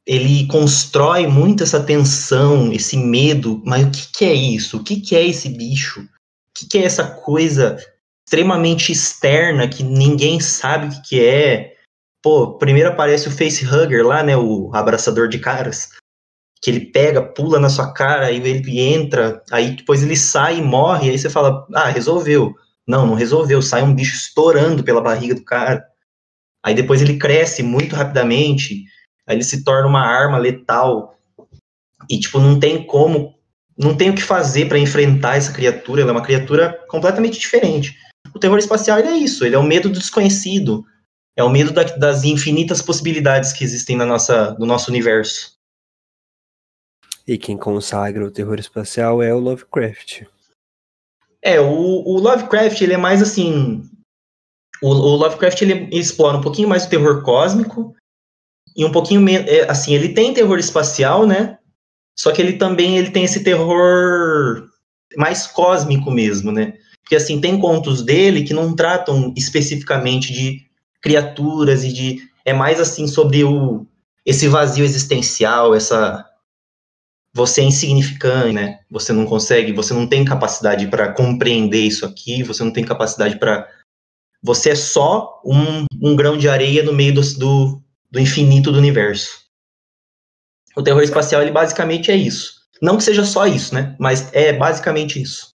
[0.07, 4.77] ele constrói muito essa tensão, esse medo, mas o que, que é isso?
[4.77, 6.03] O que, que é esse bicho?
[6.03, 6.09] O
[6.55, 7.77] que, que é essa coisa
[8.25, 11.75] extremamente externa que ninguém sabe o que, que é?
[12.23, 15.98] Pô, primeiro aparece o facehugger lá, né, o abraçador de caras
[16.61, 20.63] que ele pega, pula na sua cara, e ele entra, aí depois ele sai e
[20.63, 22.55] morre, aí você fala, ah, resolveu.
[22.87, 25.85] Não, não resolveu, sai um bicho estourando pela barriga do cara.
[26.65, 28.85] Aí depois ele cresce muito rapidamente,
[29.27, 31.15] aí ele se torna uma arma letal.
[32.09, 33.35] E, tipo, não tem como,
[33.77, 37.97] não tem o que fazer para enfrentar essa criatura, ela é uma criatura completamente diferente.
[38.35, 40.85] O terror espacial é isso, ele é o medo do desconhecido,
[41.37, 45.58] é o medo da, das infinitas possibilidades que existem na nossa, no nosso universo.
[47.29, 50.23] E quem consagra o terror espacial é o Lovecraft.
[51.43, 53.83] É, o, o Lovecraft, ele é mais assim.
[54.83, 57.95] O, o, Lovecraft ele explora um pouquinho mais o terror cósmico
[58.75, 59.47] e um pouquinho menos.
[59.47, 61.59] É, assim, ele tem terror espacial, né?
[62.19, 64.67] Só que ele também ele tem esse terror
[65.15, 66.79] mais cósmico mesmo, né?
[67.03, 70.67] Porque assim, tem contos dele que não tratam especificamente de
[71.03, 72.29] criaturas e de.
[72.43, 73.87] É mais assim sobre o,
[74.25, 76.25] esse vazio existencial, essa
[77.35, 78.81] você é insignificante, né?
[78.91, 83.39] Você não consegue, você não tem capacidade para compreender isso aqui, você não tem capacidade
[83.39, 83.69] para.
[84.43, 88.79] Você é só um, um, grão de areia no meio do, do, do infinito do
[88.79, 89.47] universo.
[90.77, 92.59] O terror espacial, ele basicamente é isso.
[92.81, 93.97] Não que seja só isso, né?
[93.99, 95.49] Mas é basicamente isso.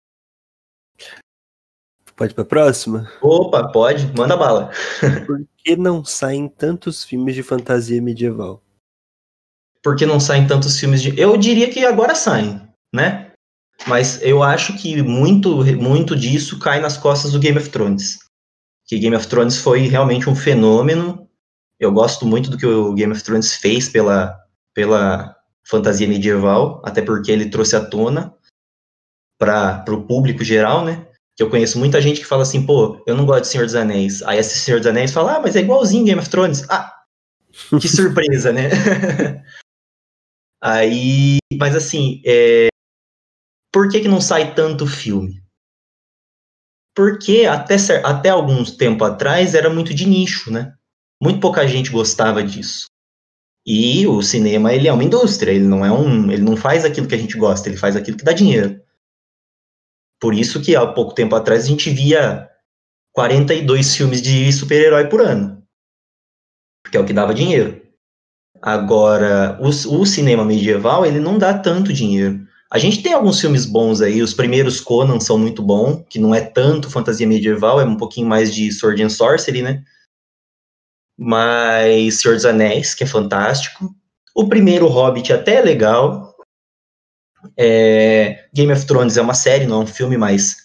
[2.16, 3.10] Pode para a próxima?
[3.20, 4.70] Opa, pode, manda bala.
[5.26, 8.62] Por que não saem tantos filmes de fantasia medieval?
[9.82, 11.18] Porque não saem tantos filmes de.
[11.18, 12.60] Eu diria que agora saem,
[12.94, 13.32] né?
[13.86, 18.18] Mas eu acho que muito, muito disso cai nas costas do Game of Thrones.
[18.86, 21.28] Que Game of Thrones foi realmente um fenômeno.
[21.80, 24.38] Eu gosto muito do que o Game of Thrones fez pela,
[24.72, 25.34] pela
[25.64, 28.32] fantasia medieval, até porque ele trouxe à tona
[29.36, 31.04] para o público geral, né?
[31.36, 33.74] Que eu conheço muita gente que fala assim, pô, eu não gosto de Senhor dos
[33.74, 34.22] Anéis.
[34.22, 36.64] Aí assiste Senhor dos Anéis fala, ah, mas é igualzinho Game of Thrones.
[36.68, 36.92] Ah,
[37.80, 38.70] que surpresa, né?
[40.62, 42.68] Aí, mas assim, é,
[43.72, 45.42] por que, que não sai tanto filme?
[46.94, 50.74] Porque até, até alguns tempo atrás era muito de nicho, né?
[51.20, 52.86] Muito pouca gente gostava disso.
[53.66, 57.08] E o cinema, ele é uma indústria, ele não é um, ele não faz aquilo
[57.08, 58.80] que a gente gosta, ele faz aquilo que dá dinheiro.
[60.20, 62.48] Por isso que há pouco tempo atrás a gente via
[63.12, 65.60] 42 filmes de super-herói por ano.
[66.84, 67.81] Porque é o que dava dinheiro.
[68.62, 72.46] Agora, o, o cinema medieval, ele não dá tanto dinheiro.
[72.72, 76.32] A gente tem alguns filmes bons aí, os primeiros Conan são muito bons, que não
[76.32, 79.82] é tanto fantasia medieval, é um pouquinho mais de Sword and Sorcery, né?
[81.18, 83.94] Mas Senhor dos Anéis, que é fantástico.
[84.34, 86.34] O primeiro Hobbit até é legal.
[87.58, 90.56] É, Game of Thrones é uma série, não é um filme, mas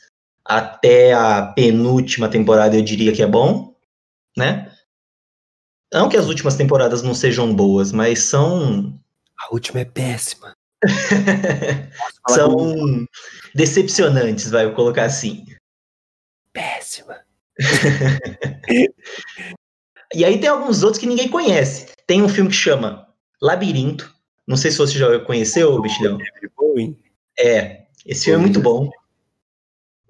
[0.45, 3.75] até a penúltima temporada eu diria que é bom,
[4.37, 4.66] né?
[5.93, 8.99] Não que as últimas temporadas não sejam boas, mas são.
[9.39, 10.53] A última é péssima.
[12.29, 13.05] são
[13.55, 15.45] decepcionantes, vai eu colocar assim.
[16.53, 17.17] Péssima.
[20.13, 21.87] e aí tem alguns outros que ninguém conhece.
[22.05, 23.07] Tem um filme que chama
[23.41, 24.13] Labirinto.
[24.47, 26.17] Não sei se você já conheceu, Bichilhão.
[27.39, 28.89] É, esse filme é muito bom.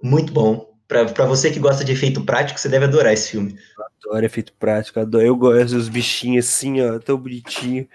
[0.01, 0.76] Muito bom.
[0.87, 3.57] Pra, você que gosta de efeito prático, você deve adorar esse filme.
[3.77, 5.25] Eu adoro efeito prático, adoro.
[5.25, 7.87] Eu gosto dos bichinhos assim, ó, tão bonitinho.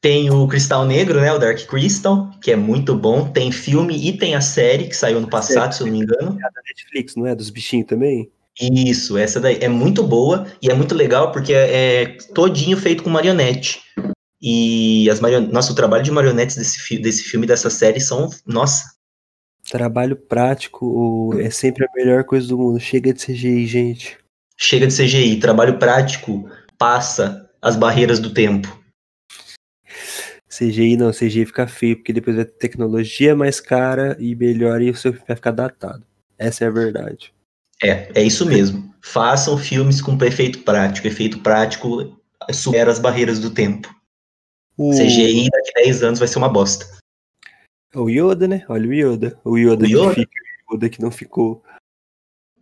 [0.00, 1.32] Tem o Cristal Negro, né?
[1.32, 3.30] O Dark Crystal, que é muito bom.
[3.30, 6.38] Tem filme e tem a série que saiu ano passado, se eu não me engano.
[6.38, 7.34] É da Netflix, não é?
[7.34, 8.30] Dos bichinhos também?
[8.58, 13.02] Isso, essa daí é muito boa e é muito legal porque é, é todinho feito
[13.02, 13.80] com marionete.
[14.40, 15.52] E as marionetes.
[15.52, 18.30] Nossa, o trabalho de marionetes desse, desse filme, dessa série, são.
[18.46, 18.84] Nossa,
[19.70, 22.80] Trabalho prático é sempre a melhor coisa do mundo.
[22.80, 24.18] Chega de CGI, gente.
[24.56, 25.38] Chega de CGI.
[25.38, 28.80] Trabalho prático passa as barreiras do tempo.
[30.48, 34.90] CGI não, CGI fica feio, porque depois vai ter tecnologia mais cara e melhor e
[34.90, 36.02] o seu vai ficar datado.
[36.36, 37.32] Essa é a verdade.
[37.80, 38.92] É, é isso mesmo.
[39.00, 41.06] Façam filmes com efeito prático.
[41.06, 42.20] Efeito prático
[42.52, 43.88] supera as barreiras do tempo.
[44.76, 44.90] O...
[44.90, 46.99] CGI daqui a 10 anos vai ser uma bosta.
[47.94, 48.64] O Yoda, né?
[48.68, 49.40] Olha o Yoda.
[49.44, 50.14] O Yoda, o Yoda?
[50.14, 50.32] que fica,
[50.68, 51.62] o Yoda que não ficou.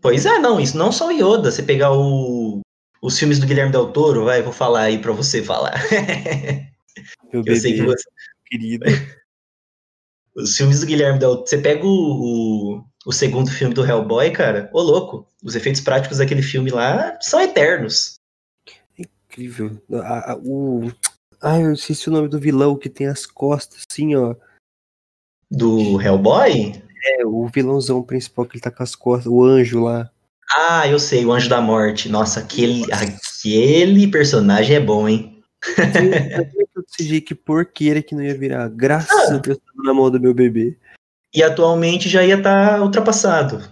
[0.00, 1.50] Pois é, não, isso não só o Yoda.
[1.50, 2.60] Você pegar o,
[3.02, 5.74] os filmes do Guilherme Del Toro, vai, vou falar aí pra você falar.
[7.32, 8.05] Meu Eu bebê, sei que você...
[8.46, 8.84] querido.
[10.34, 11.46] Os filmes do Guilherme Del Toro.
[11.48, 15.26] Você pega o, o, o, segundo filme do Hellboy, cara, ô louco.
[15.42, 18.14] Os efeitos práticos daquele filme lá são eternos.
[18.96, 19.82] Incrível.
[19.92, 20.92] A, a, o...
[21.42, 24.34] Ai, eu esqueci o nome do vilão que tem as costas assim, ó.
[25.51, 26.83] Do Hellboy?
[27.05, 30.11] É, o vilãozão principal que ele tá com as costas, o anjo lá.
[30.55, 32.09] Ah, eu sei, o Anjo da Morte.
[32.09, 35.43] Nossa, aquele, aquele personagem é bom, hein?
[36.75, 38.69] Eu decidi que porqueira que não ia virar.
[38.69, 39.35] Graças ah.
[39.35, 40.77] a Deus, na mão do meu bebê.
[41.35, 43.62] E atualmente já ia estar tá ultrapassado.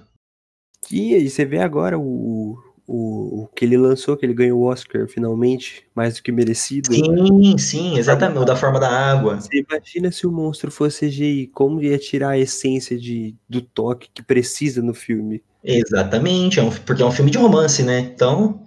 [0.90, 4.64] E aí, você vê agora o, o, o que ele lançou, que ele ganhou o
[4.64, 6.94] Oscar finalmente, mais do que merecido.
[6.94, 9.40] Sim, sim, exatamente, o da forma da água.
[9.40, 14.08] Você imagina se o monstro fosse CGI, como ia tirar a essência de, do toque
[14.14, 15.42] que precisa no filme.
[15.64, 17.98] Exatamente, é um, porque é um filme de romance, né?
[17.98, 18.62] Então.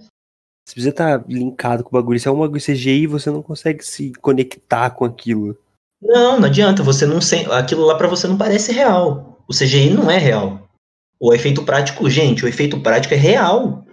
[0.67, 2.19] Você precisa estar tá linkado com o bagulho.
[2.19, 5.57] Se é um bagulho CGI, você não consegue se conectar com aquilo.
[6.01, 6.83] Não, não adianta.
[6.83, 7.19] Você não
[7.51, 9.43] aquilo lá para você não parece real.
[9.47, 10.69] O CGI não é real.
[11.19, 13.85] O efeito prático, gente, o efeito prático é real.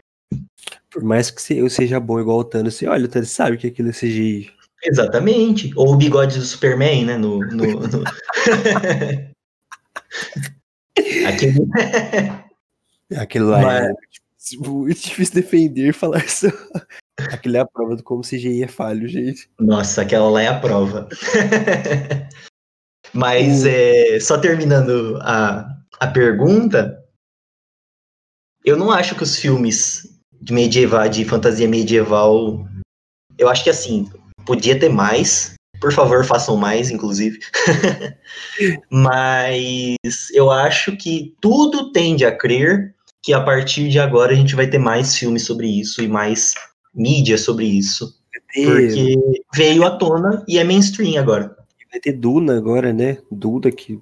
[0.96, 3.66] Por mais que eu seja bom igual o Thanos, você olha, o Thanos sabe que
[3.66, 4.50] aquilo é CGI.
[4.82, 5.70] Exatamente.
[5.76, 7.18] Ou o bigode do Superman, né?
[7.18, 8.02] No, no, no...
[11.28, 11.58] Aquele...
[13.14, 13.84] Aquilo lá Mas...
[13.84, 13.92] é
[14.56, 16.46] muito difícil defender falar só.
[17.30, 19.50] Aquilo é a prova do como CGI é falho, gente.
[19.60, 21.10] Nossa, aquela lá é a prova.
[23.12, 25.68] Mas é, só terminando a,
[26.00, 26.98] a pergunta,
[28.64, 32.66] eu não acho que os filmes de medieval, de fantasia medieval,
[33.38, 34.08] eu acho que assim,
[34.44, 35.54] podia ter mais.
[35.80, 37.38] Por favor, façam mais, inclusive.
[38.90, 39.96] Mas
[40.32, 44.66] eu acho que tudo tende a crer que a partir de agora a gente vai
[44.66, 46.54] ter mais filmes sobre isso e mais
[46.94, 48.16] mídia sobre isso.
[48.54, 49.14] Porque
[49.54, 51.54] veio à tona e é mainstream agora.
[51.90, 53.18] Vai ter Duna agora, né?
[53.30, 54.00] Duna que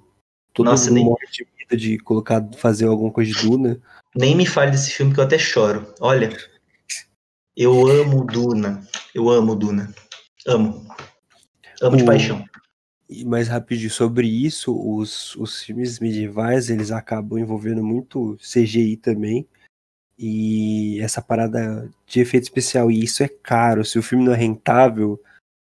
[0.53, 1.05] todo Nossa, mundo nem...
[1.05, 3.79] morre de medo de colocar, fazer alguma coisa de Duna.
[4.15, 5.93] Nem me fale desse filme que eu até choro.
[5.99, 6.29] Olha,
[7.55, 8.87] eu amo Duna.
[9.13, 9.93] Eu amo Duna.
[10.47, 10.87] Amo.
[11.81, 11.97] Amo o...
[11.97, 12.43] de paixão.
[13.09, 19.47] E mais rapidinho sobre isso, os, os filmes medievais eles acabam envolvendo muito CGI também.
[20.17, 23.83] E essa parada de efeito especial, e isso é caro.
[23.83, 25.21] Se o filme não é rentável,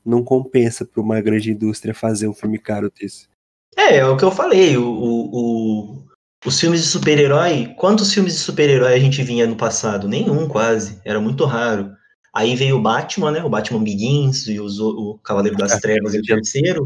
[0.04, 3.28] não compensa para uma grande indústria fazer um filme caro desse.
[3.76, 4.76] É, é o que eu falei.
[4.76, 6.07] O, o,
[6.44, 10.08] os filmes de super-herói, quantos filmes de super-herói a gente vinha no passado?
[10.08, 11.00] Nenhum, quase.
[11.04, 11.92] Era muito raro.
[12.34, 13.42] Aí veio o Batman, né?
[13.42, 16.84] O Batman Begins e os, o Cavaleiro das é, Trevas e o terceiro.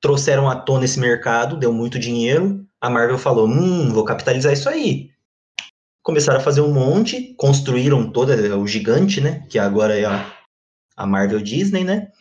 [0.00, 2.64] Trouxeram à tona esse mercado, deu muito dinheiro.
[2.80, 5.10] A Marvel falou: hum, vou capitalizar isso aí.
[6.02, 9.46] Começaram a fazer um monte, construíram toda o gigante, né?
[9.48, 10.32] Que agora é a,
[10.96, 12.12] a Marvel Disney, né?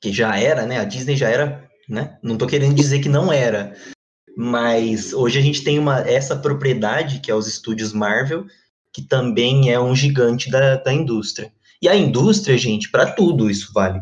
[0.00, 0.78] que já era, né?
[0.78, 2.18] A Disney já era, né?
[2.22, 3.76] Não tô querendo dizer que não era,
[4.36, 8.46] mas hoje a gente tem uma essa propriedade que é os estúdios Marvel,
[8.92, 11.52] que também é um gigante da, da indústria.
[11.82, 14.00] E a indústria, gente, para tudo isso vale.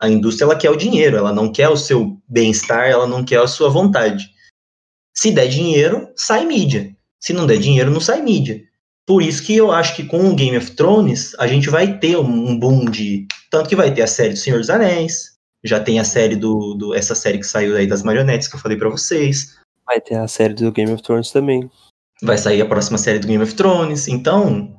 [0.00, 3.40] A indústria ela quer o dinheiro, ela não quer o seu bem-estar, ela não quer
[3.40, 4.30] a sua vontade.
[5.14, 6.96] Se der dinheiro, sai mídia.
[7.20, 8.62] Se não der dinheiro, não sai mídia.
[9.04, 12.16] Por isso que eu acho que com o Game of Thrones a gente vai ter
[12.16, 13.26] um boom de.
[13.50, 16.74] Tanto que vai ter a série do Senhor dos Anéis, já tem a série do,
[16.74, 19.57] do essa série que saiu aí das marionetes que eu falei para vocês.
[19.88, 21.70] Vai ter a série do Game of Thrones também.
[22.22, 24.06] Vai sair a próxima série do Game of Thrones.
[24.06, 24.78] Então,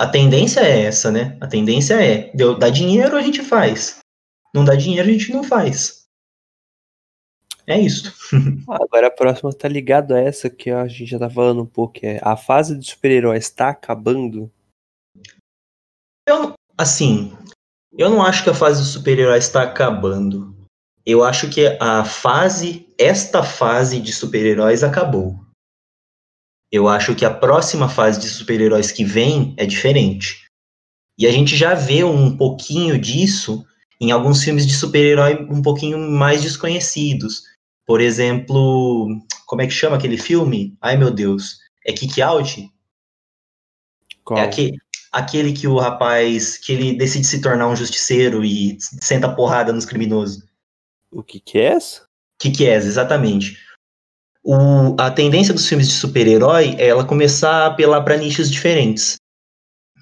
[0.00, 1.36] a tendência é essa, né?
[1.38, 3.98] A tendência é, deu, dá dinheiro a gente faz.
[4.54, 6.06] Não dá dinheiro a gente não faz.
[7.66, 8.10] É isso.
[8.68, 11.98] Agora a próxima tá ligado a essa que a gente já tá falando um pouco,
[12.02, 14.50] é a fase de super-heróis tá acabando?
[16.26, 17.36] Eu, assim,
[17.96, 20.56] eu não acho que a fase dos super-heróis está acabando.
[21.04, 25.36] Eu acho que a fase, esta fase de super-heróis acabou.
[26.70, 30.46] Eu acho que a próxima fase de super-heróis que vem é diferente.
[31.18, 33.64] E a gente já vê um pouquinho disso
[34.00, 37.42] em alguns filmes de super-herói um pouquinho mais desconhecidos.
[37.86, 39.08] Por exemplo,
[39.46, 40.76] como é que chama aquele filme?
[40.80, 42.70] Ai meu Deus, é Kick Out?
[44.24, 44.38] Qual?
[44.38, 44.78] É aquele,
[45.12, 49.84] aquele que o rapaz, que ele decide se tornar um justiceiro e senta porrada nos
[49.84, 50.42] criminosos.
[51.12, 52.06] O que que é essa?
[52.40, 53.58] Que que é, exatamente.
[54.42, 59.16] O, a tendência dos filmes de super-herói é ela começar a apelar para nichos diferentes.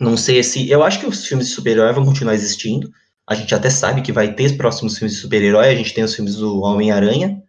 [0.00, 0.70] Não sei se.
[0.70, 2.90] Eu acho que os filmes de super-herói vão continuar existindo.
[3.28, 5.68] A gente até sabe que vai ter os próximos filmes de super-herói.
[5.68, 7.42] A gente tem os filmes do Homem-Aranha.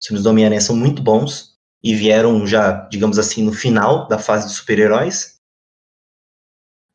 [0.00, 4.18] Os filmes do Homem-Aranha são muito bons e vieram já, digamos assim, no final da
[4.18, 5.35] fase de super-heróis.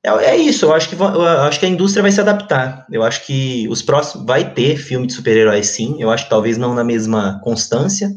[0.03, 2.87] É, é, isso, eu acho, que, eu acho que a indústria vai se adaptar.
[2.91, 4.25] Eu acho que os próximos.
[4.25, 6.01] Vai ter filme de super-heróis, sim.
[6.01, 8.11] Eu acho que talvez não na mesma constância.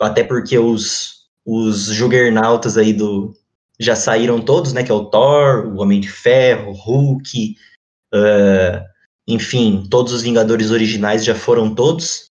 [0.00, 3.34] Até porque os, os juggernautas aí do.
[3.80, 4.82] Já saíram todos, né?
[4.82, 7.56] Que é o Thor, o Homem de Ferro, Hulk.
[8.14, 8.84] Uh,
[9.26, 12.30] enfim, todos os Vingadores originais já foram todos.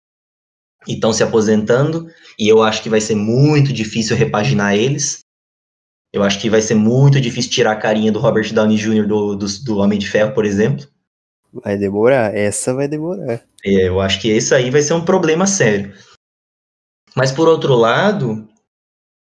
[0.86, 2.06] E estão se aposentando.
[2.38, 5.21] E eu acho que vai ser muito difícil repaginar eles.
[6.12, 9.06] Eu acho que vai ser muito difícil tirar a carinha do Robert Downey Jr.
[9.06, 10.86] do, do, do Homem de Ferro, por exemplo.
[11.52, 13.42] Vai demorar, essa vai demorar.
[13.64, 15.94] É, eu acho que esse aí vai ser um problema sério.
[17.14, 18.48] Mas por outro lado,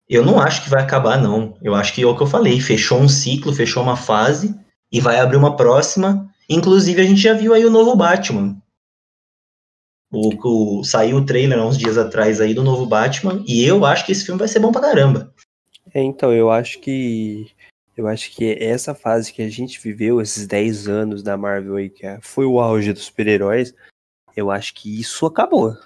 [0.08, 1.56] eu não acho que vai acabar, não.
[1.62, 4.54] Eu acho que é o que eu falei, fechou um ciclo, fechou uma fase
[4.92, 6.30] e vai abrir uma próxima.
[6.48, 8.56] Inclusive, a gente já viu aí o novo Batman.
[10.12, 13.84] O, o, saiu o trailer há uns dias atrás aí do novo Batman, e eu
[13.84, 15.32] acho que esse filme vai ser bom pra caramba.
[15.94, 17.52] É, então, eu acho que.
[17.96, 21.88] Eu acho que essa fase que a gente viveu, esses 10 anos da Marvel aí,
[21.88, 23.72] que é, foi o auge dos super-heróis,
[24.36, 25.76] eu acho que isso acabou.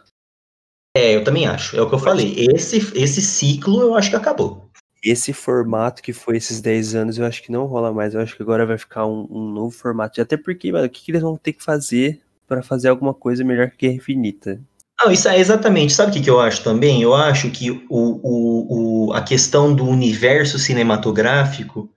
[0.97, 1.77] É, eu também acho.
[1.77, 2.35] É o que eu, falei.
[2.55, 4.71] Esse, esse ciclo eu acho que acabou.
[5.05, 8.15] Esse formato que foi esses 10 anos, eu acho que não rola mais.
[8.15, 10.21] Eu acho que agora vai ficar um, um novo formato.
[10.21, 13.45] Até porque, mano, o que, que eles vão ter que fazer para fazer alguma coisa
[13.45, 14.61] melhor que Guerra Infinita?
[15.01, 15.93] Não, isso é exatamente.
[15.93, 17.03] Sabe o que, que eu acho também?
[17.03, 21.89] Eu acho que o, o, o, a questão do universo cinematográfico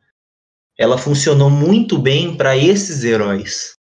[0.77, 3.75] ela funcionou muito bem para esses heróis.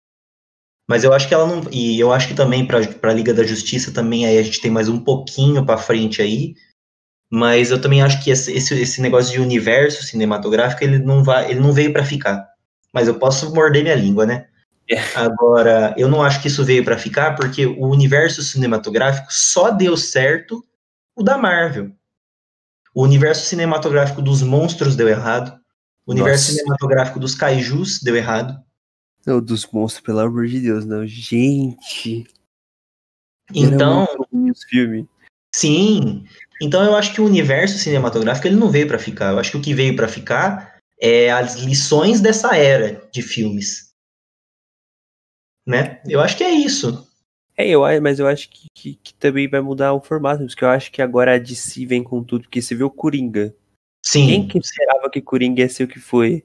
[0.89, 1.63] Mas eu acho que ela não.
[1.71, 4.71] E eu acho que também para a Liga da Justiça também aí a gente tem
[4.71, 6.55] mais um pouquinho para frente aí.
[7.31, 11.61] Mas eu também acho que esse, esse negócio de universo cinematográfico ele não vai, ele
[11.61, 12.47] não veio para ficar.
[12.95, 14.49] Mas eu posso morder minha língua, né?
[15.15, 19.97] Agora, eu não acho que isso veio para ficar, porque o universo cinematográfico só deu
[19.97, 20.65] certo
[21.15, 21.93] o da Marvel.
[22.95, 25.59] O universo cinematográfico dos monstros deu errado.
[26.07, 26.59] O universo Nossa.
[26.59, 28.59] cinematográfico dos kaijus deu errado.
[29.27, 31.07] Não, dos monstros, pelo amor de Deus, não.
[31.07, 32.27] Gente.
[33.55, 34.07] Então.
[34.71, 35.07] Filme.
[35.55, 36.25] Sim.
[36.63, 39.33] Então eu acho que o universo cinematográfico ele não veio para ficar.
[39.33, 43.88] Eu acho que o que veio para ficar é as lições dessa era de filmes
[45.69, 46.01] né?
[46.09, 47.07] Eu acho que é isso.
[47.55, 50.69] É, eu, mas eu acho que, que, que, também vai mudar o formato, porque eu
[50.71, 53.55] acho que agora a DC vem com tudo, porque você viu o Coringa.
[54.03, 54.27] Sim.
[54.27, 56.45] Quem que esperava que Coringa ia ser o que foi?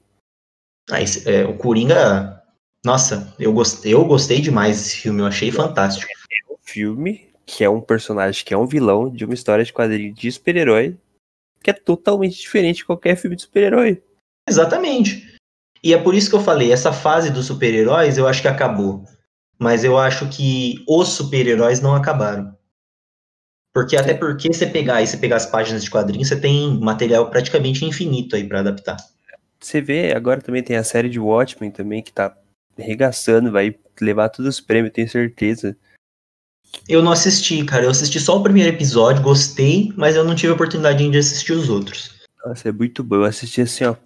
[0.90, 2.42] Ah, esse, é, o Coringa,
[2.84, 6.12] nossa, eu gostei, eu gostei demais desse filme, eu achei fantástico.
[6.12, 9.72] É um filme que é um personagem que é um vilão de uma história de
[9.72, 10.96] quadrinho de super-herói,
[11.62, 14.02] que é totalmente diferente de qualquer filme de super-herói.
[14.48, 15.34] Exatamente.
[15.82, 19.04] E é por isso que eu falei, essa fase dos super-heróis eu acho que acabou
[19.58, 22.56] mas eu acho que os super-heróis não acabaram.
[23.72, 27.28] Porque até porque você pegar e você pegar as páginas de quadrinhos, você tem material
[27.28, 28.96] praticamente infinito aí para adaptar.
[29.60, 32.36] Você vê, agora também tem a série de Watchmen também, que tá
[32.78, 35.76] arregaçando, vai levar todos os prêmios, tenho certeza.
[36.88, 37.84] Eu não assisti, cara.
[37.84, 41.52] Eu assisti só o primeiro episódio, gostei, mas eu não tive a oportunidade de assistir
[41.52, 42.14] os outros.
[42.44, 43.16] Nossa, é muito bom.
[43.16, 43.96] Eu assisti assim, ó.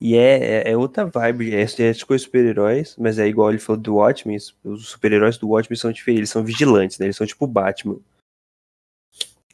[0.00, 1.54] E é, é, é outra vibe.
[1.54, 4.36] É, é coisas super-heróis, mas é igual ele falou do Watchmen.
[4.64, 7.06] Os super-heróis do Watchmen são diferentes, eles são vigilantes, né?
[7.06, 7.98] Eles são tipo Batman.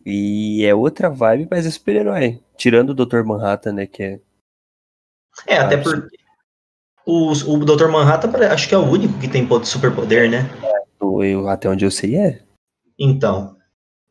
[0.05, 2.41] E é outra vibe, mas é super-herói.
[2.57, 3.23] Tirando o Dr.
[3.23, 3.87] Manhattan, né?
[3.87, 4.21] Que é.
[5.47, 6.17] É, até porque.
[7.05, 7.89] O, o Dr.
[7.89, 10.49] Manhattan acho que é o único que tem superpoder, né?
[11.01, 12.43] Eu, até onde eu sei é.
[12.99, 13.57] Então,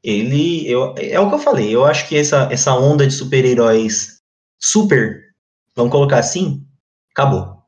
[0.04, 0.70] ele.
[0.70, 1.74] Eu, é o que eu falei.
[1.74, 4.22] Eu acho que essa, essa onda de super-heróis
[4.60, 5.31] super,
[5.76, 6.66] vamos colocar assim,
[7.12, 7.62] acabou.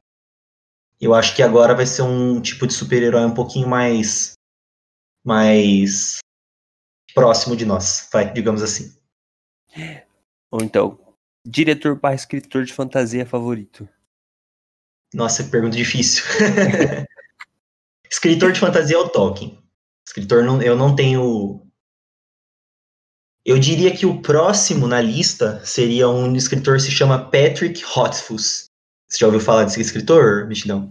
[0.99, 4.33] Eu acho que agora vai ser um tipo de super-herói um pouquinho mais.
[5.23, 6.19] mais.
[7.13, 8.95] próximo de nós, vai, digamos assim.
[10.51, 10.97] Ou então,
[11.45, 13.87] diretor para escritor de fantasia favorito.
[15.13, 16.23] Nossa, pergunta difícil.
[18.09, 19.59] Escritor de fantasia é o Tolkien.
[20.07, 21.62] Escritor, não, eu não tenho.
[23.45, 28.69] Eu diria que o próximo na lista seria um escritor que se chama Patrick Rothfuss.
[29.09, 30.89] Você já ouviu falar desse escritor, Mexidão?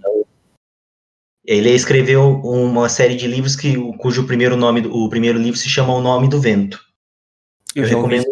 [1.45, 5.95] Ele escreveu uma série de livros que, cujo primeiro nome, o primeiro livro se chama
[5.95, 6.79] O Nome do Vento.
[7.75, 8.27] Eu, eu recomendo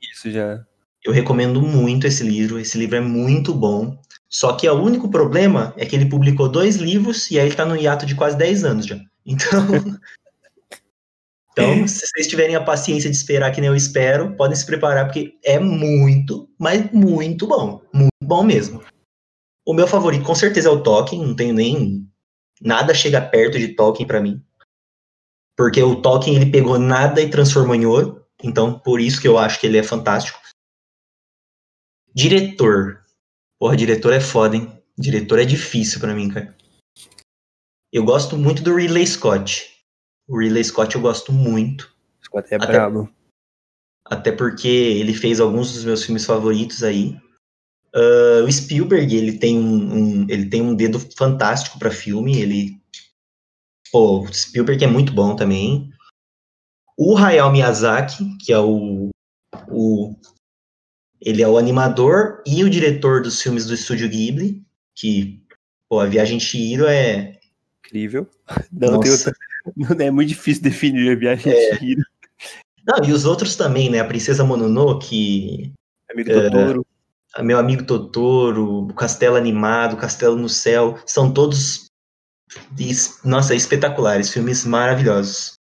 [0.00, 0.64] isso já.
[1.02, 2.58] Eu recomendo muito esse livro.
[2.58, 3.98] Esse livro é muito bom.
[4.28, 7.66] Só que o único problema é que ele publicou dois livros e aí ele tá
[7.66, 8.98] no hiato de quase 10 anos já.
[9.26, 9.60] Então.
[11.56, 15.06] então, se vocês tiverem a paciência de esperar que nem eu espero, podem se preparar,
[15.06, 17.80] porque é muito, mas muito bom.
[17.92, 18.82] Muito bom mesmo.
[19.64, 21.24] O meu favorito, com certeza, é o Tolkien.
[21.24, 22.10] Não tenho nem.
[22.60, 24.44] Nada chega perto de Tolkien para mim.
[25.56, 28.26] Porque o Tolkien ele pegou nada e transformou em ouro.
[28.42, 30.40] Então, por isso que eu acho que ele é fantástico.
[32.12, 33.04] Diretor.
[33.60, 34.72] Porra, diretor é foda, hein?
[34.98, 36.54] Diretor é difícil para mim, cara.
[37.92, 39.73] Eu gosto muito do Ridley Scott.
[40.28, 41.92] O Ridley Scott eu gosto muito.
[42.24, 43.10] Scott é até, brabo.
[44.04, 47.16] Até porque ele fez alguns dos meus filmes favoritos aí.
[47.94, 52.38] Uh, o Spielberg, ele tem um, um, ele tem um dedo fantástico para filme.
[52.38, 52.80] Ele,
[53.92, 55.90] pô, o Spielberg é muito bom também.
[56.96, 59.10] O Hayao Miyazaki, que é o,
[59.68, 60.14] o
[61.20, 64.62] ele é o animador e o diretor dos filmes do Estúdio Ghibli,
[64.94, 65.42] que,
[65.88, 67.40] pô, a Viagem Chihiro é...
[67.78, 68.28] Incrível.
[68.70, 69.32] Não, outra...
[69.76, 71.76] não é muito difícil definir a Viagem é...
[71.76, 72.02] Chihiro.
[72.86, 74.00] Não, e os outros também, né?
[74.00, 75.72] A Princesa Mononoke...
[76.10, 76.50] Amigo é...
[76.50, 76.86] Totoro.
[77.40, 81.90] Meu Amigo Totoro, o Castelo Animado, o Castelo no Céu, são todos,
[83.24, 85.58] nossa, espetaculares, filmes maravilhosos.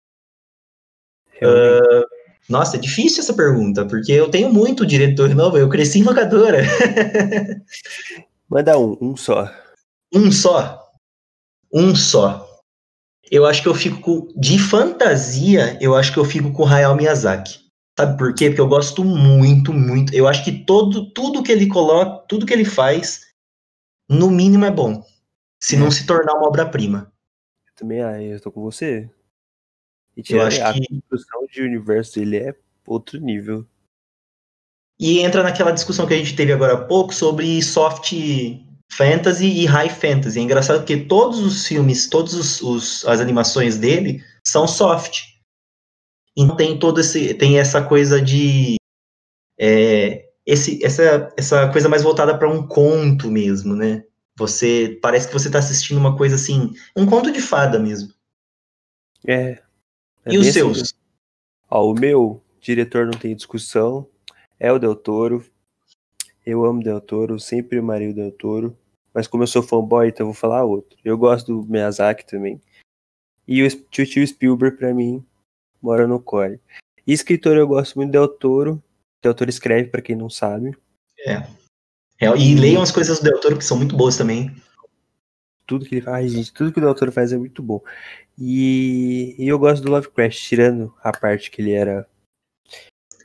[1.42, 2.06] Uh,
[2.48, 6.62] nossa, é difícil essa pergunta, porque eu tenho muito diretor novo, eu cresci em locadora.
[8.48, 9.52] Manda um, um só.
[10.14, 10.80] Um só?
[11.72, 12.45] Um só.
[13.30, 14.28] Eu acho que eu fico com.
[14.36, 17.66] De fantasia, eu acho que eu fico com o Hayao Miyazaki.
[17.98, 18.48] Sabe por quê?
[18.48, 20.14] Porque eu gosto muito, muito.
[20.14, 23.32] Eu acho que todo, tudo que ele coloca, tudo que ele faz,
[24.08, 25.04] no mínimo é bom.
[25.58, 25.78] Se é.
[25.78, 27.10] não se tornar uma obra-prima.
[27.74, 29.10] Também, ah, eu tô com você.
[30.16, 30.86] E eu acho a que...
[30.86, 32.54] construção de universo dele é
[32.86, 33.66] outro nível.
[34.98, 38.12] E entra naquela discussão que a gente teve agora há pouco sobre soft
[38.90, 40.38] fantasy e high fantasy.
[40.38, 42.62] É engraçado porque todos os filmes, todas
[43.04, 45.22] as animações dele são soft.
[46.36, 48.76] Então tem todo esse, tem essa coisa de
[49.58, 54.04] é, esse, essa, essa coisa mais voltada para um conto mesmo, né?
[54.38, 58.12] Você parece que você está assistindo uma coisa assim, um conto de fada mesmo.
[59.26, 59.62] É,
[60.24, 60.94] é e os seus?
[61.68, 64.06] Ó, o meu diretor não tem discussão,
[64.60, 65.44] é o Del Toro.
[66.46, 68.78] Eu amo Del Toro, sempre amarei o Del Toro.
[69.12, 70.96] Mas como eu sou fanboy, então eu vou falar outro.
[71.04, 72.60] Eu gosto do Miyazaki também.
[73.48, 75.26] E o tio, tio Spielberg, pra mim,
[75.82, 76.60] mora no core.
[77.04, 78.82] E escritor, eu gosto muito do Del Toro.
[79.22, 80.76] Del Toro escreve, para quem não sabe.
[81.26, 81.48] É.
[82.20, 82.36] é.
[82.36, 84.54] E leiam as coisas do Del Toro, que são muito boas também.
[85.66, 87.82] Tudo que ele faz, gente, tudo que o Del Toro faz é muito bom.
[88.38, 92.06] E, e, eu gosto do Lovecraft, tirando a parte que ele era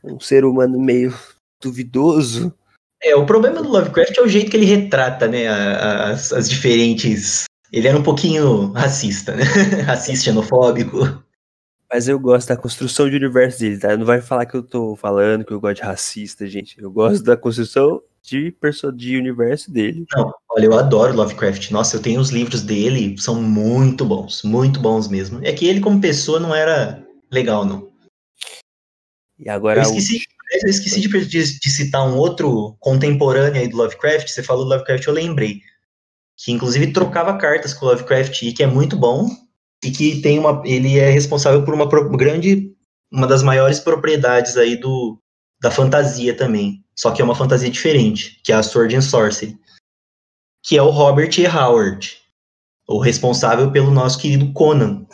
[0.04, 1.14] um ser humano meio
[1.62, 2.58] duvidoso.
[3.04, 7.46] É, o problema do Lovecraft é o jeito que ele retrata, né, as, as diferentes...
[7.72, 9.44] Ele era um pouquinho racista, né?
[9.88, 11.24] racista, xenofóbico.
[11.92, 13.98] Mas eu gosto da construção de universo dele, tá?
[13.98, 16.82] Não vai falar que eu tô falando que eu gosto de racista, gente.
[16.82, 18.56] Eu gosto da construção de,
[18.96, 20.06] de universo dele.
[20.16, 21.72] Não, olha, eu adoro Lovecraft.
[21.72, 25.40] Nossa, eu tenho os livros dele, são muito bons, muito bons mesmo.
[25.44, 27.90] É que ele, como pessoa, não era legal, não.
[29.38, 29.80] E agora.
[29.80, 30.20] Eu esqueci,
[30.52, 34.28] eu esqueci de, de, de, citar um outro contemporâneo aí do Lovecraft.
[34.28, 35.62] Você falou do Lovecraft, eu lembrei.
[36.38, 39.30] que inclusive trocava cartas com Lovecraft e que é muito bom
[39.84, 41.88] e que tem uma, ele é responsável por uma
[42.18, 42.74] grande,
[43.12, 45.18] uma das maiores propriedades aí do
[45.62, 49.56] da fantasia também, só que é uma fantasia diferente, que é a Sword and Sorcery,
[50.64, 51.46] que é o Robert E.
[51.46, 52.18] Howard,
[52.88, 55.06] o responsável pelo nosso querido Conan.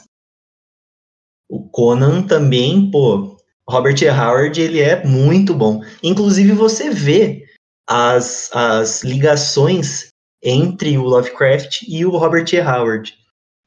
[1.49, 3.36] O Conan também, pô,
[3.69, 4.09] Robert E.
[4.09, 5.81] Howard, ele é muito bom.
[6.01, 7.45] Inclusive, você vê
[7.87, 10.07] as, as ligações
[10.41, 12.59] entre o Lovecraft e o Robert E.
[12.59, 13.13] Howard.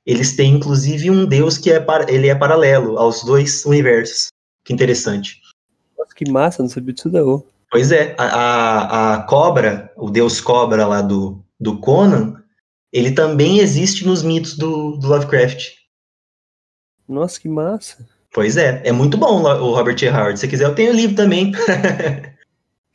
[0.06, 4.28] Eles têm, inclusive, um deus que é, ele é paralelo aos dois universos.
[4.64, 5.40] Que interessante.
[5.98, 7.44] Nossa, que massa, não sabia disso não.
[7.70, 12.42] Pois é, a, a, cobra, o deus cobra lá do, do Conan,
[12.92, 15.74] ele também existe nos mitos do, do Lovecraft.
[17.06, 18.08] Nossa, que massa.
[18.32, 20.08] Pois é, é muito bom o Robert E.
[20.08, 20.38] Howard.
[20.38, 21.50] Se quiser, eu tenho o livro também.
[21.52, 21.60] Vou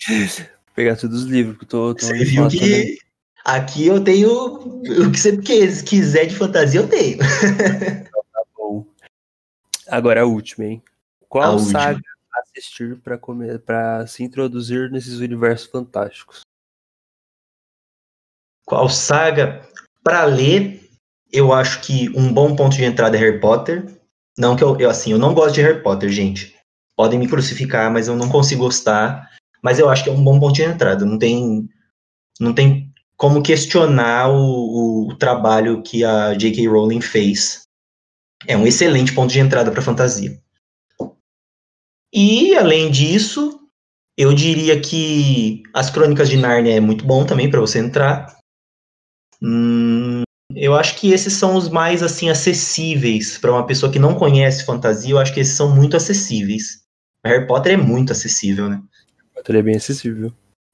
[0.75, 2.97] pegar todos os livros que eu tô, tô Você viu que também.
[3.43, 7.17] aqui eu tenho o que você quiser de fantasia, eu tenho.
[7.17, 8.85] tá bom.
[9.87, 10.83] Agora a última, hein?
[11.27, 12.41] Qual a saga última.
[12.41, 12.97] assistir
[13.65, 16.41] para se introduzir nesses universos fantásticos?
[18.65, 19.67] Qual saga
[20.03, 20.81] para ler?
[21.31, 23.94] Eu acho que um bom ponto de entrada é Harry Potter.
[24.37, 26.53] Não que eu, eu, assim, eu não gosto de Harry Potter, gente.
[26.95, 29.29] Podem me crucificar, mas eu não consigo gostar.
[29.63, 31.05] Mas eu acho que é um bom ponto de entrada.
[31.05, 31.69] Não tem,
[32.39, 36.67] não tem como questionar o, o trabalho que a J.K.
[36.67, 37.61] Rowling fez.
[38.47, 40.39] É um excelente ponto de entrada para fantasia.
[42.13, 43.59] E além disso,
[44.17, 48.37] eu diria que as Crônicas de Nárnia é muito bom também para você entrar.
[49.41, 50.23] Hum,
[50.55, 54.65] eu acho que esses são os mais assim acessíveis para uma pessoa que não conhece
[54.65, 55.11] fantasia.
[55.11, 56.85] Eu acho que esses são muito acessíveis.
[57.25, 58.75] Harry Potter é muito acessível, né?
[58.75, 60.31] Harry Potter é bem acessível.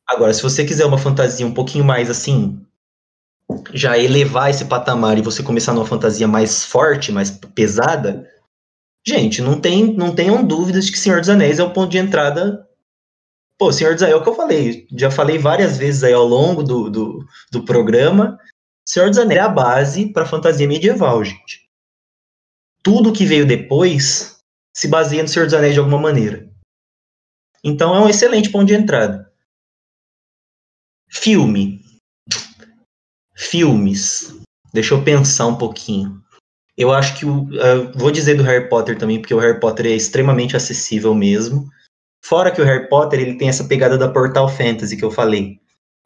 [0.07, 2.61] Agora, se você quiser uma fantasia um pouquinho mais assim,
[3.73, 8.29] já elevar esse patamar e você começar numa fantasia mais forte, mais pesada,
[9.05, 11.97] gente, não tem, não tenham dúvidas de que Senhor dos Anéis é o ponto de
[11.97, 12.67] entrada.
[13.57, 16.25] Pô, Senhor dos Anéis é o que eu falei, já falei várias vezes aí ao
[16.25, 18.37] longo do, do, do programa.
[18.87, 21.69] Senhor dos Anéis é a base para fantasia medieval, gente.
[22.83, 24.39] Tudo que veio depois
[24.75, 26.49] se baseia no Senhor dos Anéis de alguma maneira.
[27.63, 29.31] Então é um excelente ponto de entrada.
[31.09, 31.83] Filme.
[33.35, 34.35] Filmes.
[34.73, 36.23] Deixa eu pensar um pouquinho.
[36.77, 37.43] Eu acho que o.
[37.43, 41.69] Uh, vou dizer do Harry Potter também, porque o Harry Potter é extremamente acessível mesmo.
[42.23, 45.59] Fora que o Harry Potter ele tem essa pegada da Portal Fantasy que eu falei.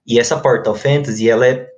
[0.05, 1.69] E essa Portal Fantasy, ela é.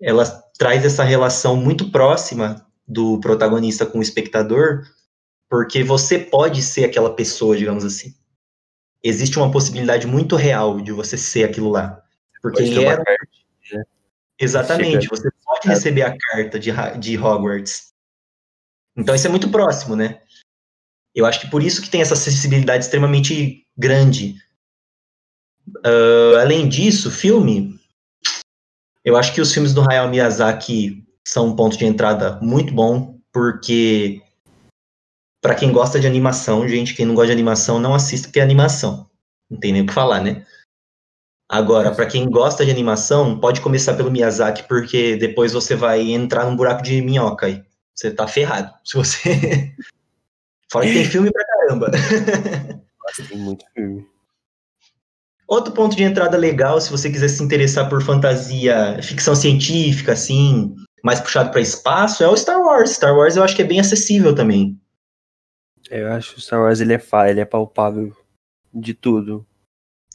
[0.00, 0.24] Ela
[0.56, 4.86] traz essa relação muito próxima do protagonista com o espectador,
[5.48, 8.14] porque você pode ser aquela pessoa, digamos assim.
[9.02, 12.02] Existe uma possibilidade muito real de você ser aquilo lá.
[12.42, 13.04] Porque ele era.
[13.04, 13.28] Carta,
[13.72, 13.82] né?
[14.38, 15.16] Exatamente, Chega...
[15.16, 17.92] você pode receber a carta de, de Hogwarts.
[18.96, 20.20] Então isso é muito próximo, né?
[21.14, 24.36] Eu acho que por isso que tem essa acessibilidade extremamente grande.
[25.68, 27.75] Uh, além disso, filme,
[29.06, 33.20] eu acho que os filmes do Hayao Miyazaki são um ponto de entrada muito bom,
[33.32, 34.20] porque
[35.40, 38.42] para quem gosta de animação, gente, quem não gosta de animação, não assista porque é
[38.42, 39.08] animação.
[39.48, 40.44] Não tem nem o que falar, né?
[41.48, 46.44] Agora, para quem gosta de animação, pode começar pelo Miyazaki, porque depois você vai entrar
[46.44, 47.64] num buraco de minhoca aí.
[47.94, 48.74] Você tá ferrado.
[48.84, 49.72] Se você.
[50.68, 51.92] Fora que tem filme pra caramba.
[53.04, 54.04] Nossa, tem muito filme.
[55.48, 60.74] Outro ponto de entrada legal, se você quiser se interessar por fantasia, ficção científica, assim,
[61.04, 62.90] mais puxado para espaço, é o Star Wars.
[62.90, 64.76] Star Wars eu acho que é bem acessível também.
[65.88, 68.12] Eu acho que o Star Wars ele é, fa ele é palpável
[68.74, 69.46] de tudo.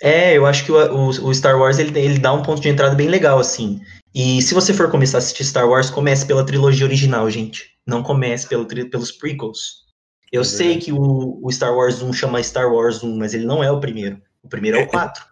[0.02, 2.68] É, eu acho que o, o, o, Star Wars ele, ele dá um ponto de
[2.68, 3.80] entrada bem legal, assim.
[4.14, 7.72] E se você for começar a assistir Star Wars, comece pela trilogia original, gente.
[7.88, 9.86] Não comece pelo, pelos prequels.
[10.32, 13.45] Eu é sei que o, o, Star Wars 1 chama Star Wars 1, mas ele
[13.45, 14.22] não é o primeiro.
[14.43, 15.26] O primeiro é o 4.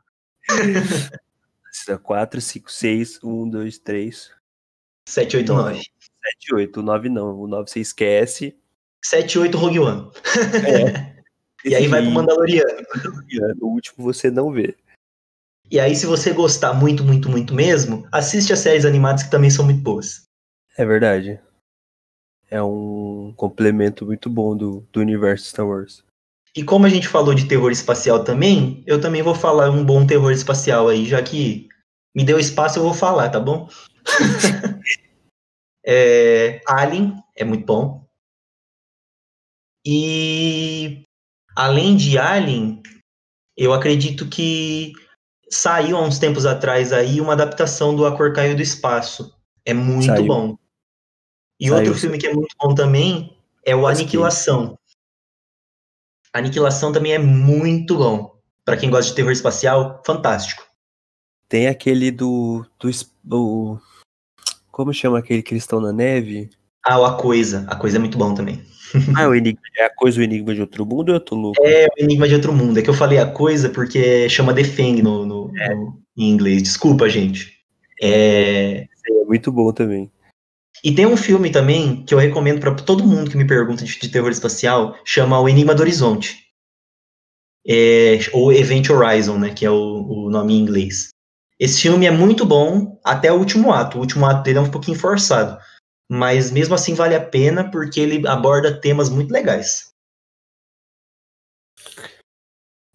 [2.04, 4.32] 4, 5, 6, 1, 2, 3.
[5.08, 5.78] 7, 8, 9.
[5.78, 7.40] 7, 8, 9 não.
[7.40, 8.58] O 9 você esquece.
[9.04, 10.12] 7, 8, Rogue One.
[10.66, 11.20] É.
[11.66, 12.88] E aí vai pro Mandaloriano.
[13.60, 14.78] O último você não vê.
[15.70, 19.50] E aí, se você gostar muito, muito, muito mesmo, assiste as séries animadas que também
[19.50, 20.24] são muito boas.
[20.78, 21.40] É verdade.
[22.50, 26.04] É um complemento muito bom do, do universo Star Wars.
[26.56, 30.06] E como a gente falou de terror espacial também, eu também vou falar um bom
[30.06, 31.68] terror espacial aí, já que
[32.16, 33.70] me deu espaço, eu vou falar, tá bom?
[35.86, 38.06] é, Alien é muito bom.
[39.86, 41.04] E
[41.56, 42.82] além de Alien,
[43.56, 44.94] eu acredito que
[45.50, 49.36] saiu há uns tempos atrás aí uma adaptação do A Cor Caiu do Espaço.
[49.66, 50.26] É muito Saiu.
[50.26, 50.58] bom.
[51.60, 54.79] E Saiu, outro filme que é muito bom também é o Aniquilação.
[56.34, 58.36] Aniquilação também é muito bom.
[58.64, 60.64] Pra quem gosta de terror espacial, fantástico.
[61.48, 62.90] Tem aquele do, do,
[63.24, 63.80] do-
[64.72, 66.50] Como chama aquele cristão na neve?
[66.86, 67.66] Ah, o A Coisa.
[67.68, 68.62] A Coisa é muito bom também.
[69.16, 71.62] Ah, o enigma, é a coisa o enigma de outro mundo ou eu tô louco?
[71.64, 72.80] É o Enigma de Outro Mundo.
[72.80, 76.64] É que eu falei A Coisa porque chama The Thing no, no- no- em inglês.
[76.64, 77.54] Desculpa, gente.
[78.02, 80.12] É, É muito bom também.
[80.84, 84.00] E tem um filme também que eu recomendo pra todo mundo que me pergunta de,
[84.00, 86.48] de terror espacial, chama O Enigma do Horizonte.
[87.68, 91.10] É, ou Event Horizon, né, que é o, o nome em inglês.
[91.60, 93.98] Esse filme é muito bom até o último ato.
[93.98, 95.60] O último ato dele é um pouquinho forçado.
[96.10, 99.92] Mas mesmo assim vale a pena porque ele aborda temas muito legais.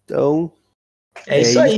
[0.03, 0.51] Então,
[1.27, 1.59] É, É isso isso.
[1.59, 1.77] aí.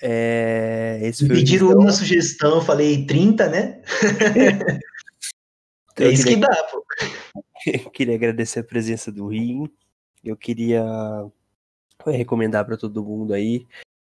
[0.00, 1.82] é, esse Me pediram Guizão.
[1.82, 3.82] uma sugestão, eu falei 30, né?
[6.02, 6.84] É eu isso que queria, dá, pô.
[7.92, 9.70] queria agradecer a presença do Rim.
[10.24, 10.84] Eu queria
[12.04, 13.66] recomendar para todo mundo aí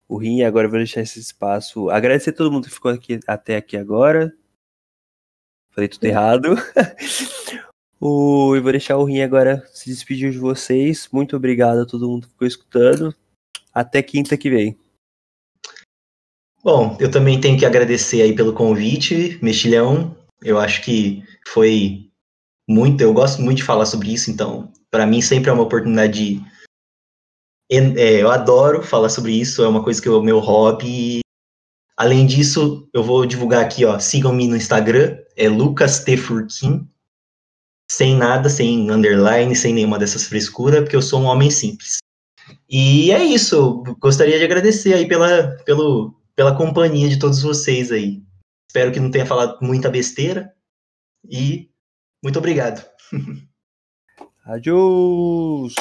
[0.09, 0.43] o Rim.
[0.43, 1.89] Agora eu vou deixar esse espaço.
[1.91, 4.35] Agradecer a todo mundo que ficou aqui até aqui agora.
[5.71, 6.55] Falei tudo errado.
[8.01, 11.09] o, e vou deixar o Rim agora se despedir de vocês.
[11.13, 13.15] Muito obrigado a todo mundo que ficou escutando.
[13.73, 14.77] Até quinta que vem.
[16.65, 20.17] Bom, eu também tenho que agradecer aí pelo convite, Mexilhão.
[20.43, 22.11] Eu acho que foi
[22.69, 26.13] muito, eu gosto muito de falar sobre isso, então, para mim sempre é uma oportunidade
[26.13, 26.43] de.
[27.71, 31.21] é, eu adoro falar sobre isso, é uma coisa que é o meu hobby.
[31.97, 36.17] Além disso, eu vou divulgar aqui, ó, sigam-me no Instagram, é Lucas T.
[36.17, 36.87] Furquim,
[37.91, 41.99] sem nada, sem underline, sem nenhuma dessas frescuras, porque eu sou um homem simples.
[42.69, 48.23] E é isso, gostaria de agradecer aí pela, pelo, pela companhia de todos vocês aí.
[48.77, 50.53] Espero que não tenha falado muita besteira.
[51.25, 51.71] E
[52.23, 52.87] muito obrigado.
[54.45, 55.73] Adiós!